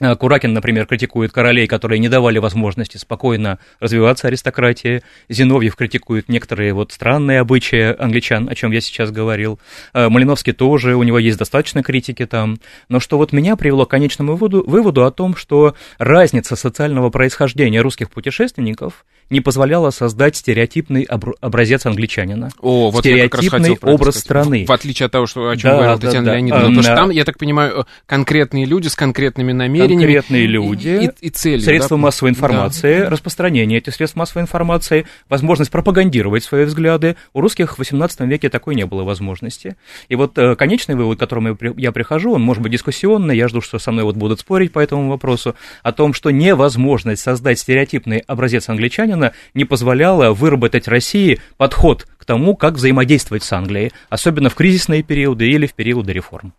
Э, 0.03 0.17
Куракин, 0.17 0.53
например, 0.53 0.87
критикует 0.87 1.31
королей, 1.33 1.69
которые 1.69 2.01
не 2.01 2.09
давали 2.09 2.39
возможности 2.39 2.97
спокойно 2.97 3.61
развиваться 3.79 4.27
аристократии. 4.27 5.03
Зиновьев 5.29 5.77
критикует 5.77 6.29
некоторые 6.29 6.73
вот 6.75 6.91
странные 6.91 7.39
обычаи 7.39 7.95
англичан, 7.97 8.49
о 8.49 8.55
чем 8.57 8.73
я 8.73 8.81
сейчас 8.81 9.13
говорил. 9.13 9.61
Э, 9.95 10.09
Малиновский 10.09 10.53
тоже, 10.53 10.97
у 10.97 11.05
него 11.05 11.21
есть 11.21 11.39
достаточно 11.39 11.85
критики 11.85 12.27
там. 12.27 12.59
Но 12.89 12.99
что 12.99 13.17
вот 13.17 13.33
меня 13.33 13.55
привело 13.55 13.87
к 13.87 13.91
конечному 13.91 14.33
выводу, 14.33 14.65
выводу 14.69 15.05
о 15.05 15.13
том, 15.13 15.37
что 15.37 15.77
разница 15.99 16.57
социального 16.57 17.11
происхождения 17.11 17.81
русских 17.81 18.11
путешественников 18.11 19.05
не 19.33 19.41
позволяла 19.41 19.91
создать 19.91 20.37
стереотипный 20.37 21.03
образец 21.03 21.87
англичанина. 21.87 22.51
О, 22.61 22.91
вот 22.91 23.01
стереотипный 23.01 23.79
образ 23.83 24.19
страны. 24.19 24.67
В 24.67 24.73
отличие 24.73 25.07
от 25.07 25.13
того, 25.13 25.27
что, 25.27 25.49
о 25.49 25.57
чем 25.57 25.71
да, 25.71 25.77
говорила 25.77 25.99
да, 25.99 26.07
Татьяна 26.07 26.27
да. 26.27 26.33
Леонидовна. 26.35 26.67
Потому 26.67 26.83
что 26.83 26.95
там, 26.95 27.11
я 27.11 27.25
так 27.25 27.39
понимаю, 27.39 27.87
конкретные 28.07 28.67
люди 28.67 28.89
с 28.89 28.95
конкретными 28.95 29.53
намерениями. 29.53 30.03
Конкретные 30.03 30.47
люди. 30.47 30.89
И, 30.89 31.07
и, 31.07 31.29
и 31.29 31.31
целью. 31.31 31.63
Средства 31.63 31.97
да? 31.97 32.03
массовой 32.03 32.31
информации, 32.31 33.01
да. 33.01 33.11
распространение 33.11 33.79
этих 33.79 33.95
средств 33.95 34.17
массовой 34.17 34.43
информации, 34.43 35.07
возможность 35.31 35.71
пропагандировать 35.71 36.45
свои 36.45 36.65
взгляды. 36.65 37.17
У 37.33 37.41
русских 37.41 37.79
в 37.79 37.81
XVIII 37.81 38.27
веке 38.27 38.51
такой 38.51 38.75
не 38.75 38.85
было 38.85 39.03
возможности. 39.03 39.77
И 40.11 40.15
вот 40.15 40.37
э, 40.37 40.57
конечный 40.57 40.95
вывод, 40.95 41.17
к 41.17 41.21
которому 41.21 41.57
я 41.79 41.93
прихожу, 41.93 42.35
он 42.35 42.43
может 42.43 42.63
быть 42.63 42.73
дискуссионный, 42.73 43.37
я 43.37 43.49
жду, 43.49 43.63
что 43.63 43.79
со 43.79 43.93
мной 43.93 44.05
вот 44.05 44.17
будут 44.17 44.41
спорить 44.41 44.73
по 44.73 44.79
этому 44.79 45.09
вопросу, 45.09 45.55
о 45.83 45.93
том, 45.93 46.13
что 46.13 46.31
невозможность 46.31 47.23
создать 47.23 47.59
стереотипный 47.59 48.19
образец 48.27 48.69
англичанина 48.69 49.22
Не 49.55 49.65
позволяла 49.65 50.33
выработать 50.33 50.89
России 50.89 51.41
подход 51.57 52.07
к 52.23 52.25
тому, 52.25 52.55
как 52.55 52.75
взаимодействовать 52.75 53.43
с 53.43 53.53
Англией, 53.53 53.93
особенно 54.09 54.49
в 54.49 54.55
кризисные 54.55 55.03
периоды 55.03 55.51
или 55.51 55.67
в 55.67 55.75
периоды 55.75 56.13
реформ. 56.13 56.55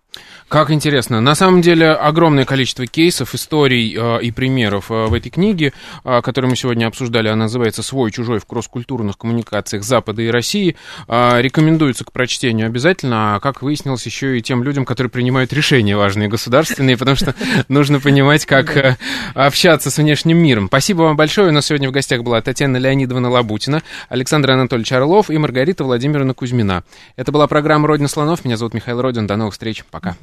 Как 0.48 0.70
интересно. 0.70 1.22
На 1.22 1.34
самом 1.34 1.62
деле 1.62 1.90
огромное 1.90 2.46
количество 2.46 2.86
кейсов, 2.86 3.34
историй 3.34 3.96
э, 3.98 4.22
и 4.22 4.30
примеров 4.30 4.92
э, 4.92 5.06
в 5.08 5.14
этой 5.14 5.30
книге, 5.32 5.74
э, 6.04 6.22
которую 6.22 6.52
мы 6.52 6.56
сегодня 6.56 6.86
обсуждали. 6.86 7.30
Она 7.30 7.46
называется 7.46 7.82
«Свой-чужой 7.82 8.38
в 8.38 8.46
кросс-культурных 8.46 9.18
коммуникациях 9.18 9.84
Запада 9.84 10.22
и 10.22 10.28
России». 10.28 10.76
Э, 11.08 11.42
рекомендуется 11.42 12.06
к 12.06 12.12
прочтению 12.12 12.68
обязательно, 12.68 13.36
а 13.36 13.40
как 13.40 13.64
выяснилось, 13.64 14.06
еще 14.06 14.38
и 14.38 14.42
тем 14.44 14.64
людям, 14.64 14.86
которые 14.86 15.10
принимают 15.10 15.54
решения 15.54 15.98
важные 15.98 16.28
государственные, 16.28 16.98
потому 16.98 17.16
что 17.16 17.34
нужно 17.68 18.00
понимать, 18.00 18.46
как 18.46 18.78
э, 18.78 18.98
общаться 19.34 19.90
с 19.90 19.98
внешним 19.98 20.38
миром. 20.38 20.68
Спасибо 20.68 21.04
вам 21.04 21.16
большое. 21.16 21.50
У 21.50 21.52
нас 21.52 21.66
сегодня 21.66 21.90
в 21.90 21.94
гостях 21.94 22.22
была 22.22 22.42
Татьяна 22.42 22.78
Леонидовна 22.78 23.30
Лабутина, 23.30 23.82
Александр 24.10 24.52
Анатольевич 24.52 24.92
Орлов 24.92 25.32
и 25.32 25.38
Маргарита 25.54 25.84
Владимировна 25.84 26.34
Кузьмина. 26.34 26.84
Это 27.16 27.32
была 27.32 27.46
программа 27.46 27.88
«Родина 27.88 28.08
слонов». 28.08 28.44
Меня 28.44 28.58
зовут 28.58 28.74
Михаил 28.74 29.00
Родин. 29.04 29.28
До 29.28 29.36
новых 29.36 29.54
встреч. 29.54 29.86
Пока. 29.92 30.16